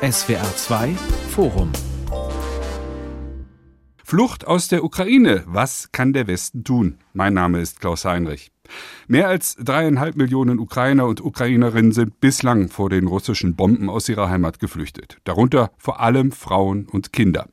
SWR 0.00 0.54
2 0.54 0.94
Forum 1.30 1.72
Flucht 4.04 4.46
aus 4.46 4.68
der 4.68 4.84
Ukraine. 4.84 5.42
Was 5.46 5.90
kann 5.90 6.12
der 6.12 6.28
Westen 6.28 6.62
tun? 6.62 6.98
Mein 7.14 7.34
Name 7.34 7.60
ist 7.60 7.80
Klaus 7.80 8.04
Heinrich. 8.04 8.52
Mehr 9.08 9.26
als 9.26 9.56
dreieinhalb 9.56 10.14
Millionen 10.14 10.60
Ukrainer 10.60 11.06
und 11.06 11.20
Ukrainerinnen 11.20 11.90
sind 11.90 12.20
bislang 12.20 12.68
vor 12.68 12.90
den 12.90 13.08
russischen 13.08 13.56
Bomben 13.56 13.90
aus 13.90 14.08
ihrer 14.08 14.30
Heimat 14.30 14.60
geflüchtet. 14.60 15.18
Darunter 15.24 15.72
vor 15.78 15.98
allem 15.98 16.30
Frauen 16.30 16.86
und 16.86 17.12
Kinder. 17.12 17.48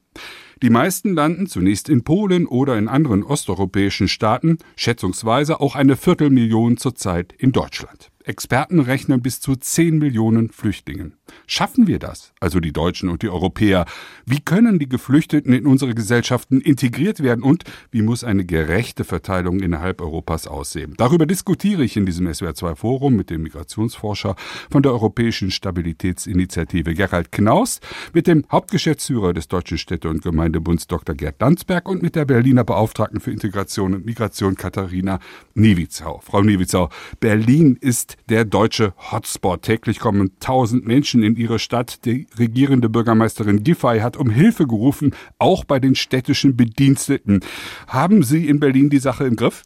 Die 0.62 0.70
meisten 0.70 1.16
landen 1.16 1.48
zunächst 1.48 1.90
in 1.90 2.04
Polen 2.04 2.46
oder 2.46 2.78
in 2.78 2.88
anderen 2.88 3.24
osteuropäischen 3.24 4.08
Staaten, 4.08 4.60
schätzungsweise 4.76 5.60
auch 5.62 5.74
eine 5.74 5.96
Viertelmillion 5.96 6.78
zurzeit 6.78 7.34
in 7.34 7.54
Deutschland. 7.54 8.12
Experten 8.26 8.80
rechnen 8.80 9.22
bis 9.22 9.40
zu 9.40 9.56
10 9.56 10.00
Millionen 10.00 10.50
Flüchtlingen. 10.50 11.14
Schaffen 11.48 11.86
wir 11.88 12.00
das, 12.00 12.34
also 12.40 12.60
die 12.60 12.74
Deutschen 12.74 13.10
und 13.10 13.22
die 13.22 13.30
Europäer? 13.30 13.86
Wie 14.26 14.40
können 14.40 14.80
die 14.80 14.90
Geflüchteten 14.90 15.54
in 15.54 15.68
unsere 15.68 15.94
Gesellschaften 15.94 16.60
integriert 16.60 17.22
werden 17.22 17.44
und 17.44 17.64
wie 17.92 18.02
muss 18.02 18.24
eine 18.24 18.46
gerechte 18.46 19.04
Verteilung 19.04 19.60
innerhalb 19.60 20.02
Europas 20.02 20.48
aussehen? 20.48 20.96
Darüber 20.98 21.26
diskutiere 21.26 21.84
ich 21.84 21.98
in 21.98 22.06
diesem 22.06 22.28
SWR2 22.28 22.76
Forum 22.76 23.16
mit 23.16 23.30
dem 23.30 23.44
Migrationsforscher 23.44 24.36
von 24.72 24.82
der 24.82 24.92
Europäischen 24.92 25.52
Stabilitätsinitiative 25.52 26.96
Gerald 26.96 27.32
Knaus, 27.32 27.80
mit 28.14 28.28
dem 28.28 28.46
Hauptgeschäftsführer 28.52 29.34
des 29.34 29.48
Deutschen 29.48 29.78
Städte- 29.78 30.10
und 30.10 30.24
Gemeindebunds 30.24 30.88
Dr. 30.88 31.16
Gerd 31.16 31.40
Landsberg 31.42 31.88
und 31.88 32.02
mit 32.02 32.16
der 32.16 32.26
Berliner 32.26 32.64
Beauftragten 32.64 33.20
für 33.20 33.32
Integration 33.32 33.94
und 33.94 34.06
Migration 34.06 34.56
Katharina 34.56 35.20
Niewitzau. 35.54 36.22
Frau 36.24 36.42
Niewitzau, 36.42 36.90
Berlin 37.20 37.78
ist 37.80 38.15
der 38.30 38.46
deutsche 38.46 38.94
Hotspot. 39.12 39.62
Täglich 39.62 40.00
kommen 40.00 40.32
tausend 40.40 40.86
Menschen 40.86 41.24
in 41.24 41.36
ihre 41.36 41.60
Stadt. 41.60 42.06
Die 42.06 42.28
regierende 42.38 42.90
Bürgermeisterin 42.90 43.64
Giffey 43.64 44.00
hat 44.00 44.18
um 44.18 44.30
Hilfe 44.30 44.68
gerufen, 44.68 45.14
auch 45.38 45.64
bei 45.64 45.80
den 45.80 45.96
städtischen 45.96 46.56
Bediensteten. 46.56 47.42
Haben 47.88 48.24
Sie 48.24 48.48
in 48.48 48.60
Berlin 48.60 48.90
die 48.90 49.00
Sache 49.00 49.26
im 49.26 49.36
Griff? 49.36 49.64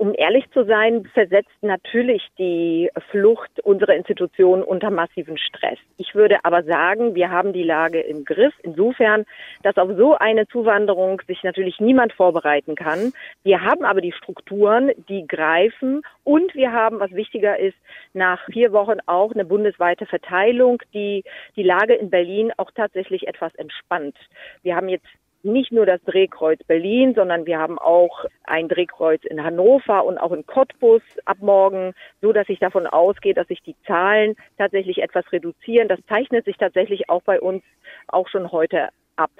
Um 0.00 0.14
ehrlich 0.14 0.50
zu 0.52 0.64
sein, 0.64 1.04
versetzt 1.12 1.52
natürlich 1.60 2.26
die 2.38 2.90
Flucht 3.10 3.60
unsere 3.64 3.94
Institutionen 3.94 4.62
unter 4.62 4.90
massiven 4.90 5.36
Stress. 5.36 5.76
Ich 5.98 6.14
würde 6.14 6.38
aber 6.42 6.62
sagen, 6.62 7.14
wir 7.14 7.30
haben 7.30 7.52
die 7.52 7.64
Lage 7.64 8.00
im 8.00 8.24
Griff, 8.24 8.54
insofern, 8.62 9.26
dass 9.62 9.76
auf 9.76 9.90
so 9.98 10.16
eine 10.16 10.48
Zuwanderung 10.48 11.20
sich 11.26 11.42
natürlich 11.42 11.80
niemand 11.80 12.14
vorbereiten 12.14 12.76
kann. 12.76 13.12
Wir 13.42 13.60
haben 13.60 13.84
aber 13.84 14.00
die 14.00 14.12
Strukturen, 14.12 14.90
die 15.10 15.26
greifen 15.26 16.00
und 16.24 16.54
wir 16.54 16.72
haben, 16.72 16.98
was 16.98 17.10
wichtiger 17.10 17.58
ist, 17.58 17.76
nach 18.14 18.42
vier 18.46 18.72
Wochen 18.72 19.00
auch 19.04 19.32
eine 19.32 19.44
bundesweite 19.44 20.06
Verteilung, 20.06 20.80
die 20.94 21.24
die 21.56 21.62
Lage 21.62 21.92
in 21.92 22.08
Berlin 22.08 22.52
auch 22.56 22.70
tatsächlich 22.70 23.28
etwas 23.28 23.54
entspannt. 23.56 24.16
Wir 24.62 24.76
haben 24.76 24.88
jetzt 24.88 25.06
nicht 25.42 25.72
nur 25.72 25.86
das 25.86 26.02
Drehkreuz 26.02 26.62
Berlin, 26.64 27.14
sondern 27.14 27.46
wir 27.46 27.58
haben 27.58 27.78
auch 27.78 28.24
ein 28.44 28.68
Drehkreuz 28.68 29.24
in 29.24 29.42
Hannover 29.42 30.04
und 30.04 30.18
auch 30.18 30.32
in 30.32 30.46
Cottbus 30.46 31.02
ab 31.24 31.38
morgen, 31.40 31.94
so 32.20 32.32
dass 32.32 32.48
ich 32.48 32.58
davon 32.58 32.86
ausgehe, 32.86 33.34
dass 33.34 33.48
sich 33.48 33.62
die 33.62 33.76
Zahlen 33.86 34.36
tatsächlich 34.58 35.02
etwas 35.02 35.30
reduzieren. 35.32 35.88
Das 35.88 36.00
zeichnet 36.08 36.44
sich 36.44 36.56
tatsächlich 36.56 37.08
auch 37.08 37.22
bei 37.22 37.40
uns 37.40 37.62
auch 38.08 38.28
schon 38.28 38.52
heute 38.52 38.88
ab. 39.16 39.30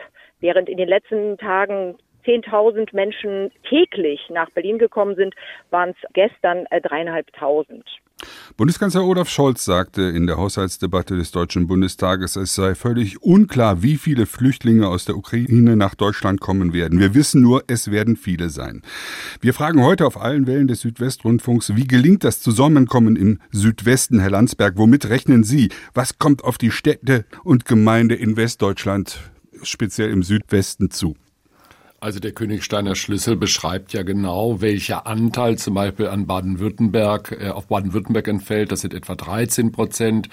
Während 0.41 0.69
in 0.69 0.77
den 0.77 0.89
letzten 0.89 1.37
Tagen 1.39 1.97
10.000 2.25 2.95
Menschen 2.95 3.51
täglich 3.69 4.21
nach 4.31 4.51
Berlin 4.51 4.79
gekommen 4.79 5.17
sind, 5.17 5.35
waren 5.71 5.91
es 5.91 6.13
gestern 6.13 6.67
äh, 6.71 6.81
dreieinhalbtausend. 6.81 7.85
Bundeskanzler 8.57 9.05
Olaf 9.05 9.29
Scholz 9.29 9.65
sagte 9.65 10.03
in 10.03 10.27
der 10.27 10.37
Haushaltsdebatte 10.37 11.17
des 11.17 11.31
Deutschen 11.31 11.67
Bundestages, 11.67 12.37
es 12.37 12.55
sei 12.55 12.75
völlig 12.75 13.23
unklar, 13.23 13.83
wie 13.83 13.97
viele 13.97 14.27
Flüchtlinge 14.27 14.89
aus 14.89 15.05
der 15.05 15.17
Ukraine 15.17 15.77
nach 15.77 15.95
Deutschland 15.95 16.41
kommen 16.41 16.73
werden. 16.75 17.01
Wir 17.01 17.15
wissen 17.15 17.41
nur, 17.41 17.65
es 17.67 17.91
werden 17.91 18.17
viele 18.17 18.51
sein. 18.51 18.83
Wir 19.41 19.55
fragen 19.55 19.83
heute 19.83 20.07
auf 20.07 20.21
allen 20.21 20.47
Wellen 20.47 20.69
des 20.69 20.81
Südwestrundfunks, 20.81 21.75
wie 21.77 21.87
gelingt 21.87 22.25
das 22.25 22.41
Zusammenkommen 22.41 23.17
im 23.17 23.41
Südwesten, 23.51 24.21
Herr 24.21 24.31
Landsberg? 24.31 24.75
Womit 24.77 25.09
rechnen 25.09 25.45
Sie? 25.45 25.71
Was 25.95 26.19
kommt 26.19 26.45
auf 26.45 26.59
die 26.59 26.71
Städte 26.71 27.25
und 27.45 27.65
Gemeinde 27.65 28.15
in 28.15 28.37
Westdeutschland, 28.37 29.19
speziell 29.63 30.11
im 30.11 30.23
Südwesten, 30.23 30.91
zu? 30.91 31.17
Also 32.03 32.19
der 32.19 32.33
Königsteiner 32.33 32.95
Schlüssel 32.95 33.37
beschreibt 33.37 33.93
ja 33.93 34.03
genau, 34.03 34.63
welcher 34.63 35.07
Anteil 35.07 35.59
zum 35.59 35.75
Beispiel 35.75 36.07
an 36.07 36.27
Baden-Württemberg, 36.27 37.37
äh, 37.39 37.51
auf 37.51 37.67
Baden-Württemberg 37.67 38.27
entfällt. 38.27 38.73
Das 38.73 38.81
sind 38.81 38.95
etwa 38.95 39.15
13 39.15 39.71
Prozent. 39.71 40.31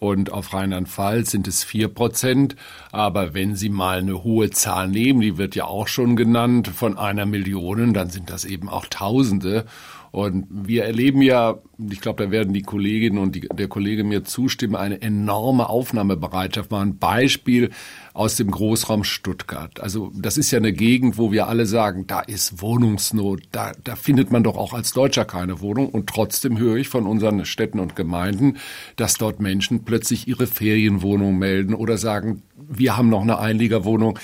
Und 0.00 0.32
auf 0.32 0.52
Rheinland-Pfalz 0.52 1.30
sind 1.30 1.46
es 1.46 1.62
vier 1.62 1.86
Prozent. 1.86 2.56
Aber 2.90 3.32
wenn 3.32 3.54
Sie 3.54 3.68
mal 3.68 3.98
eine 3.98 4.24
hohe 4.24 4.50
Zahl 4.50 4.88
nehmen, 4.88 5.20
die 5.20 5.38
wird 5.38 5.54
ja 5.54 5.66
auch 5.66 5.86
schon 5.86 6.16
genannt, 6.16 6.66
von 6.66 6.98
einer 6.98 7.26
Million, 7.26 7.94
dann 7.94 8.10
sind 8.10 8.28
das 8.28 8.44
eben 8.44 8.68
auch 8.68 8.86
Tausende. 8.86 9.66
Und 10.14 10.46
wir 10.48 10.84
erleben 10.84 11.22
ja, 11.22 11.58
ich 11.90 12.00
glaube, 12.00 12.22
da 12.22 12.30
werden 12.30 12.54
die 12.54 12.62
Kolleginnen 12.62 13.18
und 13.18 13.34
die, 13.34 13.48
der 13.52 13.66
Kollege 13.66 14.04
mir 14.04 14.22
zustimmen, 14.22 14.76
eine 14.76 15.02
enorme 15.02 15.68
Aufnahmebereitschaft. 15.68 16.70
Mal 16.70 16.82
ein 16.82 16.98
Beispiel 16.98 17.70
aus 18.12 18.36
dem 18.36 18.52
Großraum 18.52 19.02
Stuttgart. 19.02 19.80
Also 19.80 20.12
das 20.14 20.38
ist 20.38 20.52
ja 20.52 20.58
eine 20.58 20.72
Gegend, 20.72 21.18
wo 21.18 21.32
wir 21.32 21.48
alle 21.48 21.66
sagen, 21.66 22.06
da 22.06 22.20
ist 22.20 22.62
Wohnungsnot, 22.62 23.42
da, 23.50 23.72
da 23.82 23.96
findet 23.96 24.30
man 24.30 24.44
doch 24.44 24.56
auch 24.56 24.72
als 24.72 24.92
Deutscher 24.92 25.24
keine 25.24 25.60
Wohnung. 25.60 25.88
Und 25.88 26.08
trotzdem 26.08 26.58
höre 26.58 26.76
ich 26.76 26.88
von 26.88 27.06
unseren 27.06 27.44
Städten 27.44 27.80
und 27.80 27.96
Gemeinden, 27.96 28.58
dass 28.94 29.14
dort 29.14 29.40
Menschen 29.40 29.84
plötzlich 29.84 30.28
ihre 30.28 30.46
Ferienwohnung 30.46 31.36
melden 31.40 31.74
oder 31.74 31.98
sagen, 31.98 32.42
wir 32.54 32.96
haben 32.96 33.10
noch 33.10 33.22
eine 33.22 33.40
Einliegerwohnung. 33.40 34.16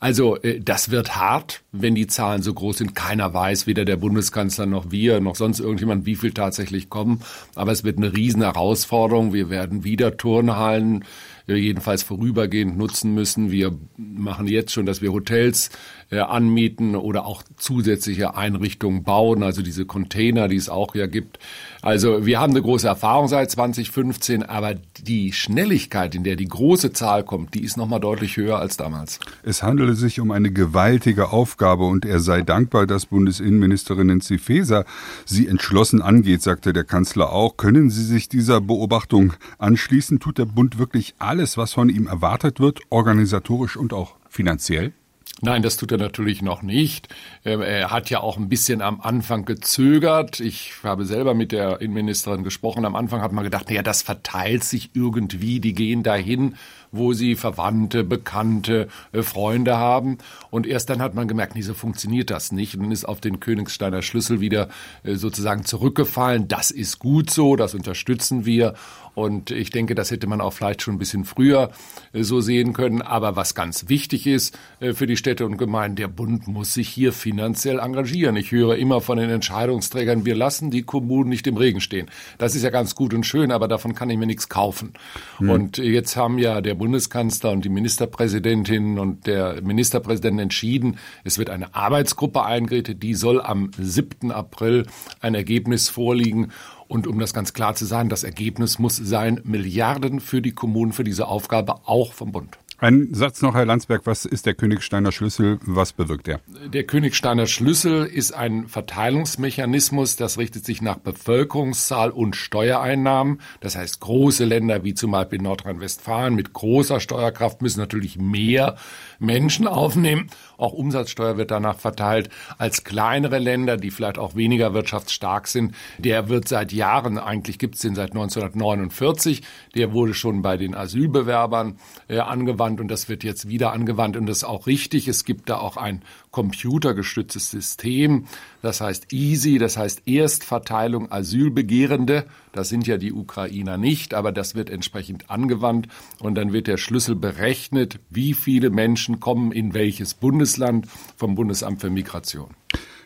Also 0.00 0.36
äh, 0.36 0.60
das 0.60 0.90
wird 0.90 1.16
hart, 1.16 1.62
wenn 1.72 1.94
die 1.94 2.06
Zahlen 2.06 2.42
so 2.42 2.54
groß 2.54 2.78
sind. 2.78 2.94
Keiner 2.94 3.34
weiß, 3.34 3.66
weder 3.66 3.84
der 3.84 3.96
Bundeskanzler 3.96 4.66
noch 4.66 4.90
wir 4.90 5.20
noch 5.20 5.36
sonst 5.36 5.60
irgendjemand, 5.60 6.06
wie 6.06 6.16
viel 6.16 6.32
tatsächlich 6.32 6.88
kommen. 6.88 7.22
Aber 7.54 7.72
es 7.72 7.84
wird 7.84 7.98
eine 7.98 8.14
riesen 8.14 8.42
Herausforderung. 8.42 9.32
Wir 9.32 9.50
werden 9.50 9.84
wieder 9.84 10.16
Turnhallen 10.16 11.04
jedenfalls 11.46 12.02
vorübergehend 12.02 12.76
nutzen 12.76 13.14
müssen. 13.14 13.50
Wir 13.50 13.74
machen 13.96 14.46
jetzt 14.46 14.72
schon, 14.72 14.84
dass 14.84 15.00
wir 15.00 15.12
Hotels 15.12 15.70
äh, 16.10 16.20
anmieten 16.20 16.96
oder 16.96 17.26
auch 17.26 17.42
zusätzliche 17.56 18.34
Einrichtungen 18.36 19.02
bauen, 19.02 19.42
also 19.42 19.62
diese 19.62 19.84
Container, 19.84 20.48
die 20.48 20.56
es 20.56 20.68
auch 20.68 20.94
ja 20.94 21.06
gibt. 21.06 21.38
Also 21.82 22.26
wir 22.26 22.40
haben 22.40 22.52
eine 22.52 22.62
große 22.62 22.86
Erfahrung 22.86 23.28
seit 23.28 23.50
2015, 23.50 24.42
aber 24.42 24.74
die 24.98 25.32
Schnelligkeit, 25.32 26.14
in 26.14 26.24
der 26.24 26.36
die 26.36 26.48
große 26.48 26.92
Zahl 26.92 27.24
kommt, 27.24 27.54
die 27.54 27.62
ist 27.62 27.76
nochmal 27.76 28.00
deutlich 28.00 28.36
höher 28.36 28.58
als 28.58 28.76
damals. 28.76 29.20
Es 29.42 29.62
handele 29.62 29.94
sich 29.94 30.18
um 30.20 30.30
eine 30.30 30.50
gewaltige 30.50 31.30
Aufgabe 31.30 31.84
und 31.84 32.04
er 32.04 32.20
sei 32.20 32.42
dankbar, 32.42 32.86
dass 32.86 33.06
Bundesinnenministerin 33.06 34.08
Nancy 34.08 34.38
Faeser 34.38 34.84
sie 35.24 35.46
entschlossen 35.46 36.02
angeht, 36.02 36.42
sagte 36.42 36.72
der 36.72 36.84
Kanzler 36.84 37.32
auch. 37.32 37.56
Können 37.56 37.90
Sie 37.90 38.04
sich 38.04 38.28
dieser 38.28 38.60
Beobachtung 38.60 39.34
anschließen? 39.58 40.20
Tut 40.20 40.38
der 40.38 40.46
Bund 40.46 40.78
wirklich 40.78 41.14
alles, 41.18 41.56
was 41.56 41.72
von 41.72 41.88
ihm 41.88 42.06
erwartet 42.06 42.60
wird, 42.60 42.80
organisatorisch 42.90 43.76
und 43.76 43.92
auch 43.92 44.14
finanziell? 44.28 44.92
Nein, 45.40 45.62
das 45.62 45.76
tut 45.76 45.92
er 45.92 45.98
natürlich 45.98 46.42
noch 46.42 46.62
nicht. 46.62 47.08
Ähm, 47.44 47.62
er 47.62 47.90
hat 47.90 48.10
ja 48.10 48.20
auch 48.20 48.36
ein 48.36 48.48
bisschen 48.48 48.82
am 48.82 49.00
Anfang 49.00 49.44
gezögert. 49.44 50.40
Ich 50.40 50.72
habe 50.82 51.04
selber 51.04 51.34
mit 51.34 51.52
der 51.52 51.80
Innenministerin 51.80 52.42
gesprochen. 52.42 52.84
Am 52.84 52.96
Anfang 52.96 53.20
hat 53.20 53.32
man 53.32 53.44
gedacht, 53.44 53.68
naja, 53.68 53.82
das 53.82 54.02
verteilt 54.02 54.64
sich 54.64 54.90
irgendwie, 54.94 55.60
die 55.60 55.74
gehen 55.74 56.02
dahin 56.02 56.56
wo 56.92 57.12
sie 57.12 57.36
Verwandte, 57.36 58.04
Bekannte, 58.04 58.88
äh, 59.12 59.22
Freunde 59.22 59.76
haben. 59.76 60.18
Und 60.50 60.66
erst 60.66 60.90
dann 60.90 61.02
hat 61.02 61.14
man 61.14 61.28
gemerkt, 61.28 61.54
nee, 61.54 61.62
so 61.62 61.74
funktioniert 61.74 62.30
das 62.30 62.52
nicht. 62.52 62.74
Und 62.74 62.82
dann 62.82 62.92
ist 62.92 63.04
auf 63.04 63.20
den 63.20 63.40
Königsteiner 63.40 64.02
Schlüssel 64.02 64.40
wieder 64.40 64.68
äh, 65.02 65.14
sozusagen 65.14 65.64
zurückgefallen. 65.64 66.48
Das 66.48 66.70
ist 66.70 66.98
gut 66.98 67.30
so, 67.30 67.56
das 67.56 67.74
unterstützen 67.74 68.44
wir. 68.44 68.74
Und 69.18 69.50
ich 69.50 69.70
denke, 69.70 69.96
das 69.96 70.12
hätte 70.12 70.28
man 70.28 70.40
auch 70.40 70.52
vielleicht 70.52 70.82
schon 70.82 70.94
ein 70.94 70.98
bisschen 70.98 71.24
früher 71.24 71.70
äh, 72.12 72.22
so 72.22 72.40
sehen 72.40 72.72
können. 72.72 73.02
Aber 73.02 73.34
was 73.34 73.56
ganz 73.56 73.88
wichtig 73.88 74.26
ist 74.26 74.56
für 74.80 75.06
die 75.06 75.16
Städte 75.16 75.44
und 75.44 75.56
Gemeinden, 75.56 75.96
der 75.96 76.08
Bund 76.08 76.46
muss 76.46 76.74
sich 76.74 76.88
hier 76.88 77.12
finanziell 77.12 77.80
engagieren. 77.80 78.36
Ich 78.36 78.52
höre 78.52 78.76
immer 78.76 79.00
von 79.00 79.18
den 79.18 79.30
Entscheidungsträgern, 79.30 80.24
wir 80.24 80.36
lassen 80.36 80.70
die 80.70 80.82
Kommunen 80.82 81.28
nicht 81.30 81.46
im 81.48 81.56
Regen 81.56 81.80
stehen. 81.80 82.06
Das 82.38 82.54
ist 82.54 82.62
ja 82.62 82.70
ganz 82.70 82.94
gut 82.94 83.12
und 83.12 83.24
schön, 83.24 83.50
aber 83.50 83.66
davon 83.66 83.94
kann 83.94 84.08
ich 84.10 84.18
mir 84.18 84.26
nichts 84.26 84.48
kaufen. 84.48 84.92
Hm. 85.38 85.50
Und 85.50 85.78
jetzt 85.78 86.16
haben 86.16 86.38
ja 86.38 86.60
der 86.60 86.74
Bundeskanzler 86.74 87.50
und 87.50 87.64
die 87.64 87.70
Ministerpräsidentin 87.70 88.98
und 88.98 89.26
der 89.26 89.60
Ministerpräsident 89.62 90.40
entschieden, 90.40 90.98
es 91.24 91.38
wird 91.38 91.50
eine 91.50 91.74
Arbeitsgruppe 91.74 92.44
eingerichtet, 92.44 93.02
die 93.02 93.14
soll 93.14 93.40
am 93.40 93.70
7. 93.76 94.30
April 94.30 94.86
ein 95.20 95.34
Ergebnis 95.34 95.88
vorliegen. 95.88 96.52
Und 96.88 97.06
um 97.06 97.18
das 97.18 97.34
ganz 97.34 97.52
klar 97.52 97.74
zu 97.74 97.84
sagen, 97.84 98.08
das 98.08 98.24
Ergebnis 98.24 98.78
muss 98.78 98.96
sein, 98.96 99.40
Milliarden 99.44 100.20
für 100.20 100.42
die 100.42 100.52
Kommunen 100.52 100.92
für 100.92 101.04
diese 101.04 101.28
Aufgabe 101.28 101.86
auch 101.86 102.12
vom 102.14 102.32
Bund. 102.32 102.58
Ein 102.80 103.08
Satz 103.12 103.42
noch, 103.42 103.56
Herr 103.56 103.66
Landsberg, 103.66 104.02
was 104.04 104.24
ist 104.24 104.46
der 104.46 104.54
Königsteiner 104.54 105.10
Schlüssel? 105.10 105.58
Was 105.62 105.92
bewirkt 105.92 106.28
er? 106.28 106.40
Der 106.68 106.84
Königsteiner 106.84 107.48
Schlüssel 107.48 108.06
ist 108.06 108.30
ein 108.30 108.68
Verteilungsmechanismus, 108.68 110.14
das 110.14 110.38
richtet 110.38 110.64
sich 110.64 110.80
nach 110.80 110.98
Bevölkerungszahl 110.98 112.10
und 112.12 112.36
Steuereinnahmen. 112.36 113.40
Das 113.58 113.74
heißt, 113.74 113.98
große 113.98 114.44
Länder 114.44 114.84
wie 114.84 114.94
zum 114.94 115.10
Beispiel 115.10 115.42
Nordrhein-Westfalen 115.42 116.36
mit 116.36 116.52
großer 116.52 117.00
Steuerkraft 117.00 117.62
müssen 117.62 117.80
natürlich 117.80 118.16
mehr 118.16 118.76
Menschen 119.18 119.66
aufnehmen. 119.66 120.28
Auch 120.56 120.72
Umsatzsteuer 120.72 121.36
wird 121.36 121.50
danach 121.50 121.78
verteilt. 121.78 122.30
Als 122.58 122.84
kleinere 122.84 123.38
Länder, 123.38 123.76
die 123.76 123.90
vielleicht 123.90 124.18
auch 124.18 124.34
weniger 124.34 124.74
wirtschaftsstark 124.74 125.46
sind, 125.48 125.74
der 125.98 126.28
wird 126.28 126.48
seit 126.48 126.72
Jahren, 126.72 127.18
eigentlich 127.18 127.58
gibt 127.58 127.76
es 127.76 127.82
den 127.82 127.94
seit 127.94 128.10
1949, 128.10 129.42
der 129.74 129.92
wurde 129.92 130.14
schon 130.14 130.42
bei 130.42 130.56
den 130.56 130.74
Asylbewerbern 130.74 131.78
äh, 132.08 132.18
angewandt 132.18 132.80
und 132.80 132.88
das 132.88 133.08
wird 133.08 133.24
jetzt 133.24 133.48
wieder 133.48 133.72
angewandt 133.72 134.16
und 134.16 134.26
das 134.26 134.38
ist 134.38 134.44
auch 134.44 134.66
richtig. 134.66 135.08
Es 135.08 135.24
gibt 135.24 135.48
da 135.48 135.58
auch 135.58 135.76
ein 135.76 136.02
computergestütztes 136.30 137.50
System, 137.50 138.26
das 138.62 138.80
heißt 138.80 139.12
EASY, 139.12 139.58
das 139.58 139.76
heißt 139.76 140.02
Erstverteilung 140.06 141.10
Asylbegehrende. 141.10 142.26
Das 142.52 142.68
sind 142.68 142.86
ja 142.86 142.96
die 142.96 143.12
Ukrainer 143.12 143.78
nicht, 143.78 144.14
aber 144.14 144.32
das 144.32 144.54
wird 144.54 144.70
entsprechend 144.70 145.30
angewandt 145.30 145.88
und 146.18 146.34
dann 146.34 146.52
wird 146.52 146.66
der 146.66 146.76
Schlüssel 146.76 147.14
berechnet, 147.14 147.98
wie 148.10 148.34
viele 148.34 148.70
Menschen 148.70 149.20
kommen 149.20 149.52
in 149.52 149.74
welches 149.74 150.14
Bundesland 150.14 150.86
vom 151.16 151.34
Bundesamt 151.34 151.80
für 151.80 151.90
Migration. 151.90 152.54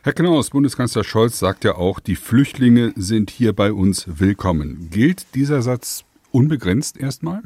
Herr 0.04 0.14
Knaus, 0.14 0.50
Bundeskanzler 0.50 1.04
Scholz 1.04 1.38
sagt 1.38 1.62
ja 1.62 1.76
auch, 1.76 2.00
die 2.00 2.16
Flüchtlinge 2.16 2.92
sind 2.96 3.30
hier 3.30 3.52
bei 3.52 3.72
uns 3.72 4.04
willkommen. 4.18 4.88
Gilt 4.90 5.36
dieser 5.36 5.62
Satz 5.62 6.04
unbegrenzt 6.32 6.96
erstmal? 6.96 7.42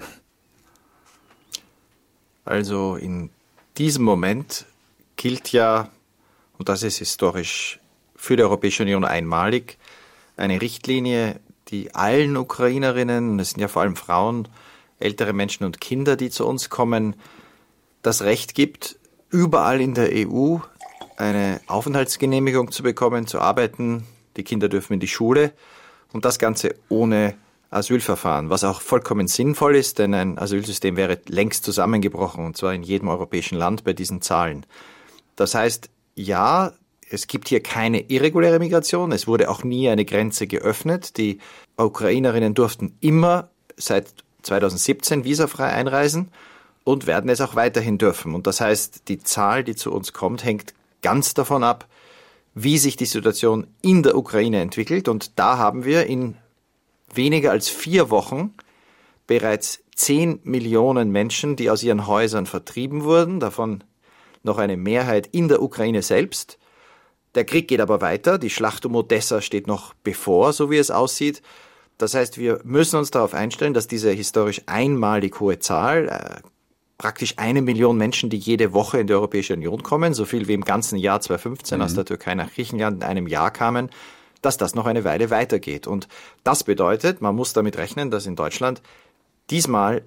Also 2.46 2.96
in 2.96 3.28
diesem 3.76 4.04
Moment 4.04 4.64
gilt 5.16 5.52
ja, 5.52 5.90
und 6.58 6.68
das 6.68 6.82
ist 6.82 6.98
historisch 6.98 7.80
für 8.14 8.36
die 8.36 8.42
Europäische 8.42 8.82
Union 8.82 9.04
einmalig, 9.04 9.78
eine 10.36 10.60
Richtlinie, 10.60 11.40
die 11.68 11.94
allen 11.94 12.36
Ukrainerinnen, 12.36 13.38
es 13.38 13.50
sind 13.50 13.60
ja 13.60 13.68
vor 13.68 13.82
allem 13.82 13.96
Frauen, 13.96 14.48
ältere 14.98 15.32
Menschen 15.32 15.64
und 15.64 15.80
Kinder, 15.80 16.16
die 16.16 16.30
zu 16.30 16.46
uns 16.46 16.70
kommen, 16.70 17.16
das 18.02 18.22
Recht 18.22 18.54
gibt, 18.54 18.98
überall 19.30 19.80
in 19.80 19.94
der 19.94 20.10
EU 20.12 20.58
eine 21.16 21.60
Aufenthaltsgenehmigung 21.66 22.70
zu 22.70 22.82
bekommen, 22.82 23.26
zu 23.26 23.40
arbeiten. 23.40 24.06
Die 24.36 24.44
Kinder 24.44 24.68
dürfen 24.68 24.94
in 24.94 25.00
die 25.00 25.08
Schule 25.08 25.52
und 26.12 26.24
das 26.24 26.38
Ganze 26.38 26.74
ohne 26.88 27.34
Asylverfahren, 27.70 28.48
was 28.48 28.64
auch 28.64 28.80
vollkommen 28.80 29.26
sinnvoll 29.26 29.76
ist, 29.76 29.98
denn 29.98 30.14
ein 30.14 30.38
Asylsystem 30.38 30.96
wäre 30.96 31.18
längst 31.26 31.64
zusammengebrochen, 31.64 32.44
und 32.44 32.56
zwar 32.56 32.74
in 32.74 32.82
jedem 32.82 33.08
europäischen 33.08 33.58
Land 33.58 33.82
bei 33.82 33.92
diesen 33.92 34.22
Zahlen. 34.22 34.64
Das 35.36 35.54
heißt, 35.54 35.90
ja, 36.14 36.72
es 37.08 37.26
gibt 37.26 37.48
hier 37.48 37.62
keine 37.62 38.00
irreguläre 38.00 38.58
Migration, 38.58 39.12
es 39.12 39.26
wurde 39.26 39.48
auch 39.48 39.62
nie 39.62 39.88
eine 39.88 40.04
Grenze 40.04 40.46
geöffnet. 40.46 41.16
Die 41.18 41.38
Ukrainerinnen 41.76 42.54
durften 42.54 42.96
immer 43.00 43.50
seit 43.76 44.12
2017 44.42 45.24
visafrei 45.24 45.66
einreisen 45.66 46.28
und 46.84 47.06
werden 47.06 47.30
es 47.30 47.40
auch 47.40 47.54
weiterhin 47.54 47.98
dürfen. 47.98 48.34
Und 48.34 48.46
das 48.46 48.60
heißt, 48.60 49.08
die 49.08 49.18
Zahl, 49.18 49.64
die 49.64 49.76
zu 49.76 49.92
uns 49.92 50.12
kommt, 50.12 50.44
hängt 50.44 50.74
ganz 51.02 51.34
davon 51.34 51.62
ab, 51.62 51.86
wie 52.54 52.78
sich 52.78 52.96
die 52.96 53.06
Situation 53.06 53.66
in 53.82 54.02
der 54.02 54.16
Ukraine 54.16 54.60
entwickelt. 54.60 55.08
Und 55.08 55.38
da 55.38 55.58
haben 55.58 55.84
wir 55.84 56.06
in 56.06 56.36
weniger 57.12 57.50
als 57.50 57.68
vier 57.68 58.10
Wochen 58.10 58.54
bereits 59.26 59.80
zehn 59.94 60.40
Millionen 60.44 61.10
Menschen, 61.10 61.56
die 61.56 61.70
aus 61.70 61.82
ihren 61.82 62.06
Häusern 62.06 62.46
vertrieben 62.46 63.04
wurden, 63.04 63.40
davon 63.40 63.82
noch 64.46 64.58
eine 64.58 64.76
Mehrheit 64.76 65.28
in 65.32 65.48
der 65.48 65.62
Ukraine 65.62 66.02
selbst. 66.02 66.58
Der 67.34 67.44
Krieg 67.44 67.68
geht 67.68 67.80
aber 67.80 68.00
weiter, 68.00 68.38
die 68.38 68.50
Schlacht 68.50 68.86
um 68.86 68.94
Odessa 68.94 69.42
steht 69.42 69.66
noch 69.66 69.92
bevor, 70.02 70.54
so 70.54 70.70
wie 70.70 70.78
es 70.78 70.90
aussieht. 70.90 71.42
Das 71.98 72.14
heißt, 72.14 72.38
wir 72.38 72.60
müssen 72.64 72.96
uns 72.96 73.10
darauf 73.10 73.34
einstellen, 73.34 73.74
dass 73.74 73.88
diese 73.88 74.10
historisch 74.10 74.62
einmalig 74.66 75.38
hohe 75.40 75.58
Zahl, 75.58 76.08
äh, 76.08 76.48
praktisch 76.98 77.34
eine 77.36 77.62
Million 77.62 77.96
Menschen, 77.98 78.30
die 78.30 78.38
jede 78.38 78.72
Woche 78.72 79.00
in 79.00 79.06
die 79.06 79.12
Europäische 79.12 79.54
Union 79.54 79.82
kommen, 79.82 80.14
so 80.14 80.24
viel 80.24 80.48
wie 80.48 80.54
im 80.54 80.64
ganzen 80.64 80.98
Jahr 80.98 81.20
2015 81.20 81.78
mhm. 81.78 81.84
aus 81.84 81.94
der 81.94 82.04
Türkei 82.04 82.34
nach 82.34 82.52
Griechenland 82.52 83.02
in 83.02 83.08
einem 83.08 83.26
Jahr 83.26 83.50
kamen, 83.50 83.90
dass 84.42 84.56
das 84.56 84.74
noch 84.74 84.86
eine 84.86 85.04
Weile 85.04 85.30
weitergeht. 85.30 85.86
Und 85.86 86.08
das 86.44 86.64
bedeutet, 86.64 87.20
man 87.20 87.34
muss 87.34 87.52
damit 87.52 87.76
rechnen, 87.76 88.10
dass 88.10 88.26
in 88.26 88.36
Deutschland 88.36 88.82
diesmal 89.50 90.04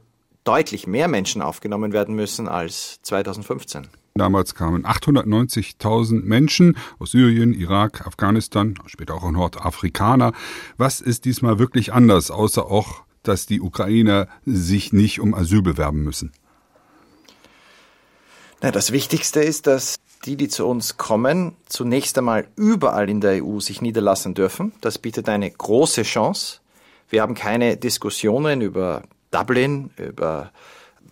deutlich 0.49 0.87
mehr 0.87 1.07
Menschen 1.07 1.43
aufgenommen 1.43 1.93
werden 1.93 2.15
müssen 2.15 2.47
als 2.47 2.99
2015. 3.03 3.87
Damals 4.15 4.55
kamen 4.55 4.83
890.000 4.83 6.23
Menschen 6.23 6.75
aus 6.97 7.11
Syrien, 7.11 7.53
Irak, 7.53 8.07
Afghanistan, 8.07 8.73
später 8.87 9.13
auch 9.13 9.29
Nordafrikaner. 9.29 10.33
Was 10.75 11.01
ist 11.01 11.25
diesmal 11.25 11.59
wirklich 11.59 11.93
anders, 11.93 12.31
außer 12.31 12.65
auch, 12.65 13.03
dass 13.21 13.45
die 13.45 13.61
Ukrainer 13.61 14.27
sich 14.43 14.91
nicht 14.91 15.19
um 15.19 15.35
Asyl 15.35 15.61
bewerben 15.61 16.03
müssen? 16.03 16.31
Na, 18.63 18.71
das 18.71 18.91
Wichtigste 18.91 19.41
ist, 19.41 19.67
dass 19.67 19.97
die, 20.25 20.35
die 20.35 20.47
zu 20.47 20.65
uns 20.65 20.97
kommen, 20.97 21.55
zunächst 21.67 22.17
einmal 22.17 22.47
überall 22.55 23.07
in 23.07 23.21
der 23.21 23.45
EU 23.45 23.59
sich 23.59 23.83
niederlassen 23.83 24.33
dürfen. 24.33 24.73
Das 24.81 24.97
bietet 24.97 25.29
eine 25.29 25.51
große 25.51 26.01
Chance. 26.01 26.59
Wir 27.07 27.21
haben 27.21 27.35
keine 27.35 27.77
Diskussionen 27.77 28.61
über 28.61 29.03
Dublin, 29.31 29.91
über 29.97 30.51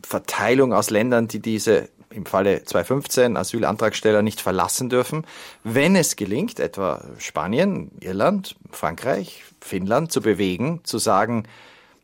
Verteilung 0.01 0.73
aus 0.73 0.89
Ländern, 0.89 1.27
die 1.27 1.39
diese 1.39 1.89
im 2.09 2.25
Falle 2.25 2.63
2015 2.63 3.37
Asylantragsteller 3.37 4.21
nicht 4.21 4.41
verlassen 4.41 4.89
dürfen. 4.89 5.25
Wenn 5.63 5.95
es 5.95 6.15
gelingt, 6.15 6.59
etwa 6.59 7.03
Spanien, 7.17 7.91
Irland, 7.99 8.55
Frankreich, 8.71 9.43
Finnland 9.61 10.11
zu 10.11 10.21
bewegen, 10.21 10.81
zu 10.83 10.97
sagen, 10.97 11.43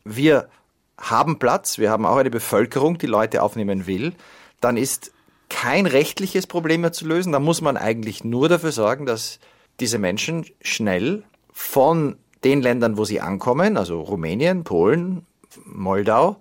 wir 0.04 0.48
haben 0.98 1.38
Platz, 1.38 1.78
wir 1.78 1.90
haben 1.90 2.06
auch 2.06 2.16
eine 2.16 2.30
Bevölkerung, 2.30 2.98
die 2.98 3.06
Leute 3.06 3.42
aufnehmen 3.42 3.86
will, 3.86 4.12
dann 4.60 4.76
ist 4.76 5.12
kein 5.48 5.86
rechtliches 5.86 6.46
Problem 6.46 6.82
mehr 6.82 6.92
zu 6.92 7.06
lösen. 7.06 7.32
Da 7.32 7.40
muss 7.40 7.60
man 7.60 7.76
eigentlich 7.76 8.24
nur 8.24 8.48
dafür 8.48 8.72
sorgen, 8.72 9.06
dass 9.06 9.38
diese 9.80 9.98
Menschen 9.98 10.46
schnell 10.62 11.24
von 11.52 12.16
den 12.44 12.60
Ländern, 12.62 12.96
wo 12.96 13.04
sie 13.04 13.20
ankommen, 13.20 13.76
also 13.76 14.00
Rumänien, 14.00 14.64
Polen, 14.64 15.26
Moldau, 15.64 16.36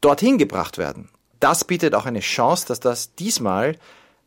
dorthin 0.00 0.38
gebracht 0.38 0.78
werden. 0.78 1.08
Das 1.40 1.64
bietet 1.64 1.94
auch 1.94 2.06
eine 2.06 2.20
Chance, 2.20 2.66
dass 2.66 2.80
das 2.80 3.14
diesmal 3.14 3.76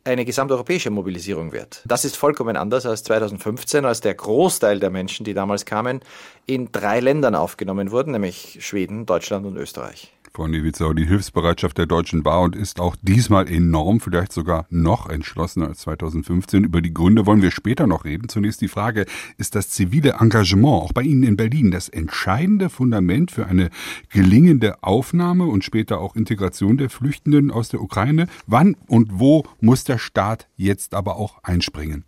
eine 0.04 0.24
gesamteuropäische 0.24 0.90
Mobilisierung 0.90 1.52
wird. 1.52 1.82
Das 1.84 2.04
ist 2.04 2.16
vollkommen 2.16 2.56
anders 2.56 2.86
als 2.86 3.04
2015, 3.04 3.84
als 3.84 4.00
der 4.00 4.14
Großteil 4.14 4.80
der 4.80 4.90
Menschen, 4.90 5.24
die 5.24 5.34
damals 5.34 5.64
kamen, 5.64 6.00
in 6.46 6.72
drei 6.72 7.00
Ländern 7.00 7.34
aufgenommen 7.34 7.90
wurden, 7.92 8.12
nämlich 8.12 8.58
Schweden, 8.60 9.06
Deutschland 9.06 9.46
und 9.46 9.56
Österreich. 9.56 10.12
Frau 10.34 10.48
Newitzau, 10.48 10.94
die 10.94 11.04
Hilfsbereitschaft 11.04 11.76
der 11.76 11.84
Deutschen 11.84 12.24
war 12.24 12.40
und 12.40 12.56
ist 12.56 12.80
auch 12.80 12.96
diesmal 13.02 13.46
enorm, 13.48 14.00
vielleicht 14.00 14.32
sogar 14.32 14.64
noch 14.70 15.10
entschlossener 15.10 15.68
als 15.68 15.80
2015. 15.80 16.64
Über 16.64 16.80
die 16.80 16.94
Gründe 16.94 17.26
wollen 17.26 17.42
wir 17.42 17.50
später 17.50 17.86
noch 17.86 18.06
reden. 18.06 18.30
Zunächst 18.30 18.62
die 18.62 18.68
Frage, 18.68 19.04
ist 19.36 19.54
das 19.54 19.68
zivile 19.68 20.16
Engagement 20.20 20.84
auch 20.84 20.92
bei 20.94 21.02
Ihnen 21.02 21.22
in 21.22 21.36
Berlin 21.36 21.70
das 21.70 21.90
entscheidende 21.90 22.70
Fundament 22.70 23.30
für 23.30 23.46
eine 23.46 23.68
gelingende 24.08 24.82
Aufnahme 24.82 25.44
und 25.44 25.64
später 25.64 26.00
auch 26.00 26.16
Integration 26.16 26.78
der 26.78 26.88
Flüchtenden 26.88 27.50
aus 27.50 27.68
der 27.68 27.82
Ukraine? 27.82 28.26
Wann 28.46 28.74
und 28.86 29.10
wo 29.12 29.44
muss 29.60 29.84
der 29.84 29.98
Staat 29.98 30.48
jetzt 30.56 30.94
aber 30.94 31.16
auch 31.16 31.42
einspringen? 31.42 32.06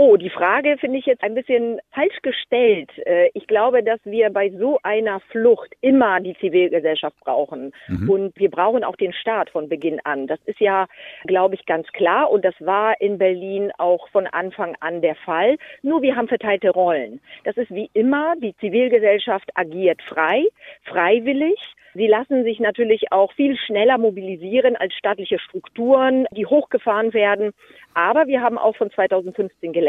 Oh, 0.00 0.16
die 0.16 0.30
Frage 0.30 0.76
finde 0.78 1.00
ich 1.00 1.06
jetzt 1.06 1.24
ein 1.24 1.34
bisschen 1.34 1.80
falsch 1.90 2.22
gestellt. 2.22 2.88
Äh, 3.04 3.30
ich 3.34 3.48
glaube, 3.48 3.82
dass 3.82 3.98
wir 4.04 4.30
bei 4.30 4.48
so 4.50 4.78
einer 4.84 5.18
Flucht 5.18 5.74
immer 5.80 6.20
die 6.20 6.36
Zivilgesellschaft 6.38 7.18
brauchen. 7.18 7.72
Mhm. 7.88 8.08
Und 8.08 8.38
wir 8.38 8.48
brauchen 8.48 8.84
auch 8.84 8.94
den 8.94 9.12
Staat 9.12 9.50
von 9.50 9.68
Beginn 9.68 9.98
an. 10.04 10.28
Das 10.28 10.38
ist 10.44 10.60
ja, 10.60 10.86
glaube 11.24 11.56
ich, 11.56 11.66
ganz 11.66 11.88
klar. 11.88 12.30
Und 12.30 12.44
das 12.44 12.54
war 12.60 13.00
in 13.00 13.18
Berlin 13.18 13.72
auch 13.78 14.08
von 14.10 14.28
Anfang 14.28 14.76
an 14.78 15.02
der 15.02 15.16
Fall. 15.16 15.56
Nur 15.82 16.00
wir 16.00 16.14
haben 16.14 16.28
verteilte 16.28 16.70
Rollen. 16.70 17.20
Das 17.42 17.56
ist 17.56 17.74
wie 17.74 17.90
immer, 17.92 18.36
die 18.40 18.54
Zivilgesellschaft 18.58 19.50
agiert 19.56 20.00
frei, 20.02 20.44
freiwillig. 20.84 21.58
Sie 21.98 22.06
lassen 22.06 22.44
sich 22.44 22.60
natürlich 22.60 23.10
auch 23.10 23.32
viel 23.32 23.56
schneller 23.56 23.98
mobilisieren 23.98 24.76
als 24.76 24.94
staatliche 24.94 25.40
Strukturen, 25.40 26.26
die 26.30 26.46
hochgefahren 26.46 27.12
werden. 27.12 27.52
Aber 27.94 28.28
wir 28.28 28.40
haben 28.40 28.58
auch 28.58 28.76
von 28.76 28.90
2015 28.92 29.72
gelernt, 29.72 29.87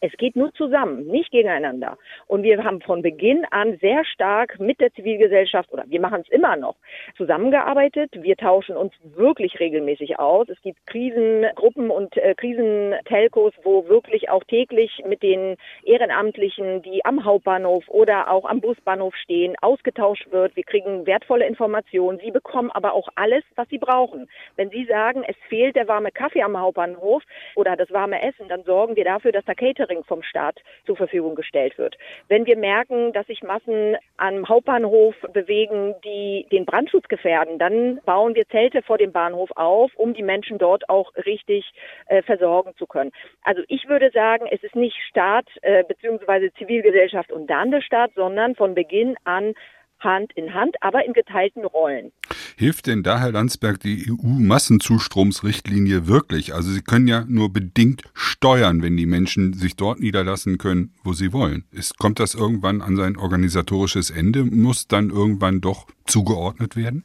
es 0.00 0.12
geht 0.18 0.36
nur 0.36 0.52
zusammen, 0.54 1.06
nicht 1.06 1.30
gegeneinander. 1.30 1.98
Und 2.26 2.42
wir 2.42 2.62
haben 2.64 2.80
von 2.80 3.02
Beginn 3.02 3.44
an 3.50 3.78
sehr 3.80 4.04
stark 4.04 4.58
mit 4.60 4.80
der 4.80 4.92
Zivilgesellschaft 4.92 5.72
oder 5.72 5.84
wir 5.86 6.00
machen 6.00 6.22
es 6.22 6.28
immer 6.30 6.56
noch 6.56 6.76
zusammengearbeitet. 7.16 8.10
Wir 8.14 8.36
tauschen 8.36 8.76
uns 8.76 8.92
wirklich 9.02 9.58
regelmäßig 9.60 10.18
aus. 10.18 10.48
Es 10.48 10.60
gibt 10.62 10.86
Krisengruppen 10.86 11.90
und 11.90 12.16
äh, 12.16 12.34
Krisentelcos, 12.34 13.52
wo 13.62 13.88
wirklich 13.88 14.30
auch 14.30 14.44
täglich 14.44 15.02
mit 15.06 15.22
den 15.22 15.56
Ehrenamtlichen, 15.84 16.82
die 16.82 17.04
am 17.04 17.24
Hauptbahnhof 17.24 17.84
oder 17.88 18.30
auch 18.30 18.44
am 18.44 18.60
Busbahnhof 18.60 19.14
stehen, 19.16 19.54
ausgetauscht 19.60 20.30
wird. 20.30 20.56
Wir 20.56 20.64
kriegen 20.64 21.06
wertvolle 21.06 21.46
Informationen. 21.46 22.18
Sie 22.22 22.30
bekommen 22.30 22.70
aber 22.70 22.92
auch 22.92 23.08
alles, 23.14 23.44
was 23.56 23.68
sie 23.68 23.78
brauchen. 23.78 24.28
Wenn 24.56 24.70
Sie 24.70 24.84
sagen, 24.84 25.24
es 25.26 25.36
fehlt 25.48 25.76
der 25.76 25.88
warme 25.88 26.10
Kaffee 26.10 26.42
am 26.42 26.58
Hauptbahnhof 26.58 27.22
oder 27.54 27.76
das 27.76 27.90
warme 27.90 28.22
Essen, 28.22 28.48
dann 28.48 28.62
sorgen 28.64 28.96
wir 28.96 29.04
dafür, 29.04 29.32
dass 29.38 29.44
da 29.44 29.54
Catering 29.54 30.02
vom 30.04 30.22
Staat 30.22 30.60
zur 30.84 30.96
Verfügung 30.96 31.36
gestellt 31.36 31.78
wird. 31.78 31.96
Wenn 32.26 32.44
wir 32.44 32.56
merken, 32.56 33.12
dass 33.12 33.26
sich 33.28 33.42
Massen 33.42 33.96
am 34.16 34.48
Hauptbahnhof 34.48 35.14
bewegen, 35.32 35.94
die 36.04 36.46
den 36.50 36.64
Brandschutz 36.64 37.06
gefährden, 37.06 37.58
dann 37.58 38.00
bauen 38.04 38.34
wir 38.34 38.48
Zelte 38.48 38.82
vor 38.82 38.98
dem 38.98 39.12
Bahnhof 39.12 39.50
auf, 39.54 39.92
um 39.94 40.12
die 40.12 40.24
Menschen 40.24 40.58
dort 40.58 40.88
auch 40.88 41.14
richtig 41.24 41.72
äh, 42.06 42.22
versorgen 42.22 42.72
zu 42.76 42.86
können. 42.86 43.12
Also 43.42 43.62
ich 43.68 43.88
würde 43.88 44.10
sagen, 44.10 44.46
es 44.50 44.62
ist 44.64 44.74
nicht 44.74 44.96
Staat 45.08 45.46
äh, 45.62 45.84
bzw. 45.84 46.50
Zivilgesellschaft 46.58 47.30
und 47.30 47.46
dann 47.48 47.70
der 47.70 47.80
Staat, 47.80 48.10
sondern 48.16 48.56
von 48.56 48.74
Beginn 48.74 49.16
an 49.22 49.54
Hand 50.00 50.32
in 50.34 50.54
Hand, 50.54 50.76
aber 50.80 51.04
in 51.04 51.12
geteilten 51.12 51.64
Rollen. 51.64 52.12
Hilft 52.56 52.86
denn 52.86 53.02
da, 53.02 53.20
Herr 53.20 53.32
Landsberg, 53.32 53.80
die 53.80 54.10
EU-Massenzustromsrichtlinie 54.10 56.06
wirklich? 56.06 56.54
Also 56.54 56.70
Sie 56.70 56.82
können 56.82 57.06
ja 57.06 57.24
nur 57.28 57.52
bedingt 57.52 58.02
steuern, 58.14 58.82
wenn 58.82 58.96
die 58.96 59.06
Menschen 59.06 59.52
sich 59.52 59.76
dort 59.76 60.00
niederlassen 60.00 60.58
können, 60.58 60.92
wo 61.04 61.12
sie 61.12 61.32
wollen. 61.32 61.64
Ist, 61.70 61.98
kommt 61.98 62.18
das 62.18 62.34
irgendwann 62.34 62.82
an 62.82 62.96
sein 62.96 63.16
organisatorisches 63.16 64.10
Ende? 64.10 64.44
Muss 64.44 64.88
dann 64.88 65.10
irgendwann 65.10 65.60
doch 65.60 65.86
zugeordnet 66.06 66.74
werden? 66.76 67.04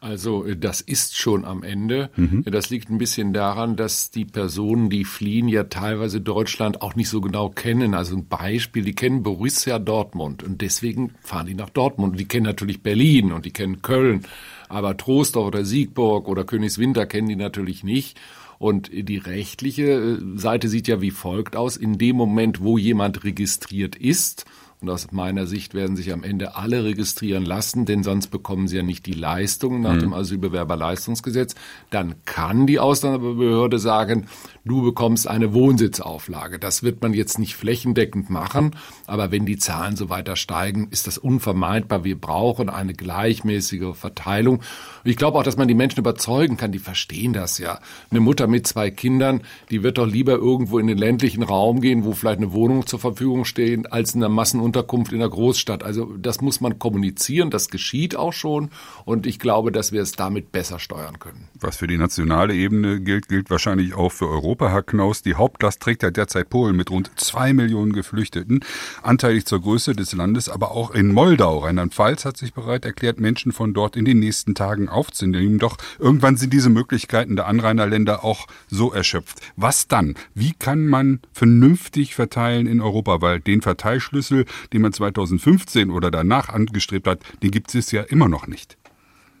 Also 0.00 0.44
äh, 0.44 0.56
das 0.56 0.80
ist 0.80 1.16
schon 1.16 1.44
am 1.44 1.62
Ende. 1.62 2.10
Mhm. 2.16 2.44
Das 2.44 2.70
liegt 2.70 2.90
ein 2.90 2.98
bisschen 2.98 3.32
daran, 3.32 3.76
dass 3.76 4.10
die 4.10 4.24
Personen, 4.24 4.90
die 4.90 5.04
fliehen, 5.04 5.48
ja 5.48 5.64
teilweise 5.64 6.20
Deutschland 6.20 6.82
auch 6.82 6.94
nicht 6.94 7.08
so 7.08 7.20
genau 7.20 7.50
kennen. 7.50 7.94
Also 7.94 8.16
ein 8.16 8.28
Beispiel, 8.28 8.84
die 8.84 8.94
kennen 8.94 9.22
Borussia 9.22 9.78
Dortmund 9.78 10.42
und 10.42 10.60
deswegen 10.60 11.12
fahren 11.20 11.46
die 11.46 11.54
nach 11.54 11.70
Dortmund. 11.70 12.18
Die 12.18 12.26
kennen 12.26 12.46
natürlich 12.46 12.82
Berlin 12.82 13.32
und 13.32 13.44
die 13.44 13.52
kennen 13.52 13.82
Köln, 13.82 14.24
aber 14.68 14.96
Trostorf 14.96 15.46
oder 15.46 15.64
Siegburg 15.64 16.28
oder 16.28 16.44
Königswinter 16.44 17.06
kennen 17.06 17.28
die 17.28 17.36
natürlich 17.36 17.82
nicht. 17.82 18.18
Und 18.58 18.90
die 18.92 19.18
rechtliche 19.18 19.84
äh, 19.84 20.18
Seite 20.36 20.68
sieht 20.68 20.88
ja 20.88 21.00
wie 21.00 21.12
folgt 21.12 21.56
aus. 21.56 21.76
In 21.76 21.98
dem 21.98 22.16
Moment, 22.16 22.60
wo 22.60 22.76
jemand 22.76 23.24
registriert 23.24 23.94
ist, 23.96 24.46
und 24.80 24.90
aus 24.90 25.10
meiner 25.10 25.46
Sicht 25.46 25.74
werden 25.74 25.96
sich 25.96 26.12
am 26.12 26.22
Ende 26.22 26.54
alle 26.54 26.84
registrieren 26.84 27.44
lassen, 27.44 27.84
denn 27.84 28.04
sonst 28.04 28.28
bekommen 28.28 28.68
sie 28.68 28.76
ja 28.76 28.84
nicht 28.84 29.06
die 29.06 29.12
Leistung 29.12 29.80
nach 29.80 29.94
mhm. 29.94 30.00
dem 30.00 30.14
Asylbewerberleistungsgesetz. 30.14 31.56
Dann 31.90 32.14
kann 32.24 32.68
die 32.68 32.78
Ausländerbehörde 32.78 33.80
sagen, 33.80 34.28
du 34.64 34.82
bekommst 34.82 35.26
eine 35.26 35.52
Wohnsitzauflage. 35.52 36.60
Das 36.60 36.84
wird 36.84 37.02
man 37.02 37.12
jetzt 37.12 37.40
nicht 37.40 37.56
flächendeckend 37.56 38.30
machen, 38.30 38.76
aber 39.08 39.32
wenn 39.32 39.46
die 39.46 39.58
Zahlen 39.58 39.96
so 39.96 40.10
weiter 40.10 40.36
steigen, 40.36 40.88
ist 40.90 41.08
das 41.08 41.18
unvermeidbar. 41.18 42.04
Wir 42.04 42.18
brauchen 42.20 42.68
eine 42.68 42.94
gleichmäßige 42.94 43.96
Verteilung. 43.96 44.58
Und 44.58 45.10
ich 45.10 45.16
glaube 45.16 45.38
auch, 45.38 45.42
dass 45.42 45.56
man 45.56 45.66
die 45.66 45.74
Menschen 45.74 45.98
überzeugen 45.98 46.56
kann, 46.56 46.70
die 46.70 46.78
verstehen 46.78 47.32
das 47.32 47.58
ja. 47.58 47.80
Eine 48.10 48.20
Mutter 48.20 48.46
mit 48.46 48.68
zwei 48.68 48.92
Kindern, 48.92 49.42
die 49.70 49.82
wird 49.82 49.98
doch 49.98 50.06
lieber 50.06 50.34
irgendwo 50.34 50.78
in 50.78 50.86
den 50.86 50.98
ländlichen 50.98 51.42
Raum 51.42 51.80
gehen, 51.80 52.04
wo 52.04 52.12
vielleicht 52.12 52.38
eine 52.38 52.52
Wohnung 52.52 52.86
zur 52.86 53.00
Verfügung 53.00 53.44
steht, 53.44 53.92
als 53.92 54.14
in 54.14 54.22
einer 54.22 54.32
Massenunterkunft 54.68 55.12
in 55.12 55.20
der 55.20 55.28
Großstadt. 55.28 55.82
Also 55.82 56.16
das 56.16 56.40
muss 56.40 56.60
man 56.60 56.78
kommunizieren, 56.78 57.50
das 57.50 57.68
geschieht 57.68 58.16
auch 58.16 58.32
schon 58.32 58.70
und 59.04 59.26
ich 59.26 59.38
glaube, 59.38 59.72
dass 59.72 59.92
wir 59.92 60.02
es 60.02 60.12
damit 60.12 60.52
besser 60.52 60.78
steuern 60.78 61.18
können. 61.18 61.48
Was 61.60 61.76
für 61.76 61.86
die 61.86 61.98
nationale 61.98 62.54
Ebene 62.54 63.00
gilt, 63.00 63.28
gilt 63.28 63.50
wahrscheinlich 63.50 63.94
auch 63.94 64.10
für 64.10 64.28
Europa. 64.28 64.48
Europa, 64.48 64.70
Herr 64.70 64.82
Knaus. 64.82 65.22
Die 65.22 65.34
Hauptlast 65.34 65.80
trägt 65.80 66.02
ja 66.02 66.10
derzeit 66.10 66.48
Polen 66.48 66.76
mit 66.76 66.90
rund 66.90 67.10
zwei 67.16 67.52
Millionen 67.52 67.92
Geflüchteten, 67.92 68.64
anteilig 69.02 69.46
zur 69.46 69.60
Größe 69.60 69.94
des 69.94 70.12
Landes, 70.12 70.48
aber 70.48 70.70
auch 70.70 70.92
in 70.92 71.12
Moldau. 71.12 71.58
Rheinland-Pfalz 71.58 72.24
hat 72.24 72.36
sich 72.36 72.54
bereit 72.54 72.84
erklärt, 72.84 73.20
Menschen 73.20 73.52
von 73.52 73.74
dort 73.74 73.96
in 73.96 74.04
den 74.04 74.20
nächsten 74.20 74.54
Tagen 74.54 74.88
aufzunehmen. 74.88 75.58
Doch 75.58 75.76
irgendwann 75.98 76.36
sind 76.36 76.52
diese 76.52 76.70
Möglichkeiten 76.70 77.36
der 77.36 77.46
Anrainerländer 77.46 78.24
auch 78.24 78.46
so 78.68 78.92
erschöpft. 78.92 79.40
Was 79.56 79.88
dann? 79.88 80.14
Wie 80.34 80.52
kann 80.52 80.86
man 80.86 81.20
vernünftig 81.32 82.14
verteilen 82.14 82.66
in 82.66 82.80
Europa? 82.80 83.20
Weil 83.20 83.40
den 83.40 83.60
Verteilschlüssel, 83.60 84.46
den 84.72 84.82
man 84.82 84.92
2015 84.92 85.90
oder 85.90 86.10
danach 86.10 86.48
angestrebt 86.48 87.06
hat, 87.06 87.20
den 87.42 87.50
gibt 87.50 87.74
es 87.74 87.90
ja 87.90 88.02
immer 88.02 88.28
noch 88.28 88.46
nicht. 88.46 88.76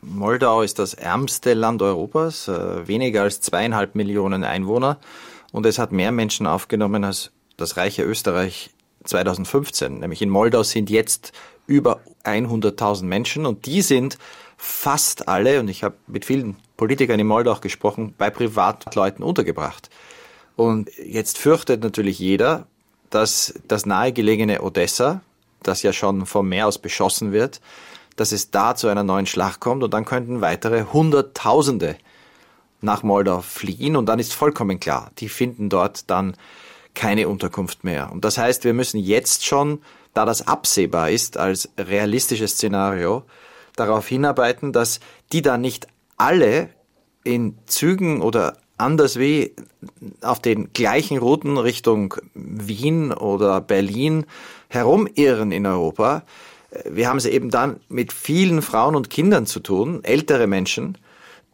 Moldau 0.00 0.62
ist 0.62 0.78
das 0.78 0.94
ärmste 0.94 1.54
Land 1.54 1.82
Europas, 1.82 2.48
äh, 2.48 2.86
weniger 2.86 3.22
als 3.22 3.40
zweieinhalb 3.40 3.94
Millionen 3.94 4.44
Einwohner 4.44 4.98
und 5.52 5.66
es 5.66 5.78
hat 5.78 5.92
mehr 5.92 6.12
Menschen 6.12 6.46
aufgenommen 6.46 7.04
als 7.04 7.32
das 7.56 7.76
reiche 7.76 8.02
Österreich 8.02 8.70
2015. 9.04 10.00
Nämlich 10.00 10.22
in 10.22 10.30
Moldau 10.30 10.62
sind 10.62 10.90
jetzt 10.90 11.32
über 11.66 12.00
100.000 12.24 13.04
Menschen 13.04 13.46
und 13.46 13.66
die 13.66 13.82
sind 13.82 14.18
fast 14.56 15.28
alle, 15.28 15.60
und 15.60 15.68
ich 15.68 15.84
habe 15.84 15.96
mit 16.06 16.24
vielen 16.24 16.56
Politikern 16.76 17.18
in 17.20 17.26
Moldau 17.26 17.52
auch 17.52 17.60
gesprochen, 17.60 18.14
bei 18.16 18.30
Privatleuten 18.30 19.24
untergebracht. 19.24 19.90
Und 20.56 20.90
jetzt 20.98 21.38
fürchtet 21.38 21.82
natürlich 21.82 22.18
jeder, 22.18 22.66
dass 23.10 23.54
das 23.66 23.86
nahegelegene 23.86 24.62
Odessa, 24.62 25.20
das 25.62 25.82
ja 25.82 25.92
schon 25.92 26.26
vom 26.26 26.48
Meer 26.48 26.66
aus 26.66 26.78
beschossen 26.78 27.32
wird, 27.32 27.60
dass 28.16 28.32
es 28.32 28.50
da 28.50 28.74
zu 28.74 28.88
einer 28.88 29.04
neuen 29.04 29.26
Schlacht 29.26 29.60
kommt 29.60 29.82
und 29.82 29.94
dann 29.94 30.04
könnten 30.04 30.40
weitere 30.40 30.84
Hunderttausende 30.92 31.96
nach 32.80 33.02
Moldau 33.02 33.40
fliehen 33.40 33.96
und 33.96 34.06
dann 34.06 34.18
ist 34.18 34.32
vollkommen 34.32 34.80
klar, 34.80 35.10
die 35.18 35.28
finden 35.28 35.68
dort 35.68 36.10
dann 36.10 36.36
keine 36.94 37.28
Unterkunft 37.28 37.84
mehr. 37.84 38.10
Und 38.12 38.24
das 38.24 38.38
heißt, 38.38 38.64
wir 38.64 38.74
müssen 38.74 38.98
jetzt 38.98 39.46
schon, 39.46 39.82
da 40.14 40.24
das 40.24 40.46
absehbar 40.46 41.10
ist 41.10 41.36
als 41.36 41.68
realistisches 41.78 42.52
Szenario, 42.52 43.24
darauf 43.76 44.08
hinarbeiten, 44.08 44.72
dass 44.72 45.00
die 45.32 45.42
dann 45.42 45.60
nicht 45.60 45.86
alle 46.16 46.70
in 47.22 47.58
Zügen 47.66 48.20
oder 48.20 48.56
anderswie 48.78 49.54
auf 50.22 50.40
den 50.40 50.72
gleichen 50.72 51.18
Routen 51.18 51.58
Richtung 51.58 52.14
Wien 52.34 53.12
oder 53.12 53.60
Berlin 53.60 54.24
herumirren 54.68 55.52
in 55.52 55.66
Europa, 55.66 56.22
wir 56.84 57.08
haben 57.08 57.16
es 57.16 57.26
eben 57.26 57.50
dann 57.50 57.80
mit 57.88 58.12
vielen 58.12 58.62
Frauen 58.62 58.94
und 58.94 59.10
Kindern 59.10 59.46
zu 59.46 59.60
tun, 59.60 60.04
ältere 60.04 60.46
Menschen, 60.46 60.98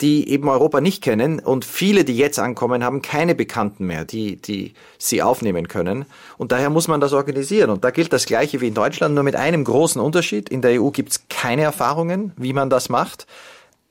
die 0.01 0.29
eben 0.29 0.49
Europa 0.49 0.81
nicht 0.81 1.03
kennen 1.03 1.39
und 1.39 1.65
viele, 1.65 2.05
die 2.05 2.17
jetzt 2.17 2.41
ankommen, 2.41 2.83
haben 2.83 3.01
keine 3.01 3.37
Bekannten 3.37 3.87
mehr, 3.87 4.05
die, 4.05 4.37
die 4.37 4.75
sie 4.99 5.23
aufnehmen 5.23 5.69
können. 5.69 6.05
Und 6.37 6.51
daher 6.51 6.69
muss 6.69 6.89
man 6.89 7.01
das 7.01 7.13
organisieren. 7.13 7.71
Und 7.71 7.85
da 7.85 7.91
gilt 7.91 8.13
das 8.13 8.27
Gleiche 8.27 8.61
wie 8.61 8.69
in 8.69 8.75
Deutschland, 8.75 9.15
nur 9.15 9.23
mit 9.23 9.37
einem 9.37 9.63
großen 9.63 10.01
Unterschied. 10.01 10.49
In 10.49 10.63
der 10.63 10.83
EU 10.83 10.91
gibt 10.91 11.13
es 11.13 11.29
keine 11.29 11.63
Erfahrungen, 11.63 12.33
wie 12.37 12.53
man 12.53 12.71
das 12.71 12.89
macht. 12.89 13.29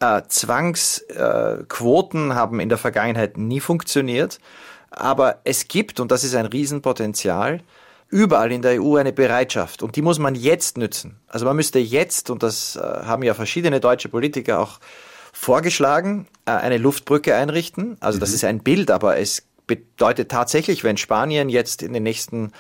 Äh, 0.04 0.24
Zwangsquoten 0.28 2.32
äh, 2.32 2.34
haben 2.34 2.60
in 2.60 2.68
der 2.68 2.78
Vergangenheit 2.78 3.38
nie 3.38 3.62
funktioniert. 3.62 4.40
Aber 4.90 5.40
es 5.46 5.70
gibt, 5.70 6.02
und 6.02 6.12
das 6.12 6.26
ist 6.26 6.36
ein 6.36 6.46
Riesenpotenzial, 6.46 7.62
überall 8.10 8.52
in 8.52 8.62
der 8.62 8.82
EU 8.82 8.98
eine 8.98 9.14
Bereitschaft 9.14 9.82
und 9.82 9.96
die 9.96 10.02
muss 10.02 10.20
man 10.20 10.36
jetzt 10.36 10.78
nützen. 10.78 11.22
Also 11.28 11.46
man 11.46 11.56
müsste 11.56 11.80
jetzt, 11.80 12.30
und 12.30 12.44
das 12.44 12.76
äh, 12.76 12.82
haben 12.82 13.24
ja 13.24 13.34
verschiedene 13.34 13.80
deutsche 13.80 14.10
Politiker 14.10 14.60
auch 14.60 14.80
vorgeschlagen, 15.32 16.28
äh, 16.46 16.52
eine 16.52 16.78
Luftbrücke 16.78 17.36
einrichten. 17.36 17.96
Also 18.02 18.20
das 18.20 18.30
mhm. 18.30 18.36
ist 18.36 18.44
ein 18.44 18.60
Bild, 18.60 18.92
aber 18.92 19.18
es 19.18 19.44
bedeutet 19.68 20.30
tatsächlich, 20.30 20.84
wenn 20.84 20.98
Spanien 20.98 21.48
jetzt 21.48 21.82
in 21.82 21.94
den 21.94 22.04
nächsten 22.04 22.52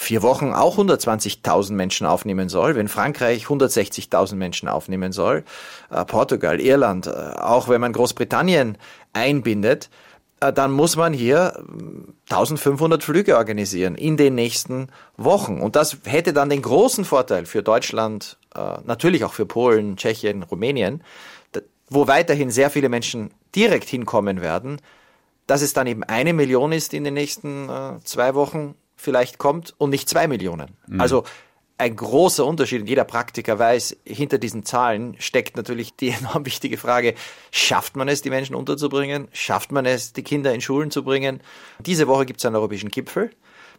vier 0.00 0.22
Wochen 0.22 0.52
auch 0.52 0.78
120.000 0.78 1.72
Menschen 1.72 2.06
aufnehmen 2.06 2.48
soll, 2.48 2.74
wenn 2.74 2.88
Frankreich 2.88 3.44
160.000 3.44 4.36
Menschen 4.36 4.68
aufnehmen 4.68 5.12
soll, 5.12 5.44
äh, 5.90 6.04
Portugal, 6.04 6.60
Irland, 6.60 7.06
auch 7.08 7.68
wenn 7.68 7.80
man 7.80 7.92
Großbritannien 7.92 8.78
einbindet, 9.12 9.90
äh, 10.40 10.52
dann 10.52 10.72
muss 10.72 10.96
man 10.96 11.12
hier 11.12 11.62
1500 12.30 13.04
Flüge 13.04 13.36
organisieren 13.36 13.94
in 13.94 14.16
den 14.16 14.34
nächsten 14.34 14.88
Wochen. 15.16 15.60
Und 15.60 15.76
das 15.76 15.98
hätte 16.04 16.32
dann 16.32 16.48
den 16.48 16.62
großen 16.62 17.04
Vorteil 17.04 17.44
für 17.44 17.62
Deutschland, 17.62 18.38
äh, 18.54 18.78
natürlich 18.84 19.24
auch 19.24 19.34
für 19.34 19.46
Polen, 19.46 19.96
Tschechien, 19.96 20.42
Rumänien, 20.42 21.04
wo 21.90 22.06
weiterhin 22.06 22.50
sehr 22.50 22.70
viele 22.70 22.88
Menschen 22.88 23.32
direkt 23.54 23.88
hinkommen 23.88 24.40
werden, 24.40 24.80
dass 25.46 25.60
es 25.60 25.72
dann 25.72 25.88
eben 25.88 26.04
eine 26.04 26.32
Million 26.32 26.72
ist 26.72 26.94
in 26.94 27.04
den 27.04 27.14
nächsten 27.14 27.68
äh, 27.68 27.98
zwei 28.04 28.34
Wochen 28.34 28.76
vielleicht 29.00 29.38
kommt 29.38 29.74
und 29.78 29.90
nicht 29.90 30.08
zwei 30.08 30.28
Millionen. 30.28 30.76
Mhm. 30.86 31.00
Also 31.00 31.24
ein 31.80 31.96
großer 31.96 32.44
Unterschied. 32.44 32.82
Und 32.82 32.88
jeder 32.88 33.04
Praktiker 33.04 33.58
weiß, 33.58 33.96
hinter 34.04 34.36
diesen 34.38 34.64
Zahlen 34.64 35.16
steckt 35.18 35.56
natürlich 35.56 35.96
die 35.96 36.10
enorm 36.20 36.44
wichtige 36.44 36.76
Frage, 36.76 37.14
schafft 37.50 37.96
man 37.96 38.08
es, 38.08 38.22
die 38.22 38.30
Menschen 38.30 38.54
unterzubringen? 38.54 39.28
Schafft 39.32 39.72
man 39.72 39.86
es, 39.86 40.12
die 40.12 40.22
Kinder 40.22 40.52
in 40.54 40.60
Schulen 40.60 40.90
zu 40.90 41.02
bringen? 41.02 41.40
Diese 41.80 42.06
Woche 42.06 42.26
gibt 42.26 42.40
es 42.40 42.46
einen 42.46 42.56
europäischen 42.56 42.90
Gipfel. 42.90 43.30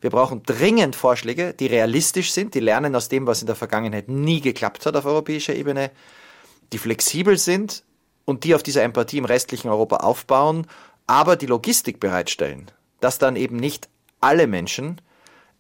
Wir 0.02 0.10
brauchen 0.10 0.42
dringend 0.42 0.96
Vorschläge, 0.96 1.54
die 1.54 1.68
realistisch 1.68 2.32
sind, 2.32 2.56
die 2.56 2.60
lernen 2.60 2.96
aus 2.96 3.08
dem, 3.08 3.28
was 3.28 3.42
in 3.42 3.46
der 3.46 3.56
Vergangenheit 3.56 4.10
nie 4.10 4.42
geklappt 4.42 4.88
hat 4.88 4.96
auf 4.96 5.06
europäischer 5.06 5.54
Ebene, 5.54 5.92
die 6.74 6.80
flexibel 6.80 7.38
sind 7.38 7.84
und 8.26 8.44
die 8.44 8.56
auf 8.56 8.64
dieser 8.64 8.82
Empathie 8.82 9.20
im 9.20 9.26
restlichen 9.26 9.70
Europa 9.70 9.98
aufbauen, 9.98 10.66
aber 11.06 11.36
die 11.36 11.46
Logistik 11.46 12.00
bereitstellen, 12.00 12.72
dass 13.00 13.20
dann 13.20 13.36
eben 13.36 13.58
nicht 13.58 13.90
alle 14.22 14.48
Menschen 14.48 15.02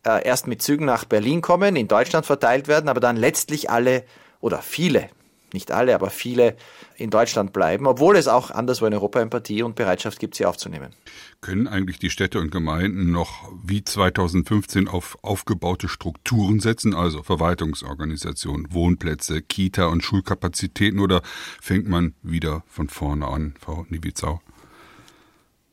äh, 0.05 0.25
erst 0.25 0.47
mit 0.47 0.61
Zügen 0.61 0.85
nach 0.85 1.05
Berlin 1.05 1.41
kommen, 1.41 1.75
in 1.75 1.87
Deutschland 1.87 2.25
verteilt 2.25 2.67
werden, 2.67 2.89
aber 2.89 2.99
dann 2.99 3.17
letztlich 3.17 3.69
alle 3.69 4.03
oder 4.39 4.61
viele 4.61 5.09
nicht 5.53 5.71
alle, 5.71 5.95
aber 5.95 6.09
viele 6.09 6.55
in 6.95 7.09
Deutschland 7.09 7.53
bleiben, 7.53 7.87
obwohl 7.87 8.15
es 8.15 8.27
auch 8.27 8.51
anderswo 8.51 8.85
in 8.85 8.93
Europa 8.93 9.19
Empathie 9.19 9.63
und 9.63 9.75
Bereitschaft 9.75 10.19
gibt, 10.19 10.35
sie 10.35 10.45
aufzunehmen. 10.45 10.93
Können 11.41 11.67
eigentlich 11.67 11.99
die 11.99 12.09
Städte 12.09 12.39
und 12.39 12.51
Gemeinden 12.51 13.11
noch 13.11 13.51
wie 13.63 13.83
2015 13.83 14.87
auf 14.87 15.17
aufgebaute 15.23 15.89
Strukturen 15.89 16.59
setzen, 16.59 16.93
also 16.93 17.23
Verwaltungsorganisation, 17.23 18.67
Wohnplätze, 18.71 19.41
Kita 19.41 19.87
und 19.87 20.03
Schulkapazitäten, 20.03 20.99
oder 20.99 21.21
fängt 21.61 21.87
man 21.87 22.13
wieder 22.21 22.63
von 22.67 22.87
vorne 22.89 23.27
an, 23.27 23.55
Frau 23.59 23.85
Niewitzau? 23.89 24.41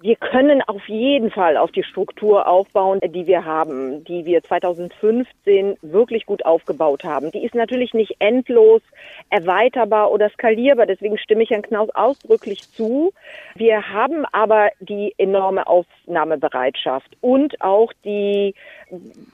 Wir 0.00 0.14
können 0.14 0.62
auf 0.62 0.87
jeden 0.87 1.33
Fall 1.33 1.57
auf 1.57 1.73
die 1.73 1.83
Struktur 1.83 2.47
aufbauen, 2.47 3.00
die 3.05 3.26
wir 3.26 3.45
haben, 3.45 4.05
die 4.05 4.25
wir 4.26 4.45
2015 4.45 5.76
wirklich 5.83 6.25
gut 6.25 6.47
aufgebaut 6.47 7.02
haben. 7.02 7.33
Die 7.33 7.45
ist 7.45 7.57
natürlich 7.57 7.95
nicht 7.95 8.14
endlos 8.21 8.81
erweiterbar 9.28 10.12
oder 10.12 10.31
skalierbar. 10.31 10.87
Deswegen 10.87 11.19
stimme 11.19 11.43
ich 11.43 11.50
Herrn 11.50 11.62
Knaus 11.62 11.90
ausdrücklich 11.97 12.71
zu. 12.71 13.12
Wir 13.57 13.88
haben 13.88 14.25
aber 14.31 14.69
die 14.78 15.14
enorme 15.19 15.67
Aufnahmebereitschaft 15.67 17.17
und 17.21 17.61
auch 17.61 17.93
die, 18.05 18.55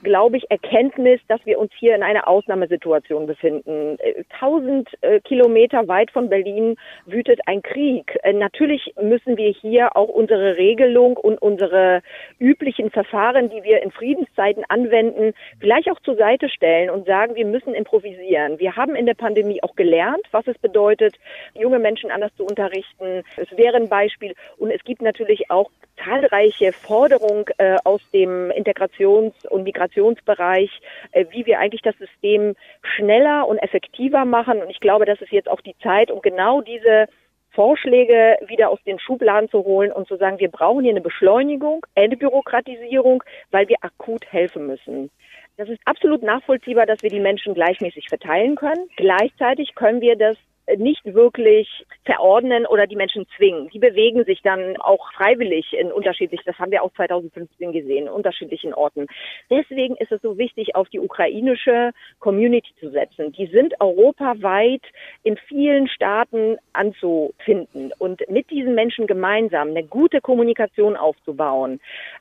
glaube 0.02 0.38
ich, 0.38 0.50
Erkenntnis, 0.50 1.20
dass 1.28 1.44
wir 1.44 1.58
uns 1.58 1.72
hier 1.78 1.94
in 1.94 2.02
einer 2.02 2.26
Ausnahmesituation 2.26 3.26
befinden. 3.26 3.98
Tausend 4.40 4.88
äh, 5.02 5.20
Kilometer 5.20 5.86
weit 5.88 6.10
von 6.10 6.30
Berlin 6.30 6.76
wütet 7.04 7.40
ein 7.44 7.60
Krieg. 7.60 8.18
Äh, 8.22 8.32
natürlich 8.32 8.94
müssen 8.98 9.36
wir 9.36 9.50
hier 9.50 9.94
auch 9.94 10.08
unsere 10.08 10.53
Regelung 10.56 11.16
und 11.16 11.40
unsere 11.40 12.02
üblichen 12.38 12.90
Verfahren, 12.90 13.50
die 13.50 13.62
wir 13.62 13.82
in 13.82 13.90
Friedenszeiten 13.90 14.64
anwenden, 14.68 15.34
vielleicht 15.60 15.90
auch 15.90 16.00
zur 16.00 16.16
Seite 16.16 16.48
stellen 16.48 16.90
und 16.90 17.06
sagen, 17.06 17.34
wir 17.34 17.46
müssen 17.46 17.74
improvisieren. 17.74 18.58
Wir 18.58 18.76
haben 18.76 18.94
in 18.94 19.06
der 19.06 19.14
Pandemie 19.14 19.62
auch 19.62 19.76
gelernt, 19.76 20.22
was 20.30 20.46
es 20.46 20.58
bedeutet, 20.58 21.16
junge 21.54 21.78
Menschen 21.78 22.10
anders 22.10 22.34
zu 22.36 22.44
unterrichten. 22.44 23.22
Es 23.36 23.56
wäre 23.56 23.76
ein 23.76 23.88
Beispiel. 23.88 24.34
Und 24.58 24.70
es 24.70 24.82
gibt 24.84 25.02
natürlich 25.02 25.50
auch 25.50 25.70
zahlreiche 26.02 26.72
Forderungen 26.72 27.44
äh, 27.58 27.76
aus 27.84 28.00
dem 28.12 28.50
Integrations- 28.50 29.46
und 29.48 29.64
Migrationsbereich, 29.64 30.70
äh, 31.12 31.26
wie 31.30 31.46
wir 31.46 31.58
eigentlich 31.58 31.82
das 31.82 31.96
System 31.98 32.56
schneller 32.82 33.46
und 33.46 33.58
effektiver 33.58 34.24
machen. 34.24 34.60
Und 34.60 34.70
ich 34.70 34.80
glaube, 34.80 35.04
das 35.04 35.20
ist 35.20 35.32
jetzt 35.32 35.48
auch 35.48 35.60
die 35.60 35.76
Zeit, 35.82 36.10
um 36.10 36.20
genau 36.20 36.60
diese 36.60 37.06
Vorschläge 37.54 38.36
wieder 38.46 38.70
aus 38.70 38.82
den 38.84 38.98
Schubladen 38.98 39.48
zu 39.48 39.64
holen 39.64 39.92
und 39.92 40.08
zu 40.08 40.16
sagen, 40.16 40.38
wir 40.38 40.50
brauchen 40.50 40.82
hier 40.82 40.92
eine 40.92 41.00
Beschleunigung, 41.00 41.86
Entbürokratisierung, 41.94 43.22
weil 43.50 43.68
wir 43.68 43.76
akut 43.80 44.24
helfen 44.30 44.66
müssen. 44.66 45.10
Das 45.56 45.68
ist 45.68 45.80
absolut 45.84 46.22
nachvollziehbar, 46.22 46.84
dass 46.86 47.02
wir 47.02 47.10
die 47.10 47.20
Menschen 47.20 47.54
gleichmäßig 47.54 48.08
verteilen 48.08 48.56
können. 48.56 48.88
Gleichzeitig 48.96 49.74
können 49.76 50.00
wir 50.00 50.16
das 50.16 50.36
nicht 50.76 51.04
wirklich 51.04 51.68
verordnen 52.04 52.66
oder 52.66 52.86
die 52.86 52.96
Menschen 52.96 53.26
zwingen. 53.36 53.68
Die 53.70 53.78
bewegen 53.78 54.24
sich 54.24 54.40
dann 54.42 54.76
auch 54.78 55.12
freiwillig 55.12 55.72
in 55.72 55.92
unterschiedlich, 55.92 56.40
das 56.44 56.58
haben 56.58 56.70
wir 56.70 56.82
auch 56.82 56.92
2015 56.94 57.72
gesehen, 57.72 58.06
in 58.06 58.08
unterschiedlichen 58.08 58.72
Orten. 58.74 59.06
Deswegen 59.50 59.96
ist 59.96 60.12
es 60.12 60.22
so 60.22 60.38
wichtig, 60.38 60.74
auf 60.74 60.88
die 60.88 61.00
ukrainische 61.00 61.92
Community 62.18 62.72
zu 62.80 62.90
setzen. 62.90 63.32
Die 63.32 63.46
sind 63.46 63.74
europaweit 63.80 64.82
in 65.22 65.36
vielen 65.48 65.88
Staaten 65.88 66.56
anzufinden 66.72 67.92
und 67.98 68.28
mit 68.30 68.50
diesen 68.50 68.74
Menschen 68.74 69.06
gemeinsam 69.06 69.68
eine 69.68 69.84
gute 69.84 70.20
Kommunikation 70.20 70.96
aufzubauen, 70.96 71.80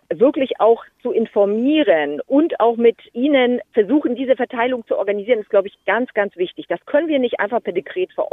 wirklich 0.10 0.60
auch 0.60 0.84
zu 1.02 1.12
informieren 1.12 2.22
und 2.28 2.60
auch 2.60 2.78
mit 2.78 2.98
ihnen 3.14 3.62
versuchen, 3.72 4.16
diese 4.16 4.36
Verteilung 4.36 4.86
zu 4.88 4.98
organisieren, 4.98 5.40
ist, 5.40 5.50
glaube 5.50 5.68
ich, 5.68 5.78
ganz, 5.86 6.14
ganz 6.14 6.36
wichtig. 6.38 6.68
Das 6.68 6.86
können 6.86 7.08
wir 7.08 7.20
nicht 7.20 7.40
einfach 7.40 7.64
per 7.64 7.74
Dekret 7.74 8.12
verordnen. 8.14 8.33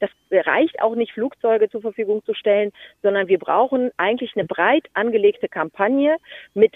Das 0.00 0.10
reicht 0.30 0.80
auch 0.82 0.94
nicht, 0.94 1.12
Flugzeuge 1.12 1.70
zur 1.70 1.80
Verfügung 1.80 2.24
zu 2.24 2.34
stellen, 2.34 2.72
sondern 3.02 3.28
wir 3.28 3.38
brauchen 3.38 3.90
eigentlich 3.96 4.32
eine 4.34 4.44
breit 4.44 4.86
angelegte 4.94 5.48
Kampagne 5.48 6.16
mit 6.54 6.72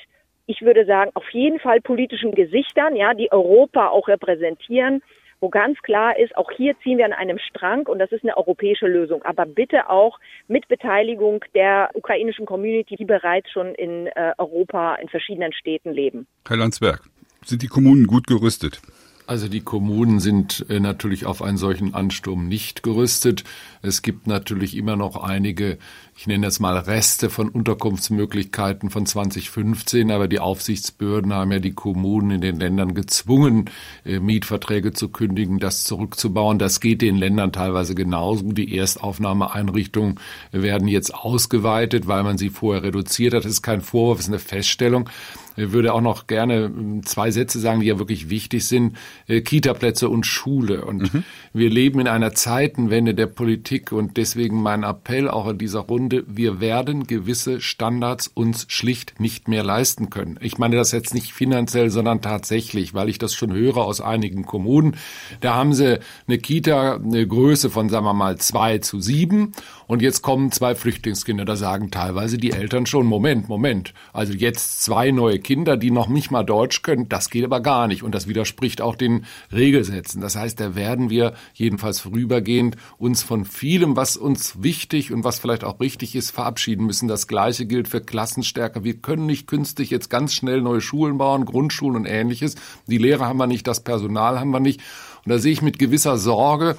ich 0.48 0.62
würde 0.62 0.86
sagen, 0.86 1.10
auf 1.14 1.28
jeden 1.32 1.58
Fall 1.58 1.80
politischen 1.80 2.32
Gesichtern, 2.32 2.94
ja, 2.94 3.14
die 3.14 3.32
Europa 3.32 3.88
auch 3.88 4.06
repräsentieren, 4.06 5.02
wo 5.40 5.48
ganz 5.50 5.78
klar 5.82 6.18
ist, 6.18 6.36
auch 6.36 6.50
hier 6.50 6.74
ziehen 6.82 6.98
wir 6.98 7.04
an 7.04 7.12
einem 7.12 7.38
Strang 7.38 7.86
und 7.86 7.98
das 7.98 8.10
ist 8.12 8.22
eine 8.22 8.36
europäische 8.36 8.86
Lösung. 8.86 9.22
Aber 9.22 9.44
bitte 9.44 9.90
auch 9.90 10.18
mit 10.48 10.66
Beteiligung 10.68 11.44
der 11.54 11.90
ukrainischen 11.94 12.46
Community, 12.46 12.96
die 12.96 13.04
bereits 13.04 13.50
schon 13.50 13.74
in 13.74 14.06
äh, 14.06 14.32
Europa 14.38 14.94
in 14.96 15.08
verschiedenen 15.08 15.52
Städten 15.52 15.92
leben. 15.92 16.26
Herr 16.48 16.56
Landsberg, 16.56 17.02
sind 17.44 17.62
die 17.62 17.68
Kommunen 17.68 18.06
gut 18.06 18.26
gerüstet? 18.26 18.80
Also 19.28 19.48
die 19.48 19.60
Kommunen 19.60 20.20
sind 20.20 20.66
äh, 20.68 20.78
natürlich 20.78 21.26
auf 21.26 21.42
einen 21.42 21.56
solchen 21.56 21.94
Ansturm 21.94 22.46
nicht 22.46 22.84
gerüstet. 22.84 23.42
Es 23.82 24.02
gibt 24.02 24.28
natürlich 24.28 24.76
immer 24.76 24.94
noch 24.94 25.16
einige, 25.16 25.78
ich 26.16 26.28
nenne 26.28 26.46
das 26.46 26.60
mal 26.60 26.78
Reste 26.78 27.28
von 27.28 27.48
Unterkunftsmöglichkeiten 27.48 28.88
von 28.88 29.04
2015, 29.04 30.12
aber 30.12 30.28
die 30.28 30.38
Aufsichtsbehörden 30.38 31.34
haben 31.34 31.50
ja 31.50 31.58
die 31.58 31.72
Kommunen 31.72 32.30
in 32.30 32.40
den 32.40 32.60
Ländern 32.60 32.94
gezwungen, 32.94 33.68
äh, 34.04 34.20
Mietverträge 34.20 34.92
zu 34.92 35.08
kündigen, 35.08 35.58
das 35.58 35.82
zurückzubauen. 35.82 36.60
Das 36.60 36.78
geht 36.78 37.02
den 37.02 37.16
Ländern 37.16 37.50
teilweise 37.50 37.96
genauso. 37.96 38.52
Die 38.52 38.76
Erstaufnahmeeinrichtungen 38.76 40.20
werden 40.52 40.86
jetzt 40.86 41.12
ausgeweitet, 41.12 42.06
weil 42.06 42.22
man 42.22 42.38
sie 42.38 42.50
vorher 42.50 42.84
reduziert 42.84 43.34
hat. 43.34 43.44
Das 43.44 43.50
ist 43.50 43.62
kein 43.62 43.80
Vorwurf, 43.80 44.20
es 44.20 44.26
ist 44.26 44.30
eine 44.30 44.38
Feststellung. 44.38 45.10
Ich 45.56 45.72
würde 45.72 45.94
auch 45.94 46.00
noch 46.00 46.26
gerne 46.26 46.64
ähm, 46.64 47.04
zwei 47.04 47.30
Sätze 47.30 47.58
sagen, 47.58 47.80
die 47.80 47.86
ja 47.86 47.98
wirklich 47.98 48.30
wichtig 48.30 48.66
sind. 48.66 48.96
Äh, 49.26 49.40
Kitaplätze 49.40 50.08
und 50.08 50.26
Schule. 50.26 50.84
Und 50.84 51.12
mhm. 51.12 51.24
wir 51.52 51.70
leben 51.70 52.00
in 52.00 52.08
einer 52.08 52.32
Zeitenwende 52.32 53.14
der 53.14 53.26
Politik 53.26 53.92
und 53.92 54.16
deswegen 54.16 54.62
mein 54.62 54.82
Appell 54.82 55.28
auch 55.28 55.48
in 55.48 55.58
dieser 55.58 55.80
Runde, 55.80 56.24
wir 56.26 56.60
werden 56.60 57.06
gewisse 57.06 57.60
Standards 57.60 58.28
uns 58.28 58.66
schlicht 58.68 59.20
nicht 59.20 59.48
mehr 59.48 59.64
leisten 59.64 60.10
können. 60.10 60.38
Ich 60.40 60.58
meine 60.58 60.76
das 60.76 60.92
jetzt 60.92 61.14
nicht 61.14 61.32
finanziell, 61.32 61.90
sondern 61.90 62.20
tatsächlich, 62.20 62.94
weil 62.94 63.08
ich 63.08 63.18
das 63.18 63.34
schon 63.34 63.52
höre 63.52 63.78
aus 63.78 64.00
einigen 64.00 64.44
Kommunen. 64.44 64.96
Da 65.40 65.54
haben 65.54 65.72
sie 65.72 66.00
eine 66.26 66.38
Kita, 66.38 66.96
eine 66.96 67.26
Größe 67.26 67.70
von, 67.70 67.88
sagen 67.88 68.04
wir 68.04 68.14
mal, 68.14 68.36
zwei 68.38 68.78
zu 68.78 69.00
sieben 69.00 69.52
und 69.86 70.02
jetzt 70.02 70.22
kommen 70.22 70.52
zwei 70.52 70.74
Flüchtlingskinder. 70.74 71.44
Da 71.44 71.56
sagen 71.56 71.90
teilweise 71.90 72.38
die 72.38 72.52
Eltern 72.52 72.86
schon, 72.86 73.06
Moment, 73.06 73.48
Moment. 73.48 73.94
Also 74.12 74.32
jetzt 74.32 74.82
zwei 74.82 75.10
neue 75.10 75.38
Kinder, 75.46 75.76
die 75.76 75.92
noch 75.92 76.08
nicht 76.08 76.32
mal 76.32 76.42
Deutsch 76.42 76.82
können, 76.82 77.08
das 77.08 77.30
geht 77.30 77.44
aber 77.44 77.60
gar 77.60 77.86
nicht. 77.86 78.02
Und 78.02 78.16
das 78.16 78.26
widerspricht 78.26 78.80
auch 78.80 78.96
den 78.96 79.26
Regelsätzen. 79.52 80.20
Das 80.20 80.34
heißt, 80.34 80.58
da 80.58 80.74
werden 80.74 81.08
wir 81.08 81.34
jedenfalls 81.54 82.00
vorübergehend 82.00 82.76
uns 82.98 83.22
von 83.22 83.44
vielem, 83.44 83.94
was 83.94 84.16
uns 84.16 84.60
wichtig 84.64 85.12
und 85.12 85.22
was 85.22 85.38
vielleicht 85.38 85.62
auch 85.62 85.78
richtig 85.78 86.16
ist, 86.16 86.32
verabschieden 86.32 86.84
müssen. 86.84 87.06
Das 87.06 87.28
Gleiche 87.28 87.64
gilt 87.64 87.86
für 87.86 88.00
Klassenstärke. 88.00 88.82
Wir 88.82 88.94
können 88.94 89.26
nicht 89.26 89.46
künstlich 89.46 89.90
jetzt 89.90 90.10
ganz 90.10 90.34
schnell 90.34 90.62
neue 90.62 90.80
Schulen 90.80 91.16
bauen, 91.16 91.44
Grundschulen 91.44 91.94
und 91.94 92.06
ähnliches. 92.06 92.56
Die 92.88 92.98
Lehrer 92.98 93.26
haben 93.26 93.38
wir 93.38 93.46
nicht, 93.46 93.68
das 93.68 93.84
Personal 93.84 94.40
haben 94.40 94.50
wir 94.50 94.58
nicht. 94.58 94.80
Und 95.24 95.30
da 95.30 95.38
sehe 95.38 95.52
ich 95.52 95.62
mit 95.62 95.78
gewisser 95.78 96.18
Sorge, 96.18 96.76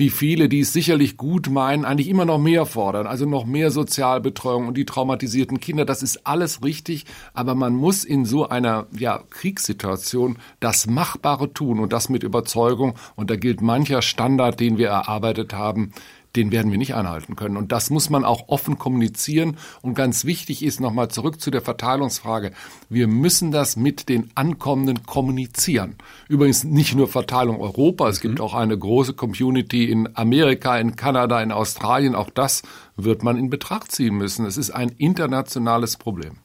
wie 0.00 0.10
viele, 0.10 0.48
die 0.48 0.60
es 0.60 0.72
sicherlich 0.72 1.18
gut 1.18 1.50
meinen, 1.50 1.84
eigentlich 1.84 2.08
immer 2.08 2.24
noch 2.24 2.38
mehr 2.38 2.64
fordern, 2.64 3.06
also 3.06 3.26
noch 3.26 3.44
mehr 3.44 3.70
Sozialbetreuung 3.70 4.66
und 4.66 4.78
die 4.78 4.86
traumatisierten 4.86 5.60
Kinder. 5.60 5.84
Das 5.84 6.02
ist 6.02 6.26
alles 6.26 6.64
richtig, 6.64 7.04
aber 7.34 7.54
man 7.54 7.74
muss 7.74 8.02
in 8.02 8.24
so 8.24 8.48
einer 8.48 8.86
ja, 8.96 9.22
Kriegssituation 9.28 10.38
das 10.58 10.86
Machbare 10.86 11.52
tun 11.52 11.78
und 11.80 11.92
das 11.92 12.08
mit 12.08 12.22
Überzeugung. 12.22 12.94
Und 13.14 13.30
da 13.30 13.36
gilt 13.36 13.60
mancher 13.60 14.00
Standard, 14.00 14.58
den 14.58 14.78
wir 14.78 14.88
erarbeitet 14.88 15.52
haben, 15.52 15.92
den 16.36 16.52
werden 16.52 16.70
wir 16.70 16.78
nicht 16.78 16.94
einhalten 16.94 17.36
können. 17.36 17.56
Und 17.56 17.72
das 17.72 17.90
muss 17.90 18.10
man 18.10 18.24
auch 18.24 18.48
offen 18.48 18.78
kommunizieren. 18.78 19.56
Und 19.82 19.94
ganz 19.94 20.24
wichtig 20.24 20.62
ist 20.62 20.80
nochmal 20.80 21.08
zurück 21.08 21.40
zu 21.40 21.50
der 21.50 21.62
Verteilungsfrage. 21.62 22.52
Wir 22.88 23.08
müssen 23.08 23.50
das 23.50 23.76
mit 23.76 24.08
den 24.08 24.30
Ankommenden 24.34 25.04
kommunizieren. 25.04 25.96
Übrigens 26.28 26.64
nicht 26.64 26.94
nur 26.94 27.08
Verteilung 27.08 27.60
Europa. 27.60 28.08
Es 28.08 28.20
gibt 28.20 28.38
mhm. 28.38 28.44
auch 28.44 28.54
eine 28.54 28.78
große 28.78 29.14
Community 29.14 29.90
in 29.90 30.08
Amerika, 30.16 30.78
in 30.78 30.96
Kanada, 30.96 31.42
in 31.42 31.52
Australien. 31.52 32.14
Auch 32.14 32.30
das 32.30 32.62
wird 32.96 33.22
man 33.22 33.36
in 33.36 33.50
Betracht 33.50 33.90
ziehen 33.92 34.14
müssen. 34.16 34.46
Es 34.46 34.56
ist 34.56 34.70
ein 34.70 34.90
internationales 34.90 35.96
Problem. 35.96 36.36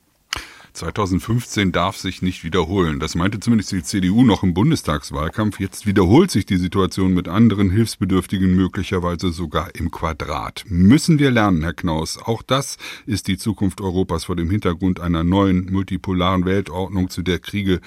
2015 0.76 1.72
darf 1.72 1.98
sich 1.98 2.22
nicht 2.22 2.44
wiederholen. 2.44 3.00
Das 3.00 3.16
meinte 3.16 3.40
zumindest 3.40 3.72
die 3.72 3.84
CDU 3.84 4.24
noch 4.24 4.44
im 4.44 4.54
Bundestagswahlkampf. 4.54 5.60
Jetzt 5.60 5.86
wiederholt 5.86 6.32
sich 6.32 6.46
die 6.46 6.58
Situation 6.58 7.14
mit 7.14 7.28
anderen 7.28 7.70
Hilfsbedürftigen 7.70 8.56
möglicherweise 8.56 9.32
sogar 9.32 9.74
im 9.76 9.90
Quadrat. 9.90 10.66
Müssen 10.68 11.18
wir 11.18 11.32
lernen, 11.32 11.64
Herr 11.64 11.74
Knaus. 11.74 12.18
Auch 12.18 12.42
das 12.42 12.78
ist 13.06 13.28
die 13.28 13.38
Zukunft 13.38 13.80
Europas 13.80 14.26
vor 14.26 14.36
dem 14.36 14.50
Hintergrund 14.50 15.00
einer 15.00 15.24
neuen 15.24 15.72
multipolaren 15.72 16.46
Weltordnung, 16.46 17.10
zu 17.10 17.22
der 17.22 17.40
Kriege 17.40 17.80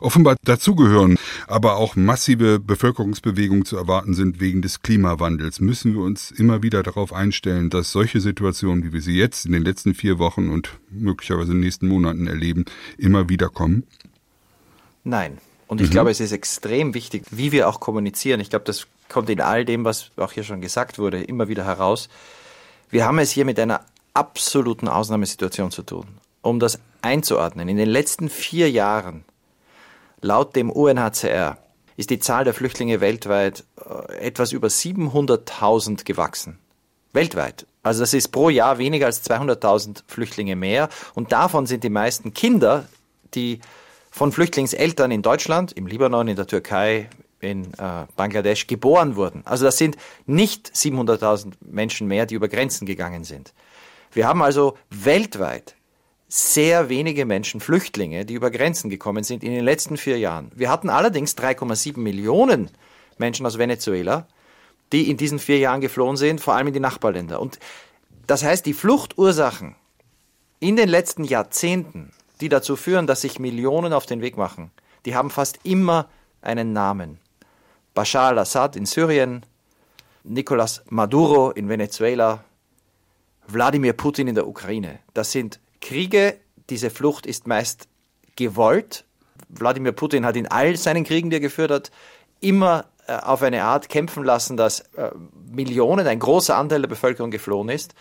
offenbar 0.00 0.36
dazugehören, 0.44 1.18
aber 1.46 1.76
auch 1.76 1.96
massive 1.96 2.60
Bevölkerungsbewegungen 2.60 3.64
zu 3.64 3.76
erwarten 3.76 4.14
sind 4.14 4.40
wegen 4.40 4.60
des 4.60 4.82
Klimawandels. 4.82 5.60
Müssen 5.60 5.94
wir 5.94 6.02
uns 6.02 6.30
immer 6.30 6.62
wieder 6.62 6.82
darauf 6.82 7.12
einstellen, 7.12 7.70
dass 7.70 7.92
solche 7.92 8.20
Situationen, 8.20 8.84
wie 8.84 8.92
wir 8.92 9.00
sie 9.00 9.16
jetzt 9.16 9.46
in 9.46 9.52
den 9.52 9.62
letzten 9.62 9.94
vier 9.94 10.18
Wochen 10.18 10.50
und 10.50 10.78
möglicherweise 10.90 11.52
in 11.52 11.58
den 11.58 11.64
nächsten 11.64 11.88
Monaten 11.88 12.25
erleben, 12.28 12.64
immer 12.98 13.28
wieder 13.28 13.48
kommen? 13.48 13.84
Nein. 15.04 15.38
Und 15.66 15.80
ich 15.80 15.88
mhm. 15.88 15.92
glaube, 15.92 16.10
es 16.10 16.20
ist 16.20 16.32
extrem 16.32 16.94
wichtig, 16.94 17.24
wie 17.30 17.52
wir 17.52 17.68
auch 17.68 17.80
kommunizieren. 17.80 18.40
Ich 18.40 18.50
glaube, 18.50 18.64
das 18.64 18.86
kommt 19.08 19.30
in 19.30 19.40
all 19.40 19.64
dem, 19.64 19.84
was 19.84 20.10
auch 20.16 20.32
hier 20.32 20.44
schon 20.44 20.60
gesagt 20.60 20.98
wurde, 20.98 21.22
immer 21.22 21.48
wieder 21.48 21.64
heraus. 21.64 22.08
Wir 22.90 23.04
haben 23.04 23.18
es 23.18 23.30
hier 23.30 23.44
mit 23.44 23.58
einer 23.58 23.84
absoluten 24.14 24.88
Ausnahmesituation 24.88 25.70
zu 25.70 25.82
tun. 25.82 26.06
Um 26.42 26.60
das 26.60 26.78
einzuordnen, 27.02 27.68
in 27.68 27.76
den 27.76 27.88
letzten 27.88 28.28
vier 28.28 28.70
Jahren, 28.70 29.24
laut 30.20 30.54
dem 30.54 30.70
UNHCR, 30.70 31.58
ist 31.96 32.10
die 32.10 32.18
Zahl 32.18 32.44
der 32.44 32.54
Flüchtlinge 32.54 33.00
weltweit 33.00 33.64
äh, 33.78 34.18
etwas 34.18 34.52
über 34.52 34.68
700.000 34.68 36.04
gewachsen. 36.04 36.58
Weltweit. 37.12 37.66
Also 37.86 38.00
das 38.00 38.14
ist 38.14 38.28
pro 38.32 38.50
Jahr 38.50 38.78
weniger 38.78 39.06
als 39.06 39.24
200.000 39.24 40.02
Flüchtlinge 40.08 40.56
mehr. 40.56 40.88
Und 41.14 41.30
davon 41.30 41.66
sind 41.66 41.84
die 41.84 41.88
meisten 41.88 42.34
Kinder, 42.34 42.88
die 43.34 43.60
von 44.10 44.32
Flüchtlingseltern 44.32 45.12
in 45.12 45.22
Deutschland, 45.22 45.70
im 45.70 45.86
Libanon, 45.86 46.26
in 46.26 46.34
der 46.34 46.48
Türkei, 46.48 47.08
in 47.38 47.72
äh, 47.74 48.06
Bangladesch 48.16 48.66
geboren 48.66 49.14
wurden. 49.14 49.42
Also 49.44 49.64
das 49.64 49.78
sind 49.78 49.96
nicht 50.26 50.68
700.000 50.74 51.52
Menschen 51.60 52.08
mehr, 52.08 52.26
die 52.26 52.34
über 52.34 52.48
Grenzen 52.48 52.86
gegangen 52.86 53.22
sind. 53.22 53.52
Wir 54.10 54.26
haben 54.26 54.42
also 54.42 54.76
weltweit 54.90 55.76
sehr 56.26 56.88
wenige 56.88 57.24
Menschen, 57.24 57.60
Flüchtlinge, 57.60 58.24
die 58.24 58.34
über 58.34 58.50
Grenzen 58.50 58.90
gekommen 58.90 59.22
sind 59.22 59.44
in 59.44 59.52
den 59.52 59.64
letzten 59.64 59.96
vier 59.96 60.18
Jahren. 60.18 60.50
Wir 60.56 60.70
hatten 60.70 60.90
allerdings 60.90 61.36
3,7 61.36 62.00
Millionen 62.00 62.68
Menschen 63.16 63.46
aus 63.46 63.58
Venezuela, 63.58 64.26
die 64.92 65.10
in 65.10 65.16
diesen 65.16 65.38
vier 65.38 65.58
Jahren 65.58 65.80
geflohen 65.80 66.16
sind, 66.16 66.40
vor 66.40 66.54
allem 66.54 66.68
in 66.68 66.74
die 66.74 66.80
Nachbarländer. 66.80 67.40
Und 67.40 67.58
das 68.26 68.44
heißt, 68.44 68.66
die 68.66 68.74
Fluchtursachen 68.74 69.76
in 70.60 70.76
den 70.76 70.88
letzten 70.88 71.24
Jahrzehnten, 71.24 72.12
die 72.40 72.48
dazu 72.48 72.76
führen, 72.76 73.06
dass 73.06 73.22
sich 73.22 73.38
Millionen 73.38 73.92
auf 73.92 74.06
den 74.06 74.20
Weg 74.20 74.36
machen, 74.36 74.70
die 75.04 75.14
haben 75.14 75.30
fast 75.30 75.60
immer 75.64 76.08
einen 76.42 76.72
Namen. 76.72 77.18
Bashar 77.94 78.28
al-Assad 78.28 78.76
in 78.76 78.86
Syrien, 78.86 79.44
Nicolás 80.24 80.82
Maduro 80.88 81.50
in 81.50 81.68
Venezuela, 81.68 82.44
Wladimir 83.46 83.92
Putin 83.92 84.28
in 84.28 84.34
der 84.34 84.48
Ukraine. 84.48 84.98
Das 85.14 85.32
sind 85.32 85.60
Kriege, 85.80 86.38
diese 86.68 86.90
Flucht 86.90 87.26
ist 87.26 87.46
meist 87.46 87.88
gewollt. 88.34 89.04
Wladimir 89.48 89.92
Putin 89.92 90.26
hat 90.26 90.36
in 90.36 90.48
all 90.48 90.76
seinen 90.76 91.04
Kriegen, 91.04 91.30
die 91.30 91.36
er 91.36 91.40
geführt 91.40 91.70
hat, 91.70 91.90
immer 92.40 92.86
auf 93.08 93.42
eine 93.42 93.64
Art 93.64 93.88
kämpfen 93.88 94.24
lassen, 94.24 94.56
dass 94.56 94.80
äh, 94.96 95.10
Millionen, 95.50 96.06
ein 96.06 96.18
großer 96.18 96.56
Anteil 96.56 96.82
der 96.82 96.88
Bevölkerung 96.88 97.30
geflohen 97.30 97.68
ist. 97.68 97.94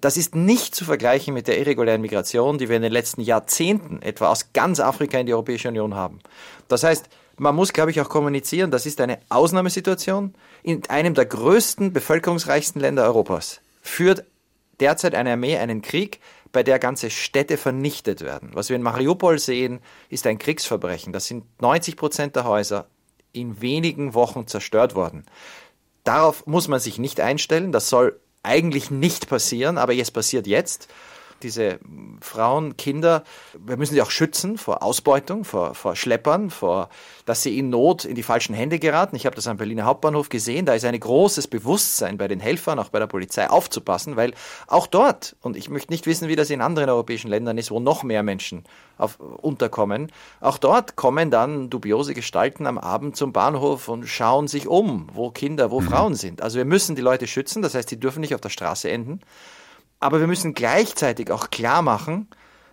Das 0.00 0.16
ist 0.16 0.34
nicht 0.34 0.74
zu 0.74 0.84
vergleichen 0.84 1.34
mit 1.34 1.46
der 1.46 1.58
irregulären 1.58 2.00
Migration, 2.00 2.56
die 2.58 2.68
wir 2.68 2.76
in 2.76 2.82
den 2.82 2.92
letzten 2.92 3.20
Jahrzehnten 3.20 4.00
etwa 4.00 4.28
aus 4.28 4.52
ganz 4.52 4.80
Afrika 4.80 5.18
in 5.18 5.26
die 5.26 5.34
Europäische 5.34 5.68
Union 5.68 5.94
haben. 5.94 6.20
Das 6.68 6.82
heißt, 6.82 7.08
man 7.36 7.54
muss, 7.54 7.72
glaube 7.72 7.90
ich, 7.90 8.00
auch 8.00 8.08
kommunizieren, 8.08 8.70
das 8.70 8.86
ist 8.86 9.00
eine 9.00 9.18
Ausnahmesituation. 9.28 10.34
In 10.62 10.82
einem 10.88 11.14
der 11.14 11.26
größten, 11.26 11.92
bevölkerungsreichsten 11.92 12.80
Länder 12.80 13.04
Europas 13.04 13.60
führt 13.82 14.24
derzeit 14.80 15.14
eine 15.14 15.32
Armee 15.32 15.56
einen 15.58 15.82
Krieg, 15.82 16.20
bei 16.52 16.62
der 16.62 16.78
ganze 16.78 17.10
Städte 17.10 17.56
vernichtet 17.56 18.22
werden. 18.22 18.50
Was 18.54 18.68
wir 18.68 18.76
in 18.76 18.82
Mariupol 18.82 19.38
sehen, 19.38 19.80
ist 20.08 20.26
ein 20.26 20.38
Kriegsverbrechen. 20.38 21.12
Das 21.12 21.26
sind 21.26 21.44
90 21.60 21.96
Prozent 21.96 22.36
der 22.36 22.44
Häuser 22.44 22.86
in 23.32 23.60
wenigen 23.60 24.14
Wochen 24.14 24.46
zerstört 24.46 24.94
worden. 24.94 25.24
Darauf 26.04 26.46
muss 26.46 26.68
man 26.68 26.80
sich 26.80 26.98
nicht 26.98 27.20
einstellen. 27.20 27.72
Das 27.72 27.88
soll 27.88 28.18
eigentlich 28.42 28.90
nicht 28.90 29.28
passieren, 29.28 29.78
aber 29.78 29.94
es 29.94 30.10
passiert 30.10 30.46
jetzt 30.46 30.88
diese 31.42 31.78
Frauen, 32.20 32.76
Kinder, 32.76 33.24
wir 33.58 33.76
müssen 33.76 33.94
sie 33.94 34.02
auch 34.02 34.10
schützen 34.10 34.58
vor 34.58 34.82
Ausbeutung, 34.82 35.44
vor, 35.44 35.74
vor 35.74 35.96
Schleppern, 35.96 36.50
vor, 36.50 36.88
dass 37.26 37.42
sie 37.42 37.58
in 37.58 37.70
Not 37.70 38.04
in 38.04 38.14
die 38.14 38.22
falschen 38.22 38.54
Hände 38.54 38.78
geraten. 38.78 39.16
Ich 39.16 39.26
habe 39.26 39.36
das 39.36 39.46
am 39.46 39.56
Berliner 39.56 39.84
Hauptbahnhof 39.84 40.28
gesehen. 40.28 40.66
Da 40.66 40.74
ist 40.74 40.84
ein 40.84 40.98
großes 40.98 41.48
Bewusstsein 41.48 42.18
bei 42.18 42.28
den 42.28 42.40
Helfern, 42.40 42.78
auch 42.78 42.88
bei 42.88 42.98
der 42.98 43.06
Polizei 43.06 43.48
aufzupassen, 43.48 44.16
weil 44.16 44.34
auch 44.66 44.86
dort, 44.86 45.36
und 45.40 45.56
ich 45.56 45.68
möchte 45.70 45.92
nicht 45.92 46.06
wissen, 46.06 46.28
wie 46.28 46.36
das 46.36 46.50
in 46.50 46.60
anderen 46.60 46.90
europäischen 46.90 47.28
Ländern 47.28 47.58
ist, 47.58 47.70
wo 47.70 47.80
noch 47.80 48.02
mehr 48.02 48.22
Menschen 48.22 48.64
auf, 48.98 49.18
unterkommen, 49.18 50.12
auch 50.40 50.58
dort 50.58 50.96
kommen 50.96 51.30
dann 51.30 51.70
dubiose 51.70 52.14
Gestalten 52.14 52.66
am 52.66 52.78
Abend 52.78 53.16
zum 53.16 53.32
Bahnhof 53.32 53.88
und 53.88 54.06
schauen 54.06 54.48
sich 54.48 54.68
um, 54.68 55.08
wo 55.12 55.30
Kinder, 55.30 55.70
wo 55.70 55.80
mhm. 55.80 55.88
Frauen 55.88 56.14
sind. 56.14 56.42
Also 56.42 56.58
wir 56.58 56.64
müssen 56.64 56.96
die 56.96 57.02
Leute 57.02 57.26
schützen, 57.26 57.62
das 57.62 57.74
heißt, 57.74 57.88
sie 57.88 58.00
dürfen 58.00 58.20
nicht 58.20 58.34
auf 58.34 58.40
der 58.40 58.50
Straße 58.50 58.90
enden. 58.90 59.20
Aber 60.00 60.18
wir 60.20 60.26
müssen 60.26 60.54
gleichzeitig 60.54 61.30
auch 61.30 61.50
klar 61.50 61.82
machen, 61.82 62.28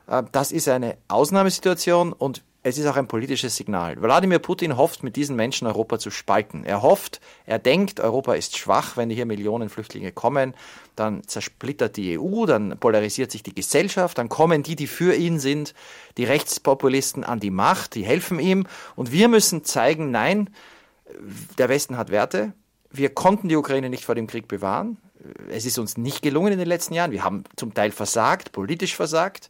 äh, 0.08 0.24
das 0.32 0.52
ist 0.52 0.68
eine 0.68 0.98
Ausnahmesituation 1.08 2.14
und 2.14 2.42
es 2.64 2.78
ist 2.78 2.86
auch 2.88 2.98
ein 2.98 3.08
politisches 3.08 3.56
Signal. 3.56 4.02
Wladimir 4.02 4.40
Putin 4.40 4.76
hofft, 4.76 5.02
mit 5.02 5.16
diesen 5.16 5.38
Menschen 5.38 5.68
Europa 5.68 6.00
zu 6.00 6.12
spalten. 6.12 6.66
Er 6.66 6.82
hofft, 6.82 7.22
er 7.46 7.60
denkt, 7.60 8.02
Europa 8.02 8.34
ist 8.34 8.58
schwach, 8.58 8.98
wenn 8.98 9.10
hier 9.10 9.26
Millionen 9.26 9.70
Flüchtlinge 9.70 10.12
kommen, 10.12 10.54
dann 10.98 11.26
zersplittert 11.26 11.96
die 11.96 12.20
EU, 12.20 12.46
dann 12.46 12.78
polarisiert 12.78 13.32
sich 13.32 13.42
die 13.42 13.56
Gesellschaft, 13.56 14.18
dann 14.18 14.28
kommen 14.28 14.64
die, 14.64 14.76
die 14.76 14.88
für 14.88 15.16
ihn 15.16 15.40
sind, 15.40 15.74
die 16.18 16.26
Rechtspopulisten 16.26 17.24
an 17.24 17.40
die 17.40 17.52
Macht, 17.52 17.96
die 17.96 18.04
helfen 18.04 18.38
ihm 18.40 18.68
und 18.98 19.14
wir 19.14 19.30
müssen 19.30 19.64
zeigen, 19.64 20.12
nein, 20.12 20.50
der 21.58 21.70
Westen 21.70 21.96
hat 21.96 22.10
Werte, 22.10 22.52
wir 22.92 23.10
konnten 23.10 23.48
die 23.48 23.56
Ukraine 23.56 23.90
nicht 23.90 24.04
vor 24.04 24.16
dem 24.16 24.28
Krieg 24.28 24.50
bewahren 24.50 24.98
es 25.50 25.66
ist 25.66 25.78
uns 25.78 25.98
nicht 25.98 26.22
gelungen 26.22 26.54
in 26.54 26.60
den 26.60 26.68
letzten 26.68 26.94
Jahren. 26.94 27.12
Wir 27.12 27.24
haben 27.24 27.44
zum 27.56 27.74
Teil 27.74 27.92
versagt, 27.92 28.52
politisch 28.52 28.96
versagt. 28.96 29.50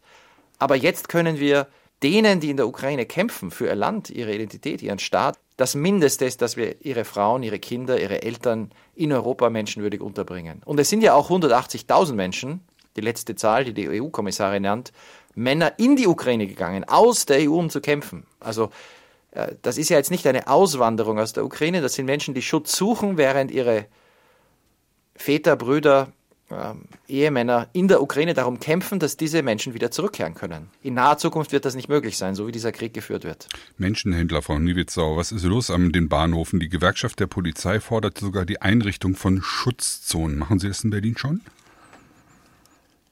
Aber 0.59 0.75
jetzt 0.75 1.09
können 1.09 1.39
wir 1.39 1.67
denen, 2.03 2.39
die 2.39 2.49
in 2.49 2.57
der 2.57 2.67
Ukraine 2.67 3.05
kämpfen 3.05 3.51
für 3.51 3.67
ihr 3.67 3.75
Land, 3.75 4.09
ihre 4.09 4.33
Identität, 4.33 4.81
ihren 4.81 4.99
Staat, 4.99 5.37
das 5.57 5.73
Mindeste 5.73 6.25
ist, 6.25 6.43
dass 6.43 6.55
wir 6.55 6.85
ihre 6.85 7.03
Frauen, 7.03 7.41
ihre 7.41 7.57
Kinder, 7.57 7.99
ihre 7.99 8.21
Eltern 8.21 8.71
in 8.95 9.11
Europa 9.11 9.49
menschenwürdig 9.49 10.01
unterbringen. 10.01 10.61
Und 10.65 10.79
es 10.79 10.89
sind 10.89 11.01
ja 11.01 11.15
auch 11.15 11.31
180.000 11.31 12.13
Menschen, 12.13 12.61
die 12.95 13.01
letzte 13.01 13.35
Zahl, 13.35 13.65
die 13.65 13.73
die 13.73 13.89
EU-Kommissarin 13.89 14.61
nennt, 14.61 14.91
Männer 15.33 15.73
in 15.77 15.95
die 15.95 16.07
Ukraine 16.07 16.47
gegangen, 16.47 16.83
aus 16.87 17.25
der 17.25 17.49
EU, 17.49 17.55
um 17.55 17.69
zu 17.71 17.81
kämpfen. 17.81 18.25
Also 18.39 18.69
äh, 19.31 19.53
das 19.63 19.79
ist 19.79 19.89
ja 19.89 19.97
jetzt 19.97 20.11
nicht 20.11 20.27
eine 20.27 20.47
Auswanderung 20.47 21.19
aus 21.19 21.33
der 21.33 21.43
Ukraine, 21.43 21.81
das 21.81 21.95
sind 21.95 22.05
Menschen, 22.05 22.35
die 22.35 22.41
Schutz 22.43 22.75
suchen, 22.75 23.17
während 23.17 23.51
ihre 23.51 23.85
Väter, 25.17 25.55
Brüder, 25.55 26.13
ähm, 26.49 26.83
Ehemänner 27.09 27.67
in 27.73 27.89
der 27.89 28.01
Ukraine 28.01 28.33
darum 28.33 28.59
kämpfen, 28.59 28.99
dass 28.99 29.17
diese 29.17 29.43
Menschen 29.43 29.73
wieder 29.73 29.91
zurückkehren 29.91 30.33
können. 30.33 30.69
In 30.81 30.93
naher 30.93 31.17
Zukunft 31.17 31.51
wird 31.51 31.65
das 31.65 31.75
nicht 31.75 31.89
möglich 31.89 32.17
sein, 32.17 32.35
so 32.35 32.47
wie 32.47 32.53
dieser 32.53 32.71
Krieg 32.71 32.93
geführt 32.93 33.25
wird. 33.25 33.49
Menschenhändler, 33.77 34.41
Frau 34.41 34.57
Niewitzau, 34.57 35.17
was 35.17 35.33
ist 35.33 35.43
los 35.43 35.69
an 35.69 35.91
den 35.91 36.07
Bahnhofen? 36.07 36.59
Die 36.59 36.69
Gewerkschaft 36.69 37.19
der 37.19 37.27
Polizei 37.27 37.81
fordert 37.81 38.17
sogar 38.17 38.45
die 38.45 38.61
Einrichtung 38.61 39.15
von 39.15 39.41
Schutzzonen. 39.41 40.37
Machen 40.37 40.59
Sie 40.59 40.69
das 40.69 40.83
in 40.83 40.89
Berlin 40.89 41.17
schon? 41.17 41.41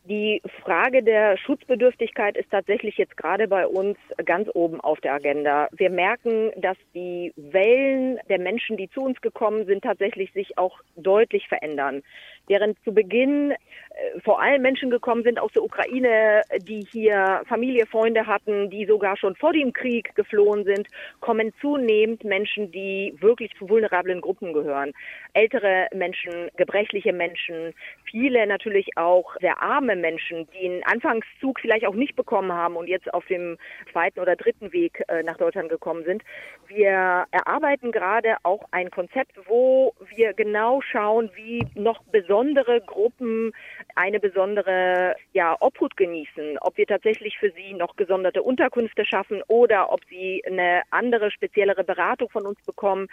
Die 0.08 0.40
Frage 0.64 1.02
der 1.02 1.36
Schutzbedürftigkeit 1.36 2.38
ist 2.38 2.52
tatsächlich 2.52 2.96
jetzt 2.98 3.18
gerade 3.18 3.48
bei 3.48 3.66
uns 3.66 3.98
ganz 4.24 4.48
oben 4.54 4.80
auf 4.80 5.02
der 5.02 5.14
Agenda. 5.14 5.68
Wir 5.72 5.90
merken, 5.90 6.52
dass 6.58 6.78
die 6.94 7.34
Wellen 7.36 8.20
der 8.30 8.38
Menschen, 8.38 8.78
die 8.78 8.88
zu 8.92 9.02
uns 9.02 9.20
gekommen 9.22 9.66
sind, 9.66 9.84
tatsächlich 9.84 10.32
sich 10.34 10.60
auch 10.60 10.80
deutlich 10.96 11.48
verändern 11.48 12.04
während 12.48 12.82
zu 12.84 12.94
Beginn 12.94 13.52
äh, 13.52 14.20
vor 14.22 14.42
allem 14.42 14.62
Menschen 14.62 14.90
gekommen 14.90 15.24
sind 15.24 15.40
aus 15.40 15.52
der 15.54 15.64
Ukraine, 15.64 16.42
die 16.64 16.86
hier 16.92 17.42
Familie, 17.48 17.86
Freunde 17.86 18.26
hatten, 18.28 18.70
die 18.70 18.86
sogar 18.86 19.18
schon 19.18 19.36
vor 19.36 19.54
dem 19.54 19.74
Krieg 19.74 20.14
geflohen 20.16 20.64
sind, 20.66 20.88
kommen 21.22 21.54
zunehmend 21.62 22.24
Menschen, 22.24 22.72
die 22.72 23.16
wirklich 23.20 23.52
zu 23.58 23.70
vulnerablen 23.70 24.22
Gruppen 24.22 24.54
gehören. 24.54 24.92
Ältere 25.34 25.88
Menschen, 25.94 26.50
gebrechliche 26.58 27.14
Menschen, 27.14 27.74
viele 28.10 28.46
natürlich 28.48 28.98
auch 28.98 29.36
sehr 29.40 29.62
arme 29.62 29.96
Menschen, 29.96 30.48
die 30.54 30.68
einen 30.68 30.84
Anfangszug 30.84 31.60
vielleicht 31.60 31.88
auch 31.88 31.96
nicht 31.96 32.16
bekommen 32.16 32.52
haben 32.52 32.76
und 32.76 32.88
jetzt 32.88 33.14
auf 33.14 33.26
dem 33.28 33.58
zweiten 33.92 34.20
oder 34.20 34.36
dritten 34.36 34.72
Weg 34.74 35.04
äh, 35.08 35.24
nach 35.24 35.38
Deutschland 35.38 35.70
gekommen 35.70 36.04
sind. 36.04 36.24
Wir 36.68 37.26
erarbeiten 37.32 37.92
gerade 37.92 38.38
auch 38.44 38.66
ein 38.72 38.92
Konzept, 38.92 39.34
wo 39.48 39.94
wir 40.16 40.34
genau 40.34 40.82
schauen, 40.82 41.30
wie 41.36 41.66
noch 41.76 42.04
besonders 42.12 42.35
besondere 42.36 42.82
Gruppen 42.82 43.54
eine 43.96 44.20
besondere 44.20 45.16
ja, 45.32 45.56
Obhut 45.62 45.96
genießen, 45.96 46.58
ob 46.60 46.78
wir 46.78 46.86
tatsächlich 46.86 47.38
für 47.38 47.50
sie 47.52 47.74
noch 47.74 47.96
gesonderte 47.96 48.44
Unterkünfte 48.44 49.06
schaffen 49.06 49.42
oder 49.48 49.92
ob 49.92 50.02
sie 50.10 50.44
eine 50.46 50.82
andere, 50.92 51.32
speziellere 51.32 51.86
Beratung 51.86 52.30
von 52.30 52.46
uns 52.46 52.62
bekommen. 52.66 53.08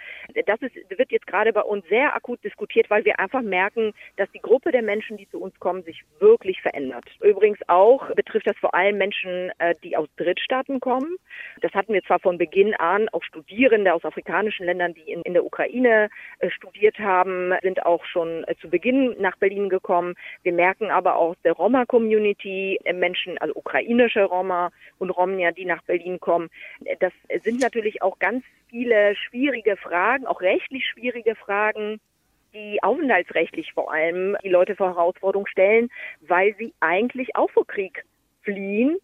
Das 0.46 0.60
ist, 0.60 0.74
wird 0.90 1.12
jetzt 1.12 1.28
gerade 1.28 1.52
bei 1.52 1.60
uns 1.60 1.86
sehr 1.88 2.16
akut 2.16 2.42
diskutiert, 2.42 2.90
weil 2.90 3.04
wir 3.04 3.20
einfach 3.20 3.42
merken, 3.42 3.92
dass 4.16 4.28
die 4.32 4.40
Gruppe 4.40 4.72
der 4.72 4.82
Menschen, 4.82 5.16
die 5.16 5.28
zu 5.28 5.40
uns 5.40 5.58
kommen, 5.60 5.84
sich 5.84 6.02
wirklich 6.18 6.60
verändert. 6.60 7.04
Übrigens 7.20 7.60
auch 7.68 8.12
betrifft 8.16 8.48
das 8.48 8.56
vor 8.58 8.74
allem 8.74 8.98
Menschen, 8.98 9.52
äh, 9.58 9.76
die 9.84 9.96
aus 9.96 10.08
Drittstaaten 10.16 10.80
kommen. 10.80 11.16
Das 11.60 11.72
hatten 11.74 11.94
wir 11.94 12.02
zwar 12.02 12.18
von 12.18 12.38
Beginn 12.38 12.74
an, 12.74 13.08
auch 13.10 13.22
Studierende 13.22 13.94
aus 13.94 14.04
afrikanischen 14.04 14.66
Ländern, 14.66 14.94
die 14.94 15.12
in, 15.12 15.22
in 15.22 15.34
der 15.34 15.44
Ukraine 15.44 16.08
äh, 16.40 16.50
studiert 16.50 16.98
haben, 16.98 17.52
sind 17.62 17.86
auch 17.86 18.04
schon 18.04 18.44
äh, 18.48 18.56
zu 18.60 18.68
Beginn 18.68 19.11
nach 19.18 19.36
Berlin 19.36 19.68
gekommen. 19.68 20.14
Wir 20.42 20.52
merken 20.52 20.90
aber 20.90 21.16
auch 21.16 21.34
der 21.44 21.52
Roma-Community, 21.52 22.78
Menschen, 22.92 23.38
also 23.38 23.54
ukrainische 23.54 24.24
Roma 24.24 24.70
und 24.98 25.10
Romnia, 25.10 25.52
die 25.52 25.64
nach 25.64 25.82
Berlin 25.82 26.20
kommen. 26.20 26.50
Das 27.00 27.12
sind 27.42 27.60
natürlich 27.60 28.02
auch 28.02 28.18
ganz 28.18 28.44
viele 28.68 29.14
schwierige 29.16 29.76
Fragen, 29.76 30.26
auch 30.26 30.40
rechtlich 30.40 30.86
schwierige 30.86 31.34
Fragen, 31.34 32.00
die 32.54 32.82
aufenthaltsrechtlich 32.82 33.72
vor 33.72 33.92
allem 33.92 34.36
die 34.42 34.48
Leute 34.48 34.76
vor 34.76 34.88
Herausforderungen 34.88 35.48
stellen, 35.48 35.90
weil 36.20 36.54
sie 36.58 36.72
eigentlich 36.80 37.34
auch 37.36 37.50
vor 37.50 37.66
Krieg 37.66 38.04
fliehen 38.42 38.98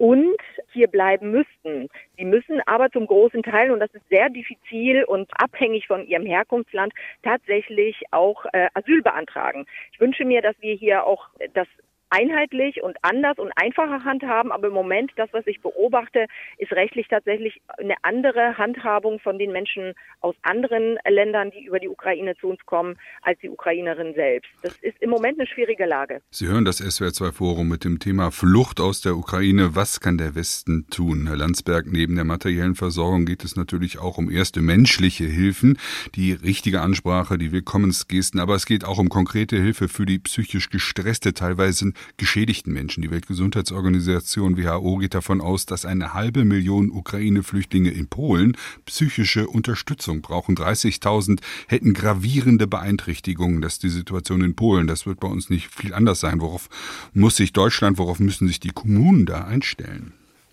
und 0.00 0.40
hier 0.72 0.88
bleiben 0.88 1.30
müssten. 1.30 1.90
Sie 2.16 2.24
müssen 2.24 2.62
aber 2.64 2.90
zum 2.90 3.06
großen 3.06 3.42
Teil, 3.42 3.70
und 3.70 3.80
das 3.80 3.92
ist 3.92 4.08
sehr 4.08 4.30
diffizil 4.30 5.04
und 5.04 5.30
abhängig 5.36 5.86
von 5.86 6.06
ihrem 6.06 6.24
Herkunftsland, 6.24 6.94
tatsächlich 7.22 8.02
auch 8.10 8.46
äh, 8.54 8.68
Asyl 8.72 9.02
beantragen. 9.02 9.66
Ich 9.92 10.00
wünsche 10.00 10.24
mir, 10.24 10.40
dass 10.40 10.56
wir 10.60 10.74
hier 10.74 11.04
auch 11.04 11.28
das 11.52 11.68
einheitlich 12.10 12.82
und 12.82 12.96
anders 13.02 13.38
und 13.38 13.52
einfacher 13.56 14.04
handhaben. 14.04 14.52
Aber 14.52 14.68
im 14.68 14.74
Moment, 14.74 15.12
das, 15.16 15.28
was 15.32 15.46
ich 15.46 15.60
beobachte, 15.60 16.26
ist 16.58 16.72
rechtlich 16.72 17.08
tatsächlich 17.08 17.60
eine 17.78 17.94
andere 18.02 18.58
Handhabung 18.58 19.20
von 19.20 19.38
den 19.38 19.52
Menschen 19.52 19.94
aus 20.20 20.34
anderen 20.42 20.98
Ländern, 21.08 21.50
die 21.50 21.64
über 21.64 21.78
die 21.78 21.88
Ukraine 21.88 22.36
zu 22.36 22.48
uns 22.48 22.64
kommen, 22.66 22.98
als 23.22 23.38
die 23.40 23.48
Ukrainerinnen 23.48 24.14
selbst. 24.14 24.50
Das 24.62 24.76
ist 24.82 25.00
im 25.00 25.10
Moment 25.10 25.38
eine 25.38 25.48
schwierige 25.48 25.86
Lage. 25.86 26.20
Sie 26.30 26.46
hören 26.46 26.64
das 26.64 26.80
SWR2-Forum 26.80 27.68
mit 27.68 27.84
dem 27.84 27.98
Thema 27.98 28.30
Flucht 28.30 28.80
aus 28.80 29.00
der 29.00 29.16
Ukraine. 29.16 29.74
Was 29.74 30.00
kann 30.00 30.18
der 30.18 30.34
Westen 30.34 30.86
tun? 30.90 31.26
Herr 31.28 31.36
Landsberg, 31.36 31.86
neben 31.86 32.16
der 32.16 32.24
materiellen 32.24 32.74
Versorgung 32.74 33.24
geht 33.24 33.44
es 33.44 33.56
natürlich 33.56 33.98
auch 33.98 34.18
um 34.18 34.30
erste 34.30 34.60
menschliche 34.60 35.24
Hilfen, 35.24 35.78
die 36.14 36.32
richtige 36.32 36.80
Ansprache, 36.80 37.38
die 37.38 37.52
Willkommensgesten, 37.52 38.40
aber 38.40 38.54
es 38.54 38.66
geht 38.66 38.84
auch 38.84 38.98
um 38.98 39.08
konkrete 39.08 39.56
Hilfe 39.56 39.88
für 39.88 40.06
die 40.06 40.18
psychisch 40.18 40.70
gestresste, 40.70 41.34
teilweise 41.34 41.92
geschädigten 42.16 42.72
Menschen. 42.72 43.02
Die 43.02 43.10
Weltgesundheitsorganisation 43.10 44.56
WHO 44.56 44.96
geht 44.96 45.14
davon 45.14 45.40
aus, 45.40 45.66
dass 45.66 45.84
eine 45.84 46.14
halbe 46.14 46.44
Million 46.44 46.90
Ukraine-Flüchtlinge 46.90 47.90
in 47.90 48.08
Polen 48.08 48.56
psychische 48.86 49.48
Unterstützung 49.48 50.22
brauchen. 50.22 50.56
30.000 50.56 51.40
hätten 51.66 51.94
gravierende 51.94 52.66
Beeinträchtigungen. 52.66 53.60
Das 53.60 53.74
ist 53.74 53.82
die 53.82 53.90
Situation 53.90 54.42
in 54.42 54.54
Polen. 54.54 54.86
Das 54.86 55.06
wird 55.06 55.20
bei 55.20 55.28
uns 55.28 55.50
nicht 55.50 55.68
viel 55.68 55.94
anders 55.94 56.20
sein. 56.20 56.40
Worauf 56.40 56.68
muss 57.12 57.36
sich 57.36 57.52
Deutschland, 57.52 57.98
worauf 57.98 58.20
müssen 58.20 58.48
sich 58.48 58.60
die 58.60 58.70
Kommunen 58.70 59.26
da 59.26 59.44
einstellen? 59.44 60.12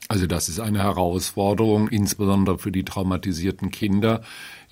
Also 0.10 0.26
das 0.26 0.48
ist 0.48 0.60
eine 0.60 0.80
Herausforderung, 0.80 1.90
insbesondere 1.90 2.58
für 2.60 2.72
die 2.72 2.86
traumatisierten 2.86 3.72
Kinder. 3.72 4.22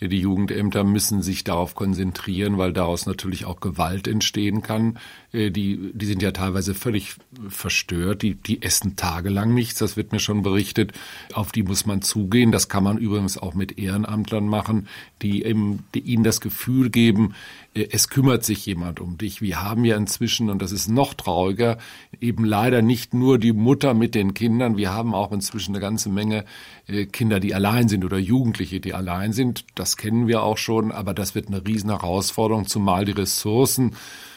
Die 0.02 0.20
Jugendämter 0.20 0.84
müssen 0.84 1.22
sich 1.22 1.46
darauf 1.46 1.74
konzentrieren, 1.74 2.58
weil 2.58 2.74
daraus 2.74 3.06
natürlich 3.06 3.46
auch 3.46 3.62
Gewalt 3.62 4.10
entstehen 4.10 4.62
kann. 4.62 5.00
Äh, 5.32 5.52
die, 5.52 5.92
die 5.94 6.06
sind 6.06 6.22
ja 6.22 6.32
teilweise 6.32 6.74
völlig 6.74 7.16
verstört. 7.48 8.22
Die, 8.22 8.36
die 8.36 8.62
essen 8.62 8.98
tagelang 8.98 9.54
nichts. 9.54 9.80
Das 9.80 9.96
wird 9.96 10.12
mir 10.12 10.20
schon 10.20 10.42
berichtet. 10.42 10.92
Auf 11.34 11.54
die 11.54 11.64
muss 11.64 11.86
man 11.86 12.02
zugehen. 12.02 12.52
Das 12.52 12.68
kann 12.68 12.84
man 12.84 12.98
übrigens 12.98 13.38
auch 13.38 13.54
mit 13.54 13.78
Ehrenamtlern 13.78 14.48
machen, 14.48 14.88
die, 15.22 15.44
eben, 15.44 15.86
die 15.94 16.02
ihnen 16.02 16.26
das 16.26 16.42
Gefühl 16.42 16.90
geben, 16.90 17.34
es 17.76 18.10
kümmert 18.10 18.46
sich 18.46 18.66
jemand 18.66 19.02
um 19.02 19.18
dich. 19.18 19.42
Wir 19.42 19.62
haben 19.62 19.84
ja 19.84 19.98
inzwischen, 19.98 20.50
und 20.50 20.62
das 20.62 20.72
ist 20.72 20.88
noch 20.88 21.14
trauriger, 21.14 21.78
eben 22.22 22.46
leider 22.46 22.82
nicht 22.82 23.14
nur 23.14 23.38
die 23.38 23.52
Mutter 23.52 23.94
mit 23.94 24.16
den 24.16 24.34
Kindern. 24.34 24.78
Wir 24.78 24.94
haben 24.94 25.14
auch 25.14 25.32
inzwischen 25.34 25.76
eine 25.76 25.82
ganze 25.82 26.10
Menge 26.10 26.46
äh, 26.88 27.06
Kinder, 27.06 27.42
die 27.42 27.54
allein 27.54 27.90
sind 27.90 28.06
oder 28.06 28.18
Jugendliche, 28.18 28.80
die 28.80 28.94
allein 28.94 29.34
sind. 29.34 29.66
Das 29.76 29.98
kennen 29.98 30.28
wir 30.28 30.44
auch 30.44 30.58
schon, 30.58 30.92
aber 30.92 31.14
das 31.14 31.36
wird 31.36 31.50
eine 31.50 31.68
riesen 31.68 31.90
Herausforderung, 31.90 32.66
zumal 32.66 33.04
die 33.06 33.12
Ressourcen 33.12 33.96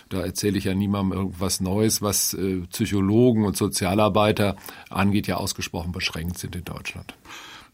da 0.08 0.22
erzähle 0.22 0.56
ich 0.58 0.64
ja 0.64 0.74
niemandem 0.74 1.18
irgendwas 1.18 1.60
Neues, 1.60 2.00
was 2.00 2.32
äh, 2.34 2.62
Psychologen 2.70 3.44
und 3.44 3.56
Sozialarbeiter 3.56 4.56
angeht, 4.88 5.26
ja 5.26 5.36
ausgesprochen 5.36 5.92
beschränkt 5.92 6.38
sind 6.38 6.56
in 6.56 6.64
Deutschland. 6.64 7.14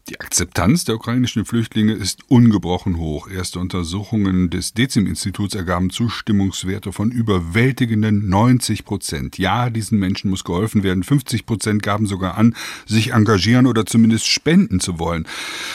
Die 0.07 0.19
Akzeptanz 0.19 0.85
der 0.85 0.97
ukrainischen 0.97 1.45
Flüchtlinge 1.45 1.93
ist 1.93 2.29
ungebrochen 2.29 2.97
hoch. 2.97 3.27
Erste 3.27 3.57
Untersuchungen 3.57 4.51
des 4.51 4.75
Dezim-Instituts 4.75 5.55
ergaben 5.55 5.89
Zustimmungswerte 5.89 6.93
von 6.93 7.09
überwältigenden 7.09 8.29
90 8.29 8.85
Prozent. 8.85 9.39
Ja, 9.39 9.71
diesen 9.71 9.97
Menschen 9.97 10.29
muss 10.29 10.43
geholfen 10.43 10.83
werden. 10.83 11.03
50 11.03 11.47
Prozent 11.47 11.81
gaben 11.81 12.05
sogar 12.05 12.37
an, 12.37 12.55
sich 12.85 13.13
engagieren 13.13 13.65
oder 13.65 13.87
zumindest 13.87 14.27
spenden 14.27 14.79
zu 14.79 14.99
wollen. 14.99 15.27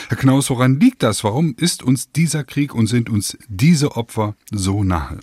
Herr 0.07 0.15
Knaus, 0.15 0.49
woran 0.49 0.79
liegt 0.79 1.03
das? 1.03 1.25
Warum 1.25 1.53
ist 1.57 1.83
uns 1.83 2.13
dieser 2.13 2.45
Krieg 2.45 2.73
und 2.73 2.87
sind 2.87 3.09
uns 3.09 3.37
diese 3.49 3.97
Opfer 3.97 4.35
so 4.49 4.85
nahe? 4.85 5.19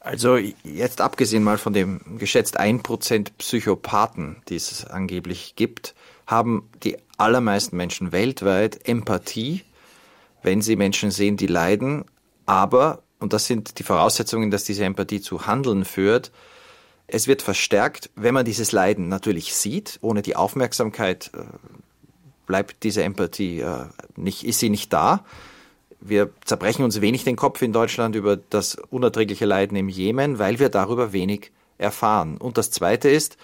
Also 0.00 0.36
jetzt 0.64 1.00
abgesehen 1.00 1.44
mal 1.44 1.58
von 1.58 1.72
dem 1.72 2.18
geschätzt 2.18 2.58
1% 2.58 3.28
Psychopathen, 3.38 4.42
die 4.48 4.56
es 4.56 4.84
angeblich 4.84 5.54
gibt, 5.54 5.94
haben 6.26 6.68
die 6.82 6.96
allermeisten 7.16 7.76
Menschen 7.76 8.12
weltweit 8.12 8.86
Empathie, 8.88 9.62
wenn 10.42 10.62
sie 10.62 10.76
Menschen 10.76 11.10
sehen, 11.10 11.36
die 11.36 11.46
leiden. 11.46 12.04
Aber, 12.46 13.02
und 13.18 13.32
das 13.32 13.46
sind 13.46 13.78
die 13.78 13.82
Voraussetzungen, 13.82 14.50
dass 14.50 14.64
diese 14.64 14.84
Empathie 14.84 15.20
zu 15.20 15.46
Handeln 15.46 15.84
führt, 15.84 16.32
es 17.08 17.28
wird 17.28 17.42
verstärkt, 17.42 18.10
wenn 18.16 18.34
man 18.34 18.44
dieses 18.44 18.72
Leiden 18.72 19.08
natürlich 19.08 19.54
sieht. 19.54 19.98
Ohne 20.02 20.22
die 20.22 20.36
Aufmerksamkeit 20.36 21.30
äh, 21.34 21.44
bleibt 22.46 22.82
diese 22.82 23.04
Empathie 23.04 23.60
äh, 23.60 23.86
nicht, 24.16 24.44
ist 24.44 24.58
sie 24.58 24.70
nicht 24.70 24.92
da. 24.92 25.24
Wir 26.00 26.30
zerbrechen 26.44 26.84
uns 26.84 27.00
wenig 27.00 27.24
den 27.24 27.36
Kopf 27.36 27.62
in 27.62 27.72
Deutschland 27.72 28.16
über 28.16 28.36
das 28.36 28.76
unerträgliche 28.90 29.44
Leiden 29.44 29.76
im 29.76 29.88
Jemen, 29.88 30.38
weil 30.38 30.58
wir 30.58 30.68
darüber 30.68 31.12
wenig 31.12 31.52
erfahren. 31.78 32.38
Und 32.38 32.58
das 32.58 32.70
Zweite 32.70 33.08
ist, 33.08 33.36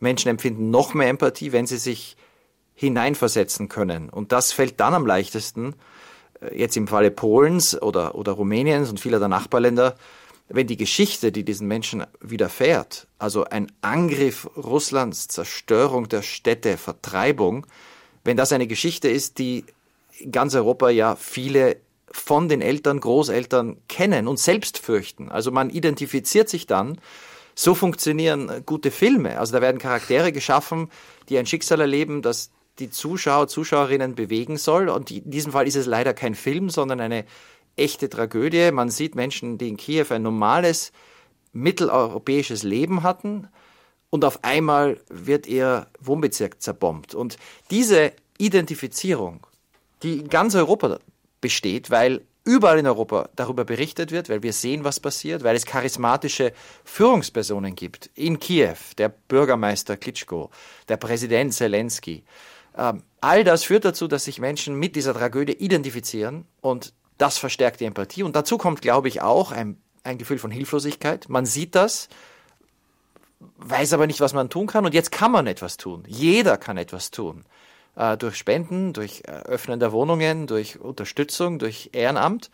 Menschen 0.00 0.28
empfinden 0.28 0.70
noch 0.70 0.94
mehr 0.94 1.08
Empathie, 1.08 1.52
wenn 1.52 1.66
sie 1.66 1.78
sich 1.78 2.16
hineinversetzen 2.74 3.68
können. 3.68 4.08
Und 4.08 4.32
das 4.32 4.52
fällt 4.52 4.78
dann 4.78 4.94
am 4.94 5.06
leichtesten, 5.06 5.74
äh, 6.40 6.56
jetzt 6.56 6.76
im 6.76 6.86
Falle 6.86 7.10
Polens 7.10 7.80
oder, 7.80 8.14
oder 8.14 8.32
Rumäniens 8.32 8.90
und 8.90 9.00
vieler 9.00 9.18
der 9.18 9.28
Nachbarländer, 9.28 9.96
wenn 10.48 10.66
die 10.66 10.76
Geschichte, 10.76 11.30
die 11.30 11.44
diesen 11.44 11.68
Menschen 11.68 12.06
widerfährt, 12.20 13.06
also 13.18 13.44
ein 13.44 13.70
Angriff 13.82 14.48
Russlands, 14.56 15.28
Zerstörung 15.28 16.08
der 16.08 16.22
Städte, 16.22 16.78
Vertreibung, 16.78 17.66
wenn 18.24 18.36
das 18.36 18.52
eine 18.52 18.66
Geschichte 18.66 19.08
ist, 19.08 19.38
die 19.38 19.64
in 20.18 20.32
ganz 20.32 20.54
Europa 20.54 20.88
ja 20.88 21.16
viele 21.16 21.76
von 22.10 22.48
den 22.48 22.62
Eltern, 22.62 23.00
Großeltern 23.00 23.76
kennen 23.88 24.28
und 24.28 24.38
selbst 24.38 24.78
fürchten. 24.78 25.28
Also 25.28 25.50
man 25.50 25.68
identifiziert 25.68 26.48
sich 26.48 26.66
dann 26.66 26.98
so 27.58 27.74
funktionieren 27.74 28.48
äh, 28.48 28.62
gute 28.64 28.92
Filme. 28.92 29.38
Also 29.38 29.52
da 29.52 29.60
werden 29.60 29.78
Charaktere 29.78 30.30
geschaffen, 30.30 30.90
die 31.28 31.38
ein 31.38 31.46
Schicksal 31.46 31.80
erleben, 31.80 32.22
das 32.22 32.50
die 32.78 32.90
Zuschauer, 32.90 33.48
Zuschauerinnen 33.48 34.14
bewegen 34.14 34.56
soll. 34.56 34.88
Und 34.88 35.10
in 35.10 35.28
diesem 35.28 35.50
Fall 35.50 35.66
ist 35.66 35.74
es 35.74 35.86
leider 35.86 36.14
kein 36.14 36.36
Film, 36.36 36.70
sondern 36.70 37.00
eine 37.00 37.24
echte 37.74 38.08
Tragödie. 38.08 38.70
Man 38.70 38.90
sieht 38.90 39.16
Menschen, 39.16 39.58
die 39.58 39.68
in 39.68 39.76
Kiew 39.76 40.06
ein 40.10 40.22
normales 40.22 40.92
mitteleuropäisches 41.52 42.62
Leben 42.62 43.02
hatten 43.02 43.48
und 44.10 44.24
auf 44.24 44.44
einmal 44.44 45.00
wird 45.08 45.48
ihr 45.48 45.88
Wohnbezirk 46.00 46.62
zerbombt. 46.62 47.16
Und 47.16 47.38
diese 47.72 48.12
Identifizierung, 48.38 49.44
die 50.04 50.18
in 50.18 50.28
ganz 50.28 50.54
Europa 50.54 51.00
besteht, 51.40 51.90
weil 51.90 52.22
überall 52.48 52.78
in 52.78 52.86
Europa 52.86 53.28
darüber 53.36 53.66
berichtet 53.66 54.10
wird, 54.10 54.30
weil 54.30 54.42
wir 54.42 54.54
sehen, 54.54 54.82
was 54.82 55.00
passiert, 55.00 55.44
weil 55.44 55.54
es 55.54 55.66
charismatische 55.66 56.54
Führungspersonen 56.82 57.74
gibt. 57.74 58.08
In 58.14 58.38
Kiew, 58.40 58.76
der 58.96 59.10
Bürgermeister 59.10 59.98
Klitschko, 59.98 60.50
der 60.88 60.96
Präsident 60.96 61.52
Zelensky. 61.52 62.24
Ähm, 62.76 63.02
all 63.20 63.44
das 63.44 63.64
führt 63.64 63.84
dazu, 63.84 64.08
dass 64.08 64.24
sich 64.24 64.40
Menschen 64.40 64.74
mit 64.76 64.96
dieser 64.96 65.12
Tragödie 65.12 65.52
identifizieren 65.52 66.46
und 66.62 66.94
das 67.18 67.36
verstärkt 67.36 67.80
die 67.80 67.84
Empathie. 67.84 68.22
Und 68.22 68.34
dazu 68.34 68.56
kommt, 68.56 68.80
glaube 68.80 69.08
ich, 69.08 69.20
auch 69.20 69.52
ein, 69.52 69.76
ein 70.02 70.16
Gefühl 70.16 70.38
von 70.38 70.50
Hilflosigkeit. 70.50 71.28
Man 71.28 71.44
sieht 71.44 71.74
das, 71.74 72.08
weiß 73.58 73.92
aber 73.92 74.06
nicht, 74.06 74.20
was 74.20 74.32
man 74.32 74.48
tun 74.48 74.66
kann. 74.66 74.86
Und 74.86 74.94
jetzt 74.94 75.12
kann 75.12 75.32
man 75.32 75.46
etwas 75.46 75.76
tun. 75.76 76.04
Jeder 76.06 76.56
kann 76.56 76.78
etwas 76.78 77.10
tun 77.10 77.44
äh, 77.98 78.16
durch 78.16 78.36
Spenden, 78.36 78.94
durch 78.94 79.28
Öffnen 79.28 79.80
der 79.80 79.92
Wohnungen, 79.92 80.46
durch 80.46 80.80
Unterstützung, 80.80 81.58
durch 81.58 81.90
Ehrenamt 81.92 82.50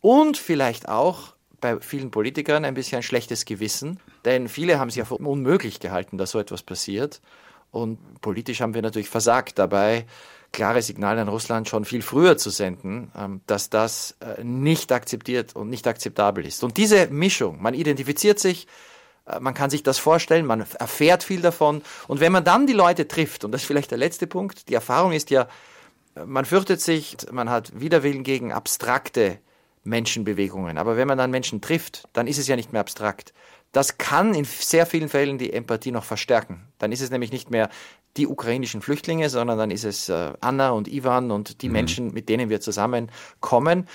und 0.00 0.36
vielleicht 0.36 0.88
auch 0.88 1.34
bei 1.60 1.80
vielen 1.80 2.10
Politikern 2.10 2.64
ein 2.64 2.74
bisschen 2.74 2.96
ein 2.96 3.02
schlechtes 3.04 3.44
Gewissen, 3.44 4.00
denn 4.24 4.48
viele 4.48 4.78
haben 4.78 4.88
es 4.88 4.96
ja 4.96 5.04
für 5.04 5.14
unmöglich 5.14 5.78
gehalten, 5.78 6.18
dass 6.18 6.32
so 6.32 6.40
etwas 6.40 6.62
passiert. 6.62 7.22
Und 7.70 8.20
politisch 8.20 8.60
haben 8.60 8.74
wir 8.74 8.82
natürlich 8.82 9.08
versagt 9.08 9.58
dabei, 9.58 10.04
klare 10.52 10.82
Signale 10.82 11.22
an 11.22 11.28
Russland 11.28 11.68
schon 11.68 11.86
viel 11.86 12.02
früher 12.02 12.36
zu 12.36 12.50
senden, 12.50 13.10
ähm, 13.16 13.40
dass 13.46 13.70
das 13.70 14.16
äh, 14.20 14.44
nicht 14.44 14.92
akzeptiert 14.92 15.56
und 15.56 15.70
nicht 15.70 15.86
akzeptabel 15.86 16.44
ist. 16.44 16.62
Und 16.62 16.76
diese 16.76 17.06
Mischung, 17.06 17.62
man 17.62 17.72
identifiziert 17.72 18.38
sich, 18.38 18.66
man 19.40 19.54
kann 19.54 19.70
sich 19.70 19.82
das 19.82 19.98
vorstellen, 19.98 20.46
man 20.46 20.64
erfährt 20.78 21.22
viel 21.22 21.40
davon. 21.40 21.82
Und 22.08 22.20
wenn 22.20 22.32
man 22.32 22.44
dann 22.44 22.66
die 22.66 22.72
Leute 22.72 23.06
trifft, 23.08 23.44
und 23.44 23.52
das 23.52 23.62
ist 23.62 23.66
vielleicht 23.66 23.90
der 23.90 23.98
letzte 23.98 24.26
Punkt, 24.26 24.68
die 24.68 24.74
Erfahrung 24.74 25.12
ist 25.12 25.30
ja, 25.30 25.48
man 26.26 26.44
fürchtet 26.44 26.80
sich, 26.80 27.16
man 27.30 27.48
hat 27.48 27.80
Widerwillen 27.80 28.22
gegen 28.22 28.52
abstrakte 28.52 29.38
Menschenbewegungen. 29.84 30.78
Aber 30.78 30.96
wenn 30.96 31.08
man 31.08 31.18
dann 31.18 31.30
Menschen 31.30 31.60
trifft, 31.60 32.08
dann 32.12 32.26
ist 32.26 32.38
es 32.38 32.48
ja 32.48 32.56
nicht 32.56 32.72
mehr 32.72 32.80
abstrakt. 32.80 33.32
Das 33.72 33.96
kann 33.96 34.34
in 34.34 34.44
sehr 34.44 34.84
vielen 34.84 35.08
Fällen 35.08 35.38
die 35.38 35.52
Empathie 35.52 35.92
noch 35.92 36.04
verstärken. 36.04 36.68
Dann 36.78 36.92
ist 36.92 37.00
es 37.00 37.10
nämlich 37.10 37.32
nicht 37.32 37.50
mehr 37.50 37.70
die 38.18 38.26
ukrainischen 38.26 38.82
Flüchtlinge, 38.82 39.30
sondern 39.30 39.56
dann 39.56 39.70
ist 39.70 39.84
es 39.84 40.10
äh, 40.10 40.34
Anna 40.40 40.70
und 40.70 40.88
Ivan 40.88 41.30
und 41.30 41.62
die 41.62 41.68
mhm. 41.68 41.72
Menschen, 41.72 42.12
mit 42.12 42.28
denen 42.28 42.50
wir 42.50 42.60
zusammenkommen. 42.60 43.88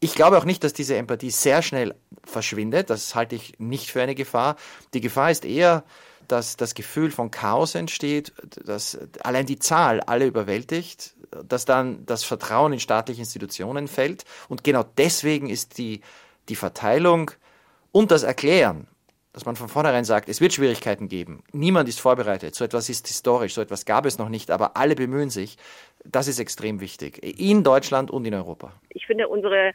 Ich 0.00 0.14
glaube 0.14 0.38
auch 0.38 0.44
nicht, 0.44 0.62
dass 0.62 0.72
diese 0.72 0.96
Empathie 0.96 1.30
sehr 1.30 1.60
schnell 1.62 1.94
verschwindet. 2.24 2.88
Das 2.90 3.14
halte 3.14 3.34
ich 3.34 3.58
nicht 3.58 3.90
für 3.90 4.00
eine 4.00 4.14
Gefahr. 4.14 4.56
Die 4.94 5.00
Gefahr 5.00 5.30
ist 5.30 5.44
eher, 5.44 5.84
dass 6.28 6.56
das 6.56 6.74
Gefühl 6.74 7.10
von 7.10 7.30
Chaos 7.30 7.74
entsteht, 7.74 8.32
dass 8.64 8.98
allein 9.24 9.46
die 9.46 9.58
Zahl 9.58 10.00
alle 10.02 10.26
überwältigt, 10.26 11.14
dass 11.44 11.64
dann 11.64 12.04
das 12.06 12.22
Vertrauen 12.22 12.74
in 12.74 12.80
staatliche 12.80 13.20
Institutionen 13.20 13.88
fällt. 13.88 14.24
Und 14.48 14.62
genau 14.62 14.84
deswegen 14.96 15.48
ist 15.48 15.78
die, 15.78 16.02
die 16.48 16.56
Verteilung 16.56 17.30
und 17.90 18.10
das 18.10 18.22
Erklären, 18.22 18.86
dass 19.32 19.44
man 19.44 19.56
von 19.56 19.68
vornherein 19.68 20.04
sagt, 20.04 20.28
es 20.28 20.40
wird 20.40 20.52
Schwierigkeiten 20.52 21.08
geben. 21.08 21.42
Niemand 21.52 21.88
ist 21.88 22.00
vorbereitet. 22.00 22.54
So 22.54 22.64
etwas 22.64 22.88
ist 22.88 23.06
historisch, 23.06 23.54
so 23.54 23.60
etwas 23.60 23.84
gab 23.84 24.06
es 24.06 24.18
noch 24.18 24.28
nicht, 24.28 24.50
aber 24.50 24.76
alle 24.76 24.94
bemühen 24.94 25.30
sich. 25.30 25.56
Das 26.04 26.28
ist 26.28 26.38
extrem 26.38 26.80
wichtig. 26.80 27.18
In 27.22 27.62
Deutschland 27.62 28.10
und 28.10 28.24
in 28.24 28.34
Europa. 28.34 28.72
Ich 28.90 29.06
finde, 29.06 29.28
unsere 29.28 29.72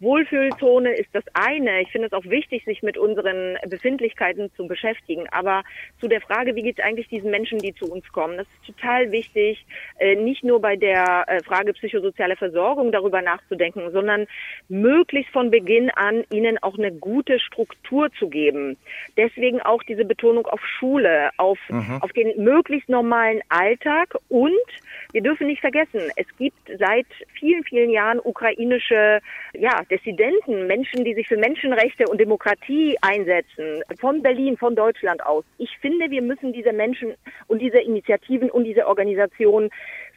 Wohlfühlzone 0.00 0.92
ist 0.92 1.08
das 1.12 1.24
eine. 1.34 1.82
Ich 1.82 1.90
finde 1.90 2.06
es 2.06 2.12
auch 2.12 2.24
wichtig, 2.24 2.64
sich 2.64 2.82
mit 2.82 2.96
unseren 2.96 3.56
Befindlichkeiten 3.68 4.50
zu 4.56 4.66
beschäftigen. 4.66 5.26
Aber 5.30 5.64
zu 6.00 6.08
der 6.08 6.20
Frage, 6.20 6.54
wie 6.54 6.62
geht 6.62 6.78
es 6.78 6.84
eigentlich 6.84 7.08
diesen 7.08 7.30
Menschen, 7.30 7.58
die 7.58 7.74
zu 7.74 7.90
uns 7.90 8.06
kommen? 8.12 8.36
Das 8.36 8.46
ist 8.46 8.76
total 8.76 9.10
wichtig, 9.10 9.64
äh, 9.98 10.14
nicht 10.14 10.44
nur 10.44 10.60
bei 10.60 10.76
der 10.76 11.24
äh, 11.26 11.42
Frage 11.42 11.72
psychosoziale 11.72 12.36
Versorgung 12.36 12.92
darüber 12.92 13.22
nachzudenken, 13.22 13.90
sondern 13.90 14.26
möglichst 14.68 15.32
von 15.32 15.50
Beginn 15.50 15.90
an 15.90 16.24
ihnen 16.32 16.58
auch 16.62 16.78
eine 16.78 16.92
gute 16.92 17.40
Struktur 17.40 18.10
zu 18.18 18.28
geben. 18.28 18.76
Deswegen 19.16 19.60
auch 19.60 19.82
diese 19.82 20.04
Betonung 20.04 20.46
auf 20.46 20.60
Schule, 20.78 21.30
auf, 21.36 21.58
mhm. 21.68 21.98
auf 22.02 22.12
den 22.12 22.42
möglichst 22.42 22.88
normalen 22.88 23.40
Alltag 23.48 24.16
und 24.28 24.52
wir 25.12 25.22
dürfen 25.22 25.46
nicht 25.46 25.60
vergessen, 25.60 26.00
es 26.16 26.26
gibt 26.36 26.58
seit 26.78 27.06
vielen, 27.38 27.64
vielen 27.64 27.90
Jahren 27.90 28.20
ukrainische 28.20 29.20
ja, 29.54 29.80
Dissidenten, 29.90 30.66
Menschen, 30.66 31.04
die 31.04 31.14
sich 31.14 31.28
für 31.28 31.36
Menschenrechte 31.36 32.04
und 32.08 32.20
Demokratie 32.20 32.96
einsetzen, 33.00 33.82
von 33.98 34.22
Berlin, 34.22 34.56
von 34.56 34.76
Deutschland 34.76 35.24
aus. 35.24 35.44
Ich 35.58 35.76
finde, 35.78 36.10
wir 36.10 36.22
müssen 36.22 36.52
diese 36.52 36.72
Menschen 36.72 37.14
und 37.46 37.60
diese 37.60 37.78
Initiativen 37.78 38.50
und 38.50 38.64
diese 38.64 38.86
Organisationen 38.86 39.70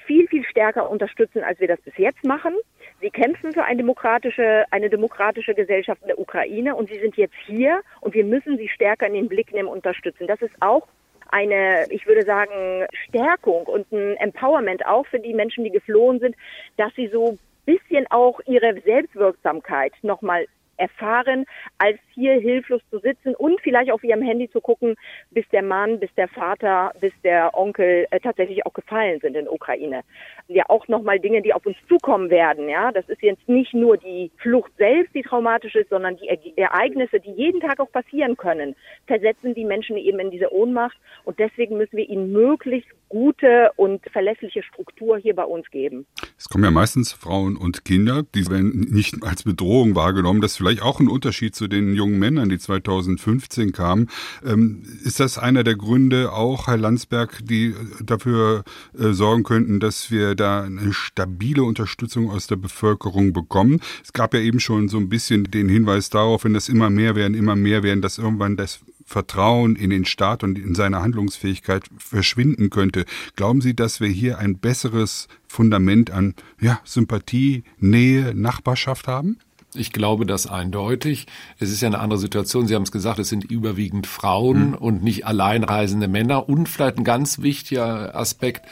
viel, 0.05 0.27
viel 0.27 0.43
stärker 0.43 0.89
unterstützen, 0.89 1.43
als 1.43 1.59
wir 1.59 1.67
das 1.67 1.79
bis 1.81 1.93
jetzt 1.97 2.23
machen. 2.25 2.53
Sie 2.99 3.09
kämpfen 3.09 3.53
für 3.53 3.63
eine 3.63 3.77
demokratische, 3.77 4.65
eine 4.71 4.89
demokratische 4.89 5.53
Gesellschaft 5.53 6.01
in 6.01 6.07
der 6.07 6.19
Ukraine 6.19 6.75
und 6.75 6.89
sie 6.89 6.99
sind 6.99 7.15
jetzt 7.17 7.35
hier 7.45 7.81
und 8.01 8.13
wir 8.13 8.25
müssen 8.25 8.57
sie 8.57 8.67
stärker 8.67 9.07
in 9.07 9.13
den 9.13 9.29
Blick 9.29 9.53
nehmen 9.53 9.69
unterstützen. 9.69 10.27
Das 10.27 10.41
ist 10.41 10.53
auch 10.59 10.87
eine, 11.29 11.85
ich 11.89 12.05
würde 12.05 12.23
sagen, 12.23 12.85
Stärkung 13.07 13.65
und 13.65 13.91
ein 13.91 14.17
Empowerment 14.17 14.85
auch 14.85 15.07
für 15.07 15.19
die 15.19 15.33
Menschen, 15.33 15.63
die 15.63 15.71
geflohen 15.71 16.19
sind, 16.19 16.35
dass 16.77 16.93
sie 16.95 17.07
so 17.07 17.37
bisschen 17.65 18.05
auch 18.09 18.39
ihre 18.45 18.79
Selbstwirksamkeit 18.81 19.93
nochmal 20.01 20.47
erfahren, 20.81 21.45
als 21.77 21.99
hier 22.13 22.33
hilflos 22.33 22.81
zu 22.89 22.99
sitzen 22.99 23.35
und 23.35 23.61
vielleicht 23.61 23.91
auf 23.91 24.03
ihrem 24.03 24.23
Handy 24.23 24.49
zu 24.49 24.59
gucken, 24.59 24.95
bis 25.29 25.47
der 25.49 25.61
Mann, 25.61 25.99
bis 25.99 26.13
der 26.15 26.27
Vater, 26.27 26.91
bis 26.99 27.13
der 27.23 27.55
Onkel 27.57 28.07
äh, 28.09 28.19
tatsächlich 28.19 28.65
auch 28.65 28.73
gefallen 28.73 29.19
sind 29.21 29.37
in 29.37 29.47
Ukraine. 29.47 30.01
Ja, 30.47 30.63
auch 30.67 30.87
nochmal 30.87 31.19
Dinge, 31.19 31.41
die 31.41 31.53
auf 31.53 31.65
uns 31.65 31.77
zukommen 31.87 32.29
werden. 32.29 32.67
Ja, 32.67 32.91
das 32.91 33.07
ist 33.09 33.21
jetzt 33.21 33.47
nicht 33.47 33.73
nur 33.73 33.97
die 33.97 34.31
Flucht 34.37 34.71
selbst, 34.77 35.13
die 35.13 35.21
traumatisch 35.21 35.75
ist, 35.75 35.89
sondern 35.89 36.17
die 36.17 36.57
Ereignisse, 36.57 37.19
die 37.19 37.31
jeden 37.31 37.61
Tag 37.61 37.79
auch 37.79 37.91
passieren 37.91 38.35
können, 38.35 38.75
versetzen 39.05 39.53
die 39.53 39.65
Menschen 39.65 39.97
eben 39.97 40.19
in 40.19 40.31
diese 40.31 40.51
Ohnmacht. 40.51 40.97
Und 41.23 41.37
deswegen 41.37 41.77
müssen 41.77 41.97
wir 41.97 42.09
ihnen 42.09 42.31
möglichst 42.31 42.89
gute 43.11 43.71
und 43.75 44.01
verlässliche 44.09 44.63
Struktur 44.63 45.17
hier 45.17 45.35
bei 45.35 45.43
uns 45.43 45.69
geben. 45.69 46.05
Es 46.37 46.47
kommen 46.47 46.63
ja 46.63 46.71
meistens 46.71 47.11
Frauen 47.11 47.57
und 47.57 47.83
Kinder, 47.83 48.23
die 48.33 48.49
werden 48.49 48.87
nicht 48.89 49.21
als 49.23 49.43
Bedrohung 49.43 49.95
wahrgenommen. 49.95 50.39
Das 50.39 50.51
ist 50.51 50.57
vielleicht 50.57 50.81
auch 50.81 51.01
ein 51.01 51.09
Unterschied 51.09 51.53
zu 51.53 51.67
den 51.67 51.93
jungen 51.93 52.19
Männern, 52.19 52.47
die 52.47 52.57
2015 52.57 53.73
kamen. 53.73 54.09
Ähm, 54.45 54.83
ist 55.03 55.19
das 55.19 55.37
einer 55.37 55.65
der 55.65 55.75
Gründe 55.75 56.31
auch, 56.31 56.67
Herr 56.67 56.77
Landsberg, 56.77 57.39
die 57.43 57.75
dafür 58.01 58.63
äh, 58.97 59.11
sorgen 59.11 59.43
könnten, 59.43 59.81
dass 59.81 60.09
wir 60.09 60.33
da 60.35 60.63
eine 60.63 60.93
stabile 60.93 61.63
Unterstützung 61.63 62.31
aus 62.31 62.47
der 62.47 62.55
Bevölkerung 62.55 63.33
bekommen? 63.33 63.81
Es 64.05 64.13
gab 64.13 64.33
ja 64.33 64.39
eben 64.39 64.61
schon 64.61 64.87
so 64.87 64.97
ein 64.97 65.09
bisschen 65.09 65.51
den 65.51 65.67
Hinweis 65.67 66.09
darauf, 66.09 66.45
wenn 66.45 66.53
das 66.53 66.69
immer 66.69 66.89
mehr 66.89 67.17
werden, 67.17 67.33
immer 67.33 67.57
mehr 67.57 67.83
werden, 67.83 68.01
dass 68.01 68.17
irgendwann 68.17 68.55
das 68.55 68.79
Vertrauen 69.11 69.75
in 69.75 69.89
den 69.89 70.05
Staat 70.05 70.43
und 70.43 70.57
in 70.57 70.73
seine 70.73 71.01
Handlungsfähigkeit 71.01 71.83
verschwinden 71.97 72.69
könnte. 72.69 73.05
Glauben 73.35 73.61
Sie, 73.61 73.75
dass 73.75 73.99
wir 73.99 74.07
hier 74.07 74.39
ein 74.39 74.57
besseres 74.57 75.27
Fundament 75.47 76.11
an 76.11 76.33
ja, 76.59 76.79
Sympathie, 76.85 77.63
Nähe, 77.77 78.33
Nachbarschaft 78.33 79.07
haben? 79.07 79.37
Ich 79.73 79.91
glaube 79.91 80.25
das 80.25 80.47
eindeutig. 80.47 81.27
Es 81.59 81.71
ist 81.71 81.81
ja 81.81 81.87
eine 81.87 81.99
andere 81.99 82.19
Situation. 82.19 82.67
Sie 82.67 82.75
haben 82.75 82.83
es 82.83 82.91
gesagt, 82.91 83.19
es 83.19 83.29
sind 83.29 83.43
überwiegend 83.43 84.07
Frauen 84.07 84.69
mhm. 84.69 84.75
und 84.75 85.03
nicht 85.03 85.25
alleinreisende 85.25 86.07
Männer. 86.07 86.49
Und 86.49 86.67
vielleicht 86.67 86.97
ein 86.97 87.03
ganz 87.03 87.39
wichtiger 87.39 88.15
Aspekt, 88.15 88.65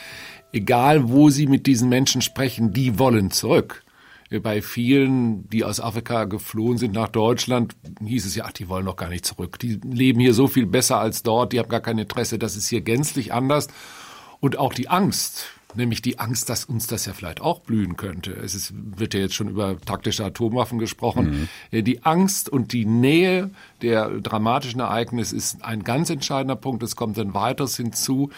egal 0.51 1.09
wo 1.09 1.29
Sie 1.29 1.47
mit 1.47 1.67
diesen 1.67 1.89
Menschen 1.89 2.21
sprechen, 2.21 2.73
die 2.73 2.97
wollen 2.99 3.31
zurück 3.31 3.83
bei 4.29 4.61
vielen, 4.61 5.49
die 5.49 5.63
aus 5.63 5.79
Afrika 5.79 6.25
geflohen 6.25 6.77
sind 6.77 6.93
nach 6.93 7.09
Deutschland, 7.09 7.75
hieß 8.05 8.27
es 8.27 8.35
ja, 8.35 8.45
ach, 8.45 8.51
die 8.51 8.69
wollen 8.69 8.85
doch 8.85 8.95
gar 8.95 9.09
nicht 9.09 9.25
zurück. 9.25 9.57
Die 9.57 9.79
leben 9.83 10.19
hier 10.19 10.35
so 10.35 10.47
viel 10.47 10.67
besser 10.67 10.99
als 10.99 11.23
dort, 11.23 11.51
die 11.51 11.59
haben 11.59 11.69
gar 11.69 11.79
kein 11.79 11.97
Interesse. 11.97 12.37
Das 12.37 12.55
ist 12.55 12.69
hier 12.69 12.81
gänzlich 12.81 13.33
anders. 13.33 13.67
Und 14.39 14.59
auch 14.59 14.73
die 14.73 14.87
Angst, 14.87 15.47
nämlich 15.75 16.01
die 16.01 16.19
Angst, 16.19 16.49
dass 16.49 16.65
uns 16.65 16.87
das 16.87 17.05
ja 17.05 17.13
vielleicht 17.13 17.41
auch 17.41 17.59
blühen 17.59 17.97
könnte. 17.97 18.31
Es 18.31 18.55
ist, 18.55 18.73
wird 18.75 19.13
ja 19.13 19.19
jetzt 19.21 19.35
schon 19.35 19.49
über 19.49 19.79
taktische 19.81 20.23
Atomwaffen 20.25 20.79
gesprochen. 20.79 21.49
Mhm. 21.71 21.83
Die 21.83 22.03
Angst 22.03 22.49
und 22.49 22.71
die 22.71 22.85
Nähe 22.85 23.49
der 23.81 24.09
dramatischen 24.09 24.79
Ereignisse 24.79 25.35
ist 25.35 25.63
ein 25.63 25.83
ganz 25.83 26.09
entscheidender 26.09 26.55
Punkt. 26.55 26.83
Es 26.83 26.95
kommt 26.95 27.17
dann 27.17 27.33
weiteres 27.33 27.77
hinzu. 27.77 28.29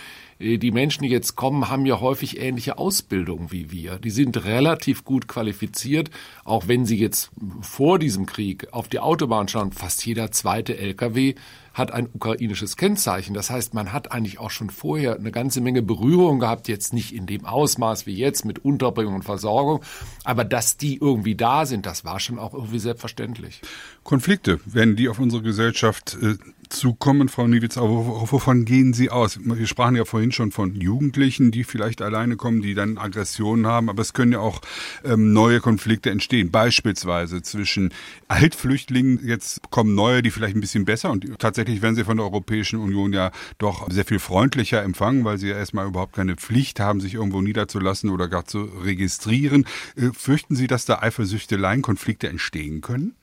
Äh, 0.42 0.58
die 0.58 0.72
Menschen, 0.72 1.04
die 1.04 1.10
jetzt 1.10 1.36
kommen, 1.36 1.70
haben 1.70 1.86
ja 1.86 2.00
häufig 2.00 2.40
ähnliche 2.40 2.78
Ausbildung 2.78 3.52
wie 3.52 3.72
wir. 3.72 4.00
Die 4.00 4.10
sind 4.10 4.44
relativ 4.44 5.06
gut 5.06 5.28
qualifiziert, 5.28 6.10
auch 6.44 6.68
wenn 6.68 6.86
sie 6.86 6.98
jetzt 6.98 7.32
vor 7.62 8.00
diesem 8.00 8.26
Krieg 8.26 8.68
auf 8.72 8.88
die 8.88 9.00
Autobahn 9.00 9.48
schauen. 9.48 9.72
Fast 9.72 10.06
jeder 10.06 10.32
zweite 10.32 10.78
LKW 10.78 11.36
hat 11.74 11.92
ein 11.92 12.10
ukrainisches 12.12 12.76
Kennzeichen. 12.76 13.34
Das 13.34 13.50
heißt, 13.50 13.74
man 13.74 13.94
hat 13.94 14.12
eigentlich 14.12 14.40
auch 14.40 14.52
schon 14.52 14.70
vorher 14.70 15.16
eine 15.16 15.32
ganze 15.32 15.62
Menge 15.62 15.82
Berührung 15.82 16.40
gehabt, 16.40 16.68
jetzt 16.68 16.94
nicht 16.94 17.14
in 17.16 17.28
dem 17.28 17.46
Ausmaß 17.46 18.06
wie 18.06 18.16
jetzt 18.16 18.44
mit 18.44 18.60
Unterbringung 18.66 19.16
und 19.16 19.24
Versorgung, 19.24 19.82
aber 20.26 20.44
dass 20.44 20.76
die 20.76 20.98
irgendwie 20.98 21.36
da 21.36 21.66
sind, 21.66 21.86
das 21.86 22.04
war 22.04 22.20
schon 22.20 22.40
auch 22.40 22.54
irgendwie 22.54 22.80
selbstverständlich. 22.80 23.62
Konflikte, 24.04 24.60
werden 24.66 24.98
die 24.98 25.08
auf 25.08 25.20
unsere 25.20 25.44
Gesellschaft 25.44 26.18
äh, 26.22 26.36
zukommen, 26.72 27.30
Frau 27.30 27.48
Niewitz, 27.48 27.78
aber 27.78 27.90
wovon 27.90 28.66
gehen 28.66 28.94
Sie 28.94 29.10
aus? 29.10 29.40
Wir 29.44 29.68
sprachen 29.68 29.96
ja 29.96 30.06
vorhin 30.06 30.32
schon 30.32 30.52
von 30.52 30.76
Jugendlichen, 30.76 31.52
die 31.52 31.64
vielleicht 31.64 32.02
alleine 32.02 32.36
kommen, 32.36 32.62
die 32.62 32.74
dann 32.74 32.98
Aggressionen 32.98 33.68
haben, 33.68 33.90
aber 33.90 34.02
es 34.02 34.14
können 34.14 34.32
ja 34.32 34.40
auch 34.40 34.62
ähm, 35.04 35.34
neue 35.34 35.60
Konflikte 35.60 36.10
entstehen, 36.10 36.52
beispielsweise 36.52 37.42
zwischen 37.42 37.94
Altflüchtlingen, 38.28 39.20
jetzt 39.26 39.70
kommen 39.70 39.96
neue, 39.96 40.22
die 40.22 40.32
vielleicht 40.32 40.56
ein 40.56 40.62
bisschen 40.62 40.86
besser 40.86 41.12
und 41.12 41.28
tatsächlich 41.40 41.82
werden 41.82 41.96
sie 41.96 42.04
von 42.04 42.18
der 42.18 42.26
Europäischen 42.26 42.80
Union 42.80 43.14
ja 43.14 43.32
doch 43.58 43.90
sehr 43.90 44.06
viel 44.06 44.20
freundlicher 44.20 44.82
empfangen, 44.84 45.26
weil 45.26 45.38
sie 45.38 45.50
ja 45.50 45.58
erstmal 45.58 45.88
überhaupt 45.88 46.16
keine 46.16 46.36
Pflicht 46.36 46.80
haben, 46.80 47.02
sich 47.02 47.16
irgendwo 47.16 47.42
niederzulassen 47.42 48.10
oder 48.10 48.28
gar 48.28 48.46
zu 48.46 48.64
registrieren. 48.64 49.66
Äh, 49.96 50.10
fürchten 50.14 50.56
Sie, 50.56 50.68
dass 50.68 50.86
da 50.86 51.00
Eifersüchteleien, 51.00 51.82
Konflikte 51.82 52.30
entstehen 52.30 52.82
können? 52.82 53.16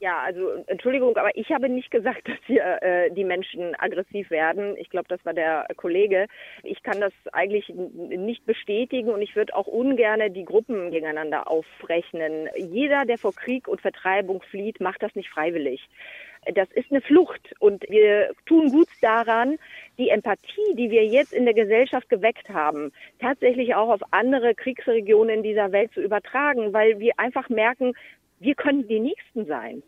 Ja, 0.00 0.20
also 0.20 0.52
Entschuldigung, 0.66 1.14
aber 1.18 1.36
ich 1.36 1.50
habe 1.50 1.68
nicht 1.68 1.90
gesagt, 1.90 2.26
dass 2.28 2.38
hier 2.46 2.82
äh, 2.82 3.10
die 3.10 3.24
Menschen 3.24 3.78
aggressiv 3.78 4.30
werden. 4.30 4.74
Ich 4.78 4.88
glaube, 4.88 5.08
das 5.08 5.22
war 5.26 5.34
der 5.34 5.66
Kollege. 5.76 6.26
Ich 6.62 6.82
kann 6.82 7.00
das 7.00 7.12
eigentlich 7.32 7.68
nicht 7.68 8.46
bestätigen 8.46 9.10
und 9.10 9.20
ich 9.20 9.36
würde 9.36 9.54
auch 9.54 9.66
ungern 9.66 10.32
die 10.32 10.44
Gruppen 10.46 10.90
gegeneinander 10.90 11.48
aufrechnen. 11.48 12.48
Jeder, 12.56 13.04
der 13.04 13.18
vor 13.18 13.34
Krieg 13.34 13.68
und 13.68 13.82
Vertreibung 13.82 14.40
flieht, 14.42 14.80
macht 14.80 15.02
das 15.02 15.14
nicht 15.14 15.28
freiwillig. 15.28 15.86
Das 16.54 16.70
ist 16.72 16.90
eine 16.90 17.02
Flucht 17.02 17.54
und 17.58 17.84
wir 17.90 18.30
tun 18.46 18.70
gut 18.70 18.88
daran, 19.02 19.58
die 19.98 20.08
Empathie, 20.08 20.74
die 20.74 20.90
wir 20.90 21.04
jetzt 21.04 21.34
in 21.34 21.44
der 21.44 21.52
Gesellschaft 21.52 22.08
geweckt 22.08 22.48
haben, 22.48 22.92
tatsächlich 23.20 23.74
auch 23.74 23.90
auf 23.90 24.00
andere 24.10 24.54
Kriegsregionen 24.54 25.36
in 25.36 25.42
dieser 25.42 25.70
Welt 25.72 25.92
zu 25.92 26.00
übertragen, 26.00 26.72
weil 26.72 26.98
wir 26.98 27.12
einfach 27.18 27.50
merken, 27.50 27.92
wir 28.40 28.54
können 28.54 28.86
die 28.88 29.00
Nächsten 29.00 29.46
sein. 29.46 29.82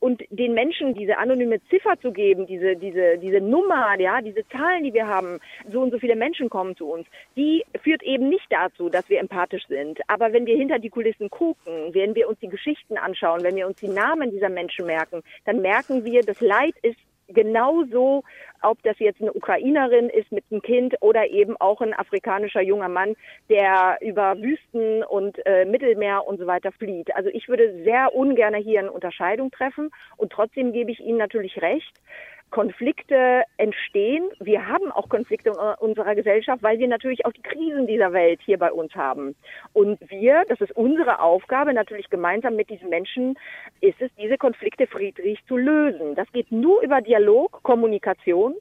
und 0.00 0.22
den 0.30 0.54
Menschen 0.54 0.94
diese 0.94 1.18
anonyme 1.18 1.62
Ziffer 1.68 2.00
zu 2.00 2.10
geben, 2.10 2.46
diese, 2.46 2.74
diese, 2.74 3.18
diese 3.18 3.40
Nummer, 3.40 3.98
ja, 4.00 4.20
diese 4.22 4.48
Zahlen, 4.48 4.82
die 4.82 4.94
wir 4.94 5.06
haben, 5.06 5.38
so 5.70 5.82
und 5.82 5.90
so 5.90 5.98
viele 5.98 6.16
Menschen 6.16 6.48
kommen 6.48 6.74
zu 6.74 6.86
uns, 6.90 7.06
die 7.36 7.64
führt 7.82 8.02
eben 8.02 8.30
nicht 8.30 8.46
dazu, 8.48 8.88
dass 8.88 9.08
wir 9.10 9.20
empathisch 9.20 9.66
sind. 9.68 10.00
Aber 10.08 10.32
wenn 10.32 10.46
wir 10.46 10.56
hinter 10.56 10.78
die 10.78 10.88
Kulissen 10.88 11.28
gucken, 11.28 11.92
wenn 11.92 12.14
wir 12.14 12.28
uns 12.28 12.40
die 12.40 12.48
Geschichten 12.48 12.96
anschauen, 12.96 13.42
wenn 13.42 13.56
wir 13.56 13.66
uns 13.66 13.78
die 13.78 13.88
Namen 13.88 14.30
dieser 14.30 14.48
Menschen 14.48 14.86
merken, 14.86 15.22
dann 15.44 15.60
merken 15.60 16.04
wir, 16.04 16.22
das 16.22 16.40
Leid 16.40 16.74
ist 16.82 16.98
genauso, 17.32 18.22
ob 18.62 18.82
das 18.82 18.98
jetzt 18.98 19.20
eine 19.20 19.32
Ukrainerin 19.32 20.08
ist 20.10 20.30
mit 20.32 20.44
einem 20.50 20.62
Kind 20.62 20.96
oder 21.00 21.28
eben 21.28 21.56
auch 21.58 21.80
ein 21.80 21.94
afrikanischer 21.94 22.60
junger 22.60 22.88
Mann, 22.88 23.14
der 23.48 23.98
über 24.00 24.36
Wüsten 24.38 25.02
und 25.04 25.44
äh, 25.46 25.64
Mittelmeer 25.64 26.26
und 26.26 26.38
so 26.38 26.46
weiter 26.46 26.72
flieht. 26.72 27.14
Also 27.14 27.30
ich 27.32 27.48
würde 27.48 27.82
sehr 27.84 28.14
ungern 28.14 28.54
hier 28.54 28.80
eine 28.80 28.92
Unterscheidung 28.92 29.50
treffen 29.50 29.90
und 30.16 30.32
trotzdem 30.32 30.72
gebe 30.72 30.90
ich 30.90 31.00
Ihnen 31.00 31.18
natürlich 31.18 31.62
recht. 31.62 32.00
Konflikte 32.50 33.42
entstehen. 33.56 34.28
Wir 34.40 34.66
haben 34.66 34.90
auch 34.92 35.08
Konflikte 35.08 35.50
in 35.50 35.56
unserer 35.78 36.14
Gesellschaft, 36.14 36.62
weil 36.62 36.78
wir 36.78 36.88
natürlich 36.88 37.24
auch 37.24 37.32
die 37.32 37.42
Krisen 37.42 37.86
dieser 37.86 38.12
Welt 38.12 38.40
hier 38.44 38.58
bei 38.58 38.72
uns 38.72 38.94
haben. 38.94 39.36
Und 39.72 39.98
wir, 40.10 40.44
das 40.48 40.60
ist 40.60 40.72
unsere 40.76 41.20
Aufgabe, 41.20 41.72
natürlich 41.72 42.10
gemeinsam 42.10 42.56
mit 42.56 42.70
diesen 42.70 42.88
Menschen, 42.88 43.38
ist 43.80 44.00
es, 44.00 44.10
diese 44.18 44.38
Konflikte 44.38 44.86
friedlich 44.86 45.38
zu 45.46 45.56
lösen. 45.56 46.14
Das 46.14 46.30
geht 46.32 46.50
nur 46.50 46.82
über 46.82 47.00
Dialog, 47.00 47.62
Kommunikation. 47.62 48.54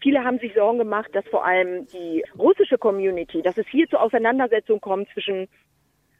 Viele 0.00 0.24
haben 0.24 0.40
sich 0.40 0.52
Sorgen 0.54 0.78
gemacht, 0.78 1.10
dass 1.12 1.24
vor 1.28 1.44
allem 1.44 1.86
die 1.86 2.24
russische 2.36 2.76
Community, 2.76 3.40
dass 3.40 3.56
es 3.56 3.66
hier 3.68 3.88
zu 3.88 3.98
Auseinandersetzungen 3.98 4.80
kommt 4.80 5.08
zwischen 5.10 5.48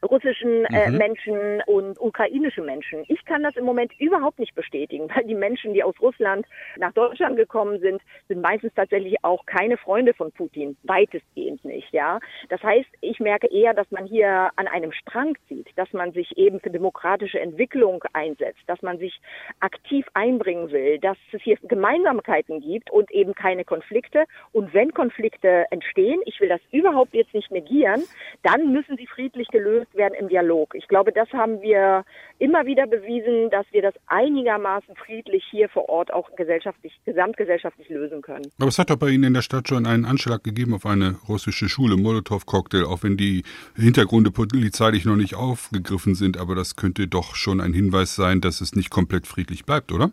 russischen 0.03 0.65
äh, 0.65 0.89
mhm. 0.89 0.97
Menschen 0.97 1.61
und 1.65 1.99
ukrainischen 1.99 2.65
Menschen. 2.65 3.03
Ich 3.07 3.23
kann 3.25 3.43
das 3.43 3.55
im 3.55 3.65
Moment 3.65 3.91
überhaupt 3.99 4.39
nicht 4.39 4.55
bestätigen, 4.55 5.09
weil 5.15 5.25
die 5.25 5.35
Menschen, 5.35 5.73
die 5.73 5.83
aus 5.83 5.95
Russland 6.01 6.45
nach 6.77 6.93
Deutschland 6.93 7.37
gekommen 7.37 7.79
sind, 7.79 8.01
sind 8.27 8.41
meistens 8.41 8.73
tatsächlich 8.75 9.23
auch 9.23 9.45
keine 9.45 9.77
Freunde 9.77 10.13
von 10.13 10.31
Putin, 10.31 10.77
weitestgehend 10.83 11.63
nicht, 11.65 11.91
ja. 11.91 12.19
Das 12.49 12.61
heißt, 12.63 12.89
ich 13.01 13.19
merke 13.19 13.47
eher, 13.47 13.73
dass 13.73 13.89
man 13.91 14.05
hier 14.05 14.49
an 14.55 14.67
einem 14.67 14.91
Strang 14.91 15.35
zieht, 15.47 15.67
dass 15.75 15.91
man 15.93 16.11
sich 16.11 16.37
eben 16.37 16.59
für 16.59 16.69
demokratische 16.69 17.39
Entwicklung 17.39 18.03
einsetzt, 18.13 18.61
dass 18.67 18.81
man 18.81 18.97
sich 18.97 19.19
aktiv 19.59 20.05
einbringen 20.13 20.71
will, 20.71 20.99
dass 20.99 21.17
es 21.31 21.41
hier 21.41 21.57
Gemeinsamkeiten 21.63 22.61
gibt 22.61 22.91
und 22.91 23.11
eben 23.11 23.33
keine 23.33 23.65
Konflikte. 23.65 24.25
Und 24.51 24.73
wenn 24.73 24.93
Konflikte 24.93 25.65
entstehen, 25.71 26.21
ich 26.25 26.39
will 26.39 26.49
das 26.49 26.61
überhaupt 26.71 27.13
jetzt 27.13 27.33
nicht 27.33 27.51
negieren, 27.51 28.03
dann 28.43 28.71
müssen 28.71 28.97
sie 28.97 29.07
friedlich 29.07 29.47
gelöst 29.47 29.92
werden 29.95 30.13
im 30.19 30.27
Dialog. 30.29 30.75
Ich 30.75 30.87
glaube, 30.87 31.11
das 31.11 31.29
haben 31.33 31.61
wir 31.61 32.05
immer 32.39 32.65
wieder 32.65 32.87
bewiesen, 32.87 33.49
dass 33.49 33.65
wir 33.71 33.81
das 33.81 33.93
einigermaßen 34.07 34.95
friedlich 34.95 35.43
hier 35.49 35.69
vor 35.69 35.89
Ort 35.89 36.13
auch 36.13 36.35
gesellschaftlich, 36.35 36.99
gesamtgesellschaftlich 37.05 37.89
lösen 37.89 38.21
können. 38.21 38.45
Aber 38.59 38.67
es 38.67 38.79
hat 38.79 38.89
doch 38.89 38.97
bei 38.97 39.09
Ihnen 39.09 39.25
in 39.25 39.33
der 39.33 39.41
Stadt 39.41 39.67
schon 39.67 39.85
einen 39.85 40.05
Anschlag 40.05 40.43
gegeben 40.43 40.73
auf 40.73 40.85
eine 40.85 41.15
russische 41.27 41.69
Schule, 41.69 41.95
Molotow-Cocktail, 41.97 42.85
auch 42.85 43.03
wenn 43.03 43.17
die 43.17 43.43
Hintergründe 43.75 44.31
polizeilich 44.31 45.05
noch 45.05 45.15
nicht 45.15 45.35
aufgegriffen 45.35 46.15
sind, 46.15 46.37
aber 46.37 46.55
das 46.55 46.75
könnte 46.75 47.07
doch 47.07 47.35
schon 47.35 47.61
ein 47.61 47.73
Hinweis 47.73 48.15
sein, 48.15 48.41
dass 48.41 48.61
es 48.61 48.75
nicht 48.75 48.89
komplett 48.89 49.27
friedlich 49.27 49.65
bleibt, 49.65 49.91
oder? 49.91 50.11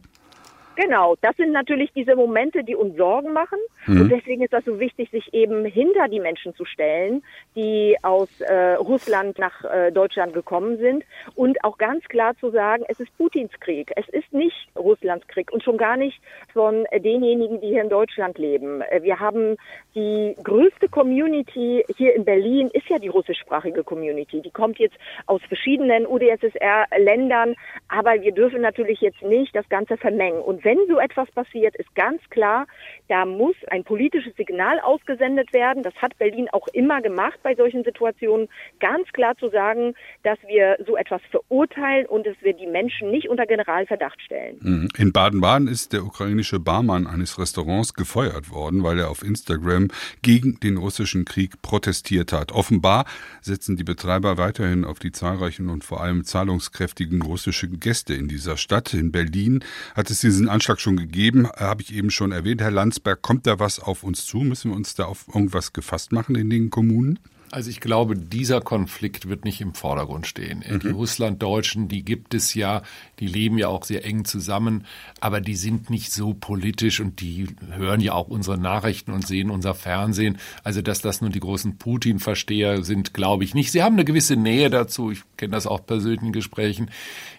Genau, 0.81 1.14
das 1.20 1.37
sind 1.37 1.53
natürlich 1.53 1.93
diese 1.93 2.16
Momente, 2.16 2.64
die 2.64 2.74
uns 2.74 2.97
Sorgen 2.97 3.35
machen. 3.35 3.59
Mhm. 3.87 4.01
Und 4.01 4.09
deswegen 4.09 4.43
ist 4.43 4.55
das 4.55 4.64
so 4.64 4.81
wichtig, 4.81 5.11
sich 5.11 5.35
eben 5.35 5.66
hinter 5.66 6.09
die 6.09 6.20
Menschen 6.20 6.55
zu 6.55 6.64
stellen, 6.64 7.22
die 7.55 7.99
aus 8.03 8.28
äh, 8.41 8.74
Russland 8.76 9.39
nach 9.39 9.62
äh, 9.64 9.93
Deutschland 9.93 10.33
gekommen 10.33 10.78
sind 10.78 11.05
und 11.35 11.62
auch 11.64 11.76
ganz 11.76 12.05
klar 12.05 12.35
zu 12.41 12.51
sagen, 12.51 12.85
es 12.89 12.99
ist 12.99 13.14
Putins 13.18 13.53
Krieg. 13.61 13.93
Es 13.95 14.09
ist 14.09 14.33
nicht 14.33 14.57
Russlands 14.74 15.28
Krieg 15.28 15.53
und 15.53 15.62
schon 15.62 15.76
gar 15.76 15.99
nicht 15.99 16.18
von 16.55 16.87
denjenigen, 16.95 17.61
die 17.61 17.68
hier 17.68 17.83
in 17.83 17.91
Deutschland 17.91 18.39
leben. 18.39 18.81
Äh, 18.81 19.03
wir 19.03 19.20
haben 19.20 19.57
die 19.95 20.35
größte 20.43 20.89
Community 20.89 21.85
hier 21.99 22.14
in 22.14 22.24
Berlin, 22.24 22.70
ist 22.72 22.89
ja 22.89 22.99
die 22.99 23.09
russischsprachige 23.09 23.85
Community. 23.85 24.41
Die 24.41 24.51
kommt 24.51 24.78
jetzt 24.78 24.97
aus 25.26 25.43
verschiedenen 25.47 26.07
UdSSR-Ländern, 26.07 27.55
aber 27.89 28.22
wir 28.22 28.33
dürfen 28.33 28.62
natürlich 28.62 29.03
jetzt 29.03 29.20
nicht 29.20 29.55
das 29.55 29.68
Ganze 29.68 29.99
vermengen. 29.99 30.41
Und 30.41 30.64
wenn 30.70 30.70
so 30.89 30.99
etwas 30.99 31.31
passiert, 31.31 31.77
ist 31.77 31.95
ganz 31.95 32.21
klar, 32.31 32.66
da 33.09 33.25
muss 33.25 33.57
ein 33.68 33.85
politisches 33.85 34.35
Signal 34.37 34.81
ausgesendet 34.81 35.53
werden. 35.53 35.83
Das 35.83 35.95
hat 35.97 36.16
Berlin 36.18 36.49
auch 36.53 36.66
immer 36.73 37.01
gemacht 37.03 37.39
bei 37.43 37.55
solchen 37.55 37.85
Situationen, 37.85 38.49
ganz 38.79 39.09
klar 39.12 39.37
zu 39.37 39.49
sagen, 39.51 39.95
dass 40.23 40.39
wir 40.47 40.77
so 40.87 40.97
etwas 40.97 41.21
verurteilen 41.31 42.07
und 42.07 42.27
dass 42.27 42.37
wir 42.41 42.53
die 42.53 42.66
Menschen 42.66 43.11
nicht 43.11 43.29
unter 43.29 43.47
Generalverdacht 43.47 44.21
stellen. 44.21 44.59
Mhm. 44.61 44.89
In 44.97 45.12
Baden-Baden 45.12 45.68
ist 45.68 45.93
der 45.93 46.05
ukrainische 46.05 46.61
Barmann 46.61 47.07
eines 47.07 47.39
Restaurants 47.39 47.95
gefeuert 47.95 48.51
worden, 48.51 48.83
weil 48.83 48.99
er 48.99 49.11
auf 49.11 49.23
Instagram 49.23 49.89
gegen 50.23 50.61
den 50.61 50.77
russischen 50.77 51.25
Krieg 51.25 51.62
protestiert 51.62 52.33
hat. 52.33 52.53
Offenbar 52.53 53.07
setzen 53.41 53.77
die 53.77 53.85
Betreiber 53.85 54.37
weiterhin 54.37 54.85
auf 54.85 54.99
die 54.99 55.12
zahlreichen 55.12 55.68
und 55.68 55.85
vor 55.85 56.03
allem 56.03 56.25
zahlungskräftigen 56.25 57.23
russischen 57.23 57.81
Gäste 57.81 58.14
in 58.14 58.29
dieser 58.29 58.57
Stadt. 58.57 58.93
In 58.95 59.12
Berlin 59.12 59.64
hat 59.95 60.11
es 60.11 60.21
diesen 60.21 60.49
Anschlag 60.51 60.81
schon 60.81 60.97
gegeben, 60.97 61.49
habe 61.57 61.83
ich 61.83 61.95
eben 61.95 62.11
schon 62.11 62.33
erwähnt. 62.33 62.61
Herr 62.61 62.71
Landsberg, 62.71 63.23
kommt 63.23 63.47
da 63.47 63.59
was 63.59 63.81
auf 63.81 64.03
uns 64.03 64.27
zu? 64.27 64.39
Müssen 64.39 64.71
wir 64.71 64.77
uns 64.77 64.95
da 64.95 65.05
auf 65.05 65.27
irgendwas 65.29 65.73
gefasst 65.73 66.13
machen 66.13 66.35
in 66.35 66.51
den 66.51 66.71
Kommunen? 66.71 67.19
Also 67.53 67.69
ich 67.71 67.81
glaube, 67.81 68.17
dieser 68.17 68.61
Konflikt 68.61 69.29
wird 69.29 69.45
nicht 69.45 69.61
im 69.61 69.75
Vordergrund 69.75 70.27
stehen. 70.27 70.63
Mhm. 70.69 70.81
Die 70.81 70.89
Russlanddeutschen, 70.89 71.89
die 71.89 72.05
gibt 72.05 72.33
es 72.33 72.55
ja, 72.55 72.83
die 73.19 73.27
leben 73.27 73.59
ja 73.59 73.67
auch 73.67 73.85
sehr 73.85 74.05
eng 74.05 74.25
zusammen, 74.25 74.87
aber 75.21 75.41
die 75.41 75.57
sind 75.57 75.91
nicht 75.91 76.13
so 76.13 76.33
politisch 76.33 77.01
und 77.01 77.21
die 77.21 77.49
hören 77.73 78.01
ja 78.01 78.13
auch 78.13 78.29
unsere 78.29 78.57
Nachrichten 78.57 79.13
und 79.13 79.27
sehen 79.27 79.51
unser 79.51 79.75
Fernsehen. 79.75 80.39
Also 80.63 80.81
dass 80.81 81.01
das 81.01 81.23
nun 81.23 81.33
die 81.33 81.41
großen 81.41 81.77
Putin-Versteher 81.77 82.85
sind, 82.85 83.15
glaube 83.15 83.43
ich 83.43 83.55
nicht. 83.55 83.73
Sie 83.73 83.83
haben 83.83 83.95
eine 83.95 84.05
gewisse 84.05 84.37
Nähe 84.37 84.71
dazu. 84.71 85.11
Ich 85.11 85.23
kenne 85.37 85.53
das 85.53 85.67
auch 85.67 85.85
persönlichen 85.85 86.33
Gesprächen. 86.33 86.91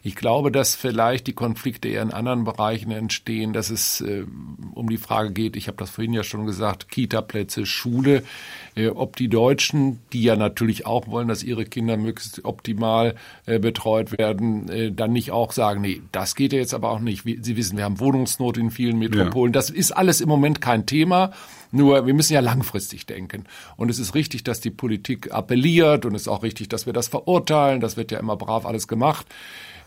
Ich 0.03 0.15
glaube, 0.15 0.51
dass 0.51 0.75
vielleicht 0.75 1.27
die 1.27 1.33
Konflikte 1.33 1.87
eher 1.87 2.01
in 2.01 2.11
anderen 2.11 2.43
Bereichen 2.43 2.91
entstehen, 2.91 3.53
dass 3.53 3.69
es 3.69 4.01
äh, 4.01 4.25
um 4.73 4.89
die 4.89 4.97
Frage 4.97 5.31
geht, 5.31 5.55
ich 5.55 5.67
habe 5.67 5.77
das 5.77 5.91
vorhin 5.91 6.13
ja 6.13 6.23
schon 6.23 6.45
gesagt, 6.45 6.89
Kita-Plätze, 6.89 7.65
Schule, 7.65 8.23
ob 8.95 9.15
die 9.15 9.27
Deutschen 9.27 9.99
die 10.13 10.23
ja 10.23 10.35
natürlich 10.35 10.85
auch 10.85 11.07
wollen, 11.07 11.27
dass 11.27 11.43
ihre 11.43 11.65
Kinder 11.65 11.97
möglichst 11.97 12.45
optimal 12.45 13.15
äh, 13.45 13.59
betreut 13.59 14.17
werden, 14.17 14.69
äh, 14.69 14.91
dann 14.91 15.13
nicht 15.13 15.31
auch 15.31 15.51
sagen, 15.51 15.81
nee, 15.81 16.01
das 16.11 16.35
geht 16.35 16.53
ja 16.53 16.59
jetzt 16.59 16.73
aber 16.73 16.91
auch 16.91 16.99
nicht. 16.99 17.23
Sie 17.23 17.57
wissen, 17.57 17.77
wir 17.77 17.83
haben 17.83 17.99
Wohnungsnot 17.99 18.57
in 18.57 18.71
vielen 18.71 18.97
Metropolen. 18.99 19.51
Ja. 19.51 19.59
Das 19.59 19.69
ist 19.69 19.91
alles 19.91 20.21
im 20.21 20.29
Moment 20.29 20.61
kein 20.61 20.85
Thema. 20.85 21.31
Nur 21.71 22.05
wir 22.05 22.13
müssen 22.13 22.33
ja 22.33 22.41
langfristig 22.41 23.05
denken. 23.05 23.45
Und 23.77 23.89
es 23.89 23.97
ist 23.97 24.13
richtig, 24.13 24.43
dass 24.43 24.59
die 24.59 24.71
Politik 24.71 25.31
appelliert 25.31 26.05
und 26.05 26.15
es 26.15 26.23
ist 26.23 26.27
auch 26.27 26.43
richtig, 26.43 26.67
dass 26.67 26.85
wir 26.85 26.93
das 26.93 27.07
verurteilen. 27.07 27.79
Das 27.79 27.95
wird 27.95 28.11
ja 28.11 28.19
immer 28.19 28.35
brav 28.35 28.65
alles 28.65 28.87
gemacht. 28.87 29.25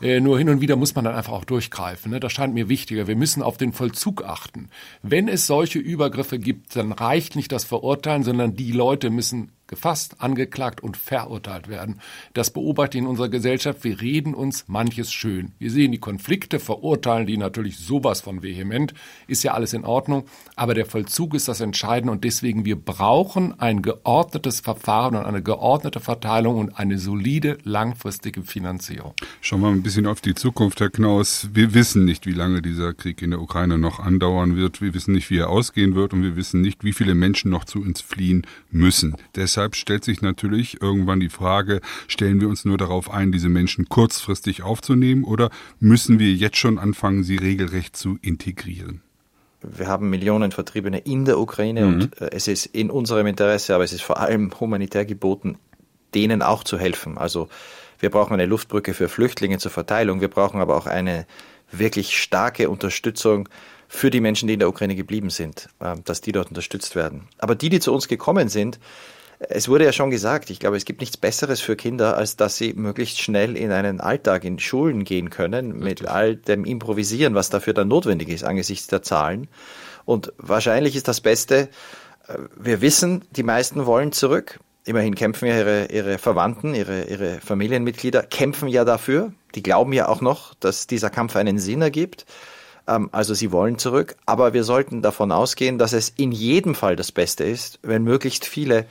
Äh, 0.00 0.20
nur 0.20 0.38
hin 0.38 0.48
und 0.48 0.60
wieder 0.60 0.76
muss 0.76 0.94
man 0.94 1.04
dann 1.04 1.14
einfach 1.14 1.32
auch 1.32 1.44
durchgreifen. 1.44 2.12
Ne? 2.12 2.20
Das 2.20 2.32
scheint 2.32 2.54
mir 2.54 2.68
wichtiger. 2.68 3.06
Wir 3.06 3.16
müssen 3.16 3.42
auf 3.42 3.56
den 3.56 3.72
Vollzug 3.72 4.24
achten. 4.24 4.68
Wenn 5.02 5.28
es 5.28 5.46
solche 5.46 5.78
Übergriffe 5.78 6.38
gibt, 6.38 6.76
dann 6.76 6.92
reicht 6.92 7.36
nicht 7.36 7.52
das 7.52 7.64
Verurteilen, 7.64 8.22
sondern 8.22 8.56
die 8.56 8.72
Leute 8.72 9.10
müssen 9.10 9.50
gefasst, 9.74 10.16
angeklagt 10.18 10.82
und 10.82 10.96
verurteilt 10.96 11.68
werden. 11.68 12.00
Das 12.32 12.52
beobachte 12.52 12.96
ich 12.96 13.02
in 13.02 13.08
unserer 13.08 13.28
Gesellschaft. 13.28 13.82
Wir 13.82 14.00
reden 14.00 14.34
uns 14.34 14.64
manches 14.68 15.12
schön. 15.12 15.52
Wir 15.58 15.70
sehen 15.70 15.90
die 15.90 15.98
Konflikte, 15.98 16.60
verurteilen 16.60 17.26
die 17.26 17.36
natürlich 17.36 17.78
sowas 17.78 18.20
von 18.20 18.42
vehement. 18.42 18.94
Ist 19.26 19.42
ja 19.42 19.54
alles 19.54 19.72
in 19.72 19.84
Ordnung. 19.84 20.26
Aber 20.54 20.74
der 20.74 20.86
Vollzug 20.86 21.34
ist 21.34 21.48
das 21.48 21.60
Entscheidende 21.60 22.12
und 22.12 22.22
deswegen 22.22 22.64
wir 22.64 22.76
brauchen 22.76 23.58
ein 23.58 23.82
geordnetes 23.82 24.60
Verfahren 24.60 25.16
und 25.16 25.24
eine 25.24 25.42
geordnete 25.42 25.98
Verteilung 25.98 26.56
und 26.56 26.78
eine 26.78 26.98
solide 26.98 27.58
langfristige 27.64 28.42
Finanzierung. 28.42 29.14
Schauen 29.40 29.60
wir 29.60 29.70
mal 29.70 29.76
ein 29.76 29.82
bisschen 29.82 30.06
auf 30.06 30.20
die 30.20 30.34
Zukunft, 30.34 30.80
Herr 30.80 30.90
Knaus. 30.90 31.48
Wir 31.52 31.74
wissen 31.74 32.04
nicht, 32.04 32.26
wie 32.26 32.32
lange 32.32 32.62
dieser 32.62 32.94
Krieg 32.94 33.22
in 33.22 33.30
der 33.30 33.40
Ukraine 33.40 33.78
noch 33.78 33.98
andauern 33.98 34.54
wird. 34.54 34.80
Wir 34.80 34.94
wissen 34.94 35.14
nicht, 35.14 35.30
wie 35.30 35.38
er 35.38 35.48
ausgehen 35.48 35.96
wird 35.96 36.12
und 36.12 36.22
wir 36.22 36.36
wissen 36.36 36.60
nicht, 36.60 36.84
wie 36.84 36.92
viele 36.92 37.14
Menschen 37.14 37.50
noch 37.50 37.64
zu 37.64 37.80
uns 37.80 38.00
fliehen 38.00 38.46
müssen. 38.70 39.16
Deshalb 39.34 39.63
deshalb 39.64 39.76
stellt 39.76 40.04
sich 40.04 40.20
natürlich 40.20 40.82
irgendwann 40.82 41.20
die 41.20 41.30
Frage, 41.30 41.80
stellen 42.06 42.40
wir 42.40 42.48
uns 42.48 42.66
nur 42.66 42.76
darauf 42.76 43.10
ein, 43.10 43.32
diese 43.32 43.48
Menschen 43.48 43.88
kurzfristig 43.88 44.62
aufzunehmen 44.62 45.24
oder 45.24 45.48
müssen 45.80 46.18
wir 46.18 46.32
jetzt 46.32 46.58
schon 46.58 46.78
anfangen, 46.78 47.24
sie 47.24 47.36
regelrecht 47.36 47.96
zu 47.96 48.18
integrieren? 48.20 49.02
Wir 49.62 49.86
haben 49.86 50.10
Millionen 50.10 50.52
Vertriebene 50.52 50.98
in 50.98 51.24
der 51.24 51.38
Ukraine 51.38 51.86
mhm. 51.86 51.94
und 51.94 52.20
äh, 52.20 52.30
es 52.32 52.46
ist 52.46 52.66
in 52.66 52.90
unserem 52.90 53.26
Interesse, 53.26 53.74
aber 53.74 53.84
es 53.84 53.94
ist 53.94 54.02
vor 54.02 54.20
allem 54.20 54.50
humanitär 54.60 55.06
geboten, 55.06 55.56
denen 56.14 56.42
auch 56.42 56.62
zu 56.64 56.78
helfen. 56.78 57.16
Also 57.16 57.48
wir 57.98 58.10
brauchen 58.10 58.34
eine 58.34 58.44
Luftbrücke 58.44 58.92
für 58.92 59.08
Flüchtlinge 59.08 59.56
zur 59.56 59.70
Verteilung, 59.70 60.20
wir 60.20 60.28
brauchen 60.28 60.60
aber 60.60 60.76
auch 60.76 60.86
eine 60.86 61.26
wirklich 61.72 62.20
starke 62.20 62.68
Unterstützung 62.68 63.48
für 63.88 64.10
die 64.10 64.20
Menschen, 64.20 64.48
die 64.48 64.54
in 64.54 64.60
der 64.60 64.68
Ukraine 64.68 64.96
geblieben 64.96 65.30
sind, 65.30 65.68
äh, 65.80 65.94
dass 66.04 66.20
die 66.20 66.32
dort 66.32 66.48
unterstützt 66.48 66.94
werden. 66.94 67.28
Aber 67.38 67.54
die, 67.54 67.70
die 67.70 67.80
zu 67.80 67.94
uns 67.94 68.06
gekommen 68.06 68.48
sind, 68.50 68.78
es 69.38 69.68
wurde 69.68 69.84
ja 69.84 69.92
schon 69.92 70.10
gesagt, 70.10 70.50
ich 70.50 70.60
glaube, 70.60 70.76
es 70.76 70.84
gibt 70.84 71.00
nichts 71.00 71.16
Besseres 71.16 71.60
für 71.60 71.76
Kinder, 71.76 72.16
als 72.16 72.36
dass 72.36 72.56
sie 72.56 72.72
möglichst 72.74 73.20
schnell 73.20 73.56
in 73.56 73.72
einen 73.72 74.00
Alltag 74.00 74.44
in 74.44 74.58
Schulen 74.58 75.04
gehen 75.04 75.30
können, 75.30 75.78
mit 75.78 76.06
all 76.06 76.36
dem 76.36 76.64
Improvisieren, 76.64 77.34
was 77.34 77.50
dafür 77.50 77.74
dann 77.74 77.88
notwendig 77.88 78.28
ist 78.28 78.44
angesichts 78.44 78.86
der 78.86 79.02
Zahlen. 79.02 79.48
Und 80.04 80.32
wahrscheinlich 80.36 80.96
ist 80.96 81.08
das 81.08 81.20
Beste, 81.20 81.68
äh, 82.28 82.38
wir 82.56 82.80
wissen, 82.80 83.24
die 83.30 83.42
meisten 83.42 83.86
wollen 83.86 84.12
zurück. 84.12 84.60
Immerhin 84.84 85.14
kämpfen 85.14 85.48
ja 85.48 85.58
ihre, 85.58 85.86
ihre 85.86 86.18
Verwandten, 86.18 86.74
ihre, 86.74 87.04
ihre 87.04 87.40
Familienmitglieder, 87.40 88.22
kämpfen 88.22 88.68
ja 88.68 88.84
dafür. 88.84 89.32
Die 89.54 89.62
glauben 89.62 89.92
ja 89.92 90.08
auch 90.08 90.20
noch, 90.20 90.54
dass 90.54 90.86
dieser 90.86 91.10
Kampf 91.10 91.36
einen 91.36 91.58
Sinn 91.58 91.80
ergibt. 91.80 92.26
Ähm, 92.86 93.08
also 93.12 93.34
sie 93.34 93.50
wollen 93.50 93.78
zurück. 93.78 94.16
Aber 94.26 94.52
wir 94.52 94.64
sollten 94.64 95.02
davon 95.02 95.32
ausgehen, 95.32 95.78
dass 95.78 95.92
es 95.92 96.10
in 96.10 96.32
jedem 96.32 96.74
Fall 96.74 96.96
das 96.96 97.12
Beste 97.12 97.44
ist, 97.44 97.78
wenn 97.82 98.04
möglichst 98.04 98.44
viele 98.44 98.86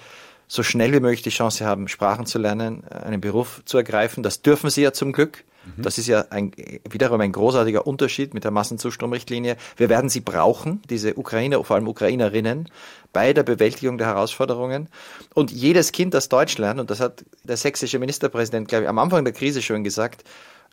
so 0.54 0.62
schnell 0.62 0.94
wie 0.94 1.00
möglich 1.00 1.24
die 1.24 1.32
Chance 1.32 1.66
haben, 1.66 1.88
Sprachen 1.88 2.28
zu 2.28 2.38
lernen, 2.38 2.84
einen 2.88 3.20
Beruf 3.20 3.64
zu 3.66 3.78
ergreifen. 3.78 4.22
Das 4.22 4.44
dürfen 4.44 4.70
sie 4.70 4.84
ja 4.84 4.94
zum 4.94 5.12
Glück. 5.12 5.44
Mhm. 5.66 5.82
Das 5.82 5.98
ist 5.98 6.06
ja 6.06 6.26
ein, 6.30 6.52
wiederum 6.88 7.22
ein 7.22 7.32
großartiger 7.32 7.88
Unterschied 7.88 8.36
mit 8.36 8.44
der 8.44 8.52
Massenzustromrichtlinie. 8.52 9.58
Wir 9.78 9.90
werden 9.90 10.12
sie 10.12 10.20
brauchen, 10.20 10.84
diese 10.92 11.16
Ukrainer, 11.16 11.64
vor 11.64 11.76
allem 11.76 11.88
Ukrainerinnen, 11.88 12.70
bei 13.14 13.34
der 13.34 13.42
Bewältigung 13.42 13.98
der 13.98 14.06
Herausforderungen. 14.06 14.90
Und 15.34 15.50
jedes 15.50 15.92
Kind, 15.92 16.14
das 16.14 16.30
Deutsch 16.30 16.60
lernt, 16.60 16.80
und 16.80 16.92
das 16.92 17.00
hat 17.00 17.26
der 17.44 17.58
sächsische 17.58 17.98
Ministerpräsident, 17.98 18.68
glaube 18.68 18.84
ich, 18.84 18.90
am 18.90 19.00
Anfang 19.00 19.24
der 19.24 19.34
Krise 19.34 19.64
schon 19.64 19.84
gesagt, 19.84 20.24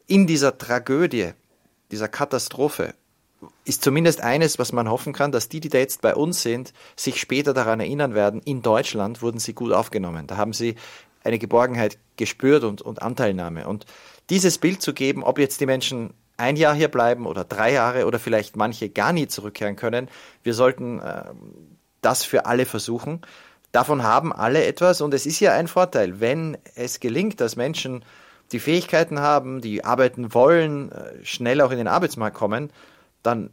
in 0.06 0.26
dieser 0.26 0.58
Tragödie, 0.58 1.30
dieser 1.90 2.08
Katastrophe 2.08 2.92
ist 3.64 3.82
zumindest 3.82 4.20
eines, 4.20 4.58
was 4.58 4.72
man 4.72 4.90
hoffen 4.90 5.12
kann, 5.12 5.32
dass 5.32 5.48
die, 5.48 5.60
die 5.60 5.68
da 5.68 5.78
jetzt 5.78 6.02
bei 6.02 6.14
uns 6.14 6.42
sind, 6.42 6.72
sich 6.96 7.20
später 7.20 7.54
daran 7.54 7.80
erinnern 7.80 8.14
werden, 8.14 8.40
in 8.44 8.62
Deutschland 8.62 9.22
wurden 9.22 9.38
sie 9.38 9.54
gut 9.54 9.72
aufgenommen. 9.72 10.26
Da 10.26 10.36
haben 10.36 10.52
sie 10.52 10.76
eine 11.24 11.38
Geborgenheit 11.38 11.98
gespürt 12.16 12.64
und, 12.64 12.82
und 12.82 13.02
Anteilnahme. 13.02 13.66
Und 13.66 13.86
dieses 14.30 14.58
Bild 14.58 14.82
zu 14.82 14.92
geben, 14.94 15.22
ob 15.22 15.38
jetzt 15.38 15.60
die 15.60 15.66
Menschen 15.66 16.14
ein 16.36 16.56
Jahr 16.56 16.74
hier 16.74 16.88
bleiben 16.88 17.26
oder 17.26 17.44
drei 17.44 17.72
Jahre 17.72 18.06
oder 18.06 18.18
vielleicht 18.18 18.56
manche 18.56 18.88
gar 18.88 19.12
nie 19.12 19.28
zurückkehren 19.28 19.76
können, 19.76 20.08
wir 20.42 20.54
sollten 20.54 21.00
äh, 21.00 21.24
das 22.00 22.24
für 22.24 22.46
alle 22.46 22.64
versuchen. 22.64 23.20
Davon 23.72 24.02
haben 24.02 24.32
alle 24.32 24.64
etwas 24.64 25.00
und 25.00 25.14
es 25.14 25.26
ist 25.26 25.40
ja 25.40 25.52
ein 25.52 25.68
Vorteil, 25.68 26.20
wenn 26.20 26.56
es 26.74 26.98
gelingt, 27.00 27.40
dass 27.40 27.56
Menschen 27.56 28.04
die 28.52 28.58
Fähigkeiten 28.58 29.20
haben, 29.20 29.60
die 29.60 29.84
arbeiten 29.84 30.34
wollen, 30.34 30.90
äh, 30.90 31.24
schnell 31.24 31.60
auch 31.60 31.70
in 31.70 31.78
den 31.78 31.88
Arbeitsmarkt 31.88 32.36
kommen, 32.36 32.72
dann 33.22 33.50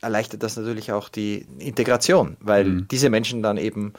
erleichtert 0.00 0.42
das 0.42 0.56
natürlich 0.56 0.92
auch 0.92 1.08
die 1.08 1.46
Integration, 1.58 2.36
weil 2.40 2.64
mhm. 2.64 2.88
diese 2.88 3.10
Menschen 3.10 3.42
dann 3.42 3.56
eben 3.56 3.92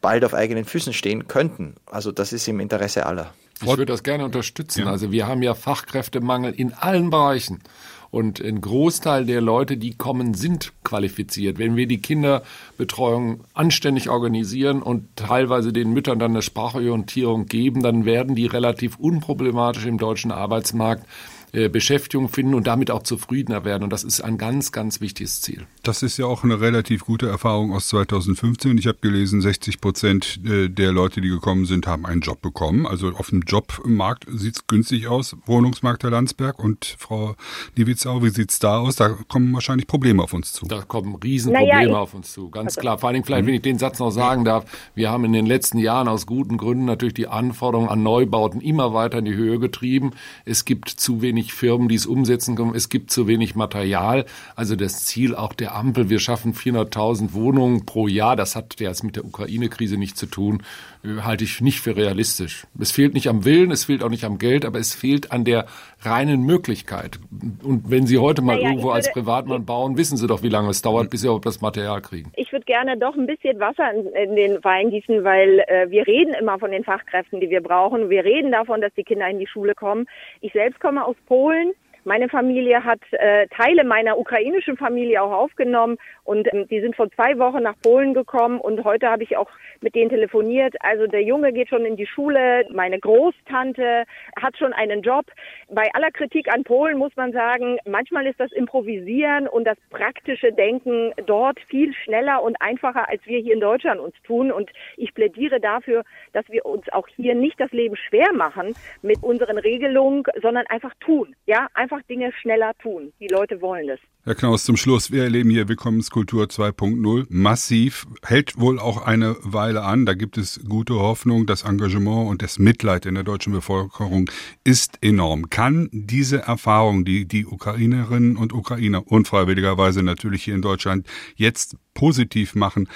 bald 0.00 0.24
auf 0.24 0.34
eigenen 0.34 0.64
Füßen 0.64 0.92
stehen 0.92 1.28
könnten. 1.28 1.74
Also 1.86 2.12
das 2.12 2.32
ist 2.32 2.48
im 2.48 2.60
Interesse 2.60 3.06
aller. 3.06 3.32
Ich 3.60 3.66
würde 3.66 3.86
das 3.86 4.02
gerne 4.02 4.24
unterstützen. 4.24 4.80
Ja. 4.80 4.90
Also 4.90 5.12
wir 5.12 5.26
haben 5.26 5.42
ja 5.42 5.54
Fachkräftemangel 5.54 6.52
in 6.52 6.74
allen 6.74 7.10
Bereichen. 7.10 7.62
Und 8.10 8.40
ein 8.40 8.60
Großteil 8.60 9.26
der 9.26 9.40
Leute, 9.40 9.76
die 9.76 9.94
kommen, 9.94 10.34
sind 10.34 10.72
qualifiziert. 10.84 11.58
Wenn 11.58 11.76
wir 11.76 11.86
die 11.86 12.00
Kinderbetreuung 12.00 13.40
anständig 13.52 14.08
organisieren 14.08 14.80
und 14.80 15.08
teilweise 15.16 15.72
den 15.72 15.92
Müttern 15.92 16.18
dann 16.18 16.30
eine 16.30 16.42
Sprachorientierung 16.42 17.46
geben, 17.46 17.82
dann 17.82 18.04
werden 18.04 18.34
die 18.34 18.46
relativ 18.46 18.96
unproblematisch 18.96 19.86
im 19.86 19.98
deutschen 19.98 20.30
Arbeitsmarkt 20.30 21.04
äh, 21.52 21.68
Beschäftigung 21.68 22.28
finden 22.28 22.54
und 22.54 22.66
damit 22.66 22.90
auch 22.90 23.02
zufriedener 23.02 23.64
werden. 23.64 23.84
Und 23.84 23.90
das 23.90 24.04
ist 24.04 24.20
ein 24.20 24.38
ganz, 24.38 24.72
ganz 24.72 25.00
wichtiges 25.00 25.40
Ziel. 25.40 25.66
Das 25.82 26.02
ist 26.02 26.18
ja 26.18 26.26
auch 26.26 26.44
eine 26.44 26.60
relativ 26.60 27.04
gute 27.04 27.28
Erfahrung 27.28 27.72
aus 27.72 27.88
2015. 27.88 28.76
Ich 28.78 28.86
habe 28.86 28.98
gelesen, 29.00 29.40
60 29.40 29.80
Prozent 29.80 30.40
äh, 30.44 30.68
der 30.68 30.92
Leute, 30.92 31.20
die 31.20 31.28
gekommen 31.28 31.64
sind, 31.64 31.86
haben 31.86 32.04
einen 32.04 32.20
Job 32.20 32.42
bekommen. 32.42 32.86
Also 32.86 33.08
auf 33.12 33.30
dem 33.30 33.42
Jobmarkt 33.42 34.26
sieht 34.28 34.56
es 34.56 34.66
günstig 34.66 35.06
aus. 35.06 35.36
Wohnungsmarkt 35.46 36.02
Herr 36.02 36.10
Landsberg 36.10 36.62
und 36.62 36.96
Frau 36.98 37.36
Niewitzau, 37.76 38.22
wie 38.22 38.30
sieht 38.30 38.50
es 38.50 38.58
da 38.58 38.78
aus? 38.78 38.96
Da 38.96 39.10
kommen 39.28 39.52
wahrscheinlich 39.54 39.86
Probleme 39.86 40.22
auf 40.22 40.32
uns 40.32 40.52
zu. 40.52 40.66
Da 40.66 40.82
kommen 40.82 41.14
Riesenprobleme 41.14 41.86
naja, 41.86 41.98
auf 41.98 42.14
uns 42.14 42.32
zu, 42.32 42.50
ganz 42.50 42.72
also, 42.72 42.80
klar. 42.80 42.98
Vor 42.98 43.08
allen 43.08 43.14
Dingen 43.14 43.24
vielleicht, 43.24 43.46
wenn 43.46 43.54
ich 43.54 43.62
den 43.62 43.78
Satz 43.78 43.98
noch 43.98 44.10
sagen 44.10 44.44
darf, 44.44 44.64
wir 44.94 45.10
haben 45.10 45.24
in 45.24 45.32
den 45.32 45.46
letzten 45.46 45.78
Jahren 45.78 46.08
aus 46.08 46.26
guten 46.26 46.56
Gründen 46.56 46.84
natürlich 46.84 47.14
die 47.14 47.28
Anforderungen 47.28 47.88
an 47.88 48.02
Neubauten 48.02 48.60
immer 48.60 48.92
weiter 48.92 49.18
in 49.18 49.24
die 49.24 49.34
Höhe 49.34 49.58
getrieben. 49.58 50.10
Es 50.44 50.64
gibt 50.64 50.88
zu 50.90 51.22
wenig 51.22 51.35
wenig 51.36 51.52
Firmen, 51.52 51.88
die 51.88 51.96
es 51.96 52.06
umsetzen 52.06 52.56
können. 52.56 52.74
Es 52.74 52.88
gibt 52.88 53.10
zu 53.10 53.28
wenig 53.28 53.54
Material. 53.54 54.24
Also 54.54 54.74
das 54.74 55.04
Ziel 55.04 55.34
auch 55.34 55.52
der 55.52 55.74
Ampel, 55.74 56.08
wir 56.08 56.18
schaffen 56.18 56.54
400.000 56.54 57.34
Wohnungen 57.34 57.84
pro 57.84 58.08
Jahr, 58.08 58.36
das 58.36 58.56
hat 58.56 58.80
jetzt 58.80 59.04
mit 59.04 59.16
der 59.16 59.26
Ukraine-Krise 59.26 59.98
nichts 59.98 60.18
zu 60.18 60.26
tun, 60.26 60.62
äh, 61.04 61.20
halte 61.20 61.44
ich 61.44 61.60
nicht 61.60 61.80
für 61.80 61.94
realistisch. 61.94 62.66
Es 62.78 62.90
fehlt 62.90 63.12
nicht 63.12 63.28
am 63.28 63.44
Willen, 63.44 63.70
es 63.70 63.84
fehlt 63.84 64.02
auch 64.02 64.08
nicht 64.08 64.24
am 64.24 64.38
Geld, 64.38 64.64
aber 64.64 64.78
es 64.78 64.94
fehlt 64.94 65.30
an 65.30 65.44
der 65.44 65.66
reinen 66.00 66.42
Möglichkeit. 66.42 67.18
Und 67.64 67.90
wenn 67.90 68.06
Sie 68.06 68.18
heute 68.18 68.42
mal 68.42 68.56
naja, 68.56 68.68
irgendwo 68.68 68.88
würde, 68.88 68.96
als 68.96 69.12
Privatmann 69.12 69.64
bauen, 69.64 69.96
wissen 69.96 70.16
Sie 70.16 70.26
doch, 70.26 70.42
wie 70.42 70.48
lange 70.48 70.68
es 70.70 70.82
dauert, 70.82 71.10
bis 71.10 71.22
Sie 71.22 71.28
auch 71.28 71.40
das 71.40 71.60
Material 71.60 72.02
kriegen. 72.02 72.30
Ich 72.36 72.52
würde 72.52 72.64
gerne 72.64 72.96
doch 72.96 73.16
ein 73.16 73.26
bisschen 73.26 73.58
Wasser 73.58 73.92
in, 73.92 74.06
in 74.08 74.36
den 74.36 74.64
Wein 74.64 74.90
gießen, 74.90 75.24
weil 75.24 75.60
äh, 75.66 75.90
wir 75.90 76.06
reden 76.06 76.34
immer 76.34 76.58
von 76.58 76.70
den 76.70 76.84
Fachkräften, 76.84 77.40
die 77.40 77.50
wir 77.50 77.62
brauchen. 77.62 78.10
Wir 78.10 78.24
reden 78.24 78.52
davon, 78.52 78.80
dass 78.80 78.92
die 78.94 79.04
Kinder 79.04 79.28
in 79.28 79.38
die 79.38 79.46
Schule 79.46 79.74
kommen. 79.74 80.06
Ich 80.40 80.52
selbst 80.52 80.80
komme 80.80 81.04
aus 81.04 81.16
Polen. 81.26 81.72
Meine 82.06 82.28
Familie 82.28 82.84
hat 82.84 83.00
äh, 83.10 83.48
Teile 83.48 83.82
meiner 83.82 84.16
ukrainischen 84.16 84.76
Familie 84.76 85.20
auch 85.20 85.32
aufgenommen 85.32 85.96
und 86.22 86.46
ähm, 86.54 86.68
die 86.68 86.80
sind 86.80 86.94
vor 86.94 87.10
zwei 87.10 87.36
Wochen 87.36 87.64
nach 87.64 87.74
Polen 87.82 88.14
gekommen 88.14 88.60
und 88.60 88.84
heute 88.84 89.10
habe 89.10 89.24
ich 89.24 89.36
auch 89.36 89.50
mit 89.80 89.96
denen 89.96 90.10
telefoniert. 90.10 90.76
Also 90.78 91.08
der 91.08 91.24
Junge 91.24 91.52
geht 91.52 91.68
schon 91.68 91.84
in 91.84 91.96
die 91.96 92.06
Schule, 92.06 92.64
meine 92.70 93.00
Großtante 93.00 94.04
hat 94.40 94.56
schon 94.56 94.72
einen 94.72 95.02
Job. 95.02 95.26
Bei 95.68 95.88
aller 95.94 96.12
Kritik 96.12 96.46
an 96.52 96.62
Polen 96.62 96.96
muss 96.96 97.10
man 97.16 97.32
sagen, 97.32 97.78
manchmal 97.84 98.28
ist 98.28 98.38
das 98.38 98.52
Improvisieren 98.52 99.48
und 99.48 99.64
das 99.64 99.76
praktische 99.90 100.52
Denken 100.52 101.12
dort 101.26 101.58
viel 101.58 101.92
schneller 101.92 102.40
und 102.40 102.54
einfacher, 102.60 103.08
als 103.08 103.26
wir 103.26 103.40
hier 103.40 103.54
in 103.54 103.60
Deutschland 103.60 103.98
uns 103.98 104.14
tun. 104.22 104.52
Und 104.52 104.70
ich 104.96 105.12
plädiere 105.12 105.58
dafür, 105.58 106.04
dass 106.32 106.48
wir 106.50 106.64
uns 106.66 106.88
auch 106.92 107.08
hier 107.08 107.34
nicht 107.34 107.58
das 107.58 107.72
Leben 107.72 107.96
schwer 107.96 108.32
machen 108.32 108.76
mit 109.02 109.20
unseren 109.24 109.58
Regelungen, 109.58 110.22
sondern 110.40 110.68
einfach 110.68 110.94
tun. 111.00 111.34
Ja, 111.46 111.66
einfach 111.74 111.95
einfach 111.96 112.06
Dinge 112.08 112.32
schneller 112.40 112.72
tun. 112.82 113.12
Die 113.20 113.28
Leute 113.28 113.60
wollen 113.60 113.88
es. 113.88 114.00
Herr 114.24 114.34
Knaus, 114.34 114.64
zum 114.64 114.76
Schluss, 114.76 115.12
wir 115.12 115.22
erleben 115.22 115.50
hier 115.50 115.68
Willkommenskultur 115.68 116.46
2.0 116.46 117.26
massiv, 117.28 118.06
hält 118.24 118.58
wohl 118.58 118.80
auch 118.80 119.06
eine 119.06 119.36
Weile 119.42 119.82
an. 119.82 120.04
Da 120.04 120.14
gibt 120.14 120.36
es 120.36 120.60
gute 120.68 120.94
Hoffnung. 120.94 121.46
Das 121.46 121.62
Engagement 121.62 122.28
und 122.28 122.42
das 122.42 122.58
Mitleid 122.58 123.06
in 123.06 123.14
der 123.14 123.22
deutschen 123.22 123.52
Bevölkerung 123.52 124.28
ist 124.64 124.98
enorm. 125.00 125.48
Kann 125.48 125.88
diese 125.92 126.38
Erfahrung, 126.38 127.04
die 127.04 127.26
die 127.26 127.46
Ukrainerinnen 127.46 128.36
und 128.36 128.52
Ukrainer 128.52 129.06
unfreiwilligerweise 129.06 130.02
natürlich 130.02 130.42
hier 130.42 130.56
in 130.56 130.62
Deutschland 130.62 131.06
jetzt 131.36 131.76
positiv 131.94 132.56
machen, 132.56 132.88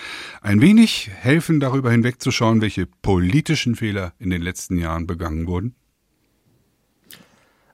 ein 0.42 0.60
wenig 0.60 1.10
helfen, 1.12 1.60
darüber 1.60 1.92
hinwegzuschauen, 1.92 2.60
welche 2.60 2.86
politischen 2.86 3.76
Fehler 3.76 4.14
in 4.18 4.30
den 4.30 4.42
letzten 4.42 4.78
Jahren 4.78 5.06
begangen 5.06 5.46
wurden? 5.46 5.76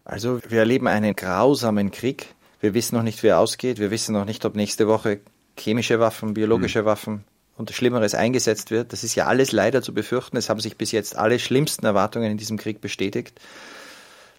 Also 0.06 0.40
wir 0.48 0.60
erleben 0.60 0.86
einen 0.86 1.16
grausamen 1.16 1.90
Krieg. 1.90 2.34
Wir 2.60 2.74
wissen 2.74 2.94
noch 2.94 3.02
nicht, 3.02 3.22
wie 3.24 3.26
er 3.26 3.40
ausgeht. 3.40 3.80
Wir 3.80 3.90
wissen 3.90 4.12
noch 4.12 4.24
nicht, 4.24 4.44
ob 4.44 4.54
nächste 4.54 4.86
Woche 4.86 5.20
chemische 5.58 5.98
Waffen, 5.98 6.32
biologische 6.32 6.82
mhm. 6.82 6.86
Waffen 6.86 7.24
und 7.56 7.72
Schlimmeres 7.72 8.14
eingesetzt 8.14 8.70
wird. 8.70 8.92
Das 8.92 9.02
ist 9.02 9.16
ja 9.16 9.26
alles 9.26 9.50
leider 9.50 9.82
zu 9.82 9.92
befürchten. 9.92 10.36
Es 10.36 10.48
haben 10.48 10.60
sich 10.60 10.76
bis 10.76 10.92
jetzt 10.92 11.16
alle 11.16 11.40
schlimmsten 11.40 11.84
Erwartungen 11.84 12.30
in 12.30 12.38
diesem 12.38 12.56
Krieg 12.56 12.80
bestätigt. 12.80 13.40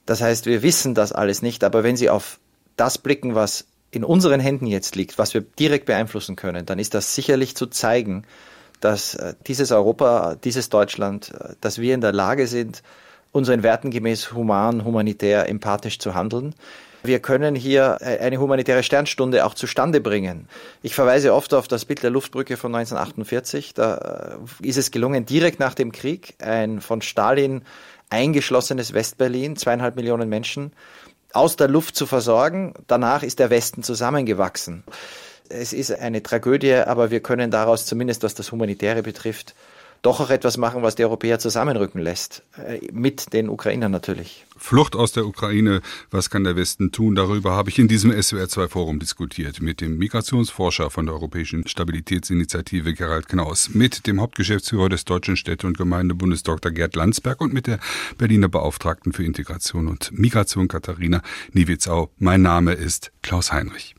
Das 0.05 0.21
heißt, 0.21 0.45
wir 0.45 0.63
wissen 0.63 0.95
das 0.95 1.11
alles 1.11 1.41
nicht, 1.41 1.65
aber 1.65 1.83
wenn 1.83 1.97
Sie 1.97 2.09
auf 2.09 2.39
das 2.77 2.97
blicken, 2.97 3.35
was 3.35 3.65
in 3.91 4.05
unseren 4.05 4.39
Händen 4.39 4.67
jetzt 4.67 4.95
liegt, 4.95 5.17
was 5.17 5.33
wir 5.33 5.41
direkt 5.41 5.85
beeinflussen 5.85 6.37
können, 6.37 6.65
dann 6.65 6.79
ist 6.79 6.93
das 6.93 7.13
sicherlich 7.13 7.57
zu 7.57 7.67
zeigen, 7.67 8.23
dass 8.79 9.15
äh, 9.15 9.33
dieses 9.47 9.73
Europa, 9.73 10.35
dieses 10.35 10.69
Deutschland, 10.69 11.33
äh, 11.33 11.55
dass 11.59 11.79
wir 11.79 11.93
in 11.93 12.01
der 12.01 12.13
Lage 12.13 12.47
sind, 12.47 12.83
unseren 13.31 13.63
Werten 13.63 13.91
gemäß 13.91 14.33
human, 14.33 14.83
humanitär, 14.83 15.47
empathisch 15.49 15.99
zu 15.99 16.15
handeln. 16.15 16.55
Wir 17.03 17.19
können 17.19 17.55
hier 17.55 17.97
äh, 18.01 18.19
eine 18.19 18.37
humanitäre 18.37 18.83
Sternstunde 18.83 19.45
auch 19.45 19.53
zustande 19.53 20.01
bringen. 20.01 20.47
Ich 20.81 20.95
verweise 20.95 21.33
oft 21.33 21.53
auf 21.53 21.67
das 21.67 21.85
Bild 21.85 22.03
der 22.03 22.09
Luftbrücke 22.09 22.57
von 22.57 22.73
1948. 22.73 23.73
Da 23.73 24.37
äh, 24.61 24.67
ist 24.67 24.77
es 24.77 24.91
gelungen, 24.91 25.25
direkt 25.25 25.59
nach 25.59 25.73
dem 25.73 25.91
Krieg 25.91 26.35
ein 26.39 26.81
von 26.81 27.01
Stalin 27.01 27.61
eingeschlossenes 28.09 28.93
Westberlin, 28.93 29.55
zweieinhalb 29.57 29.95
Millionen 29.95 30.29
Menschen, 30.29 30.71
aus 31.33 31.55
der 31.55 31.67
Luft 31.67 31.95
zu 31.95 32.05
versorgen. 32.05 32.73
Danach 32.87 33.23
ist 33.23 33.39
der 33.39 33.49
Westen 33.49 33.83
zusammengewachsen. 33.83 34.83
Es 35.49 35.71
ist 35.73 35.91
eine 35.91 36.23
Tragödie, 36.23 36.73
aber 36.73 37.11
wir 37.11 37.21
können 37.21 37.51
daraus 37.51 37.85
zumindest, 37.85 38.23
was 38.23 38.33
das 38.33 38.51
Humanitäre 38.51 39.03
betrifft, 39.03 39.55
doch 40.01 40.19
auch 40.19 40.29
etwas 40.29 40.57
machen, 40.57 40.83
was 40.83 40.95
die 40.95 41.03
Europäer 41.03 41.39
zusammenrücken 41.39 42.01
lässt. 42.01 42.43
Äh, 42.57 42.79
mit 42.91 43.33
den 43.33 43.49
Ukrainern 43.49 43.91
natürlich. 43.91 44.45
Flucht 44.57 44.95
aus 44.95 45.11
der 45.11 45.25
Ukraine, 45.25 45.81
was 46.09 46.29
kann 46.29 46.43
der 46.43 46.55
Westen 46.55 46.91
tun? 46.91 47.15
Darüber 47.15 47.51
habe 47.51 47.69
ich 47.69 47.79
in 47.79 47.87
diesem 47.87 48.11
SWR2-Forum 48.11 48.99
diskutiert 48.99 49.61
mit 49.61 49.81
dem 49.81 49.97
Migrationsforscher 49.97 50.89
von 50.89 51.05
der 51.05 51.15
Europäischen 51.15 51.67
Stabilitätsinitiative 51.67 52.93
Gerald 52.93 53.27
Knaus, 53.27 53.69
mit 53.73 54.07
dem 54.07 54.21
Hauptgeschäftsführer 54.21 54.89
des 54.89 55.05
Deutschen 55.05 55.37
Städte- 55.37 55.67
und 55.67 55.77
Gemeindebundes 55.77 56.43
Dr. 56.43 56.71
Gerd 56.71 56.95
Landsberg 56.95 57.41
und 57.41 57.53
mit 57.53 57.67
der 57.67 57.79
Berliner 58.17 58.49
Beauftragten 58.49 59.13
für 59.13 59.23
Integration 59.23 59.87
und 59.87 60.11
Migration 60.11 60.67
Katharina 60.67 61.21
Niewitzau. 61.53 62.09
Mein 62.17 62.41
Name 62.41 62.73
ist 62.73 63.11
Klaus 63.21 63.51
Heinrich. 63.51 63.96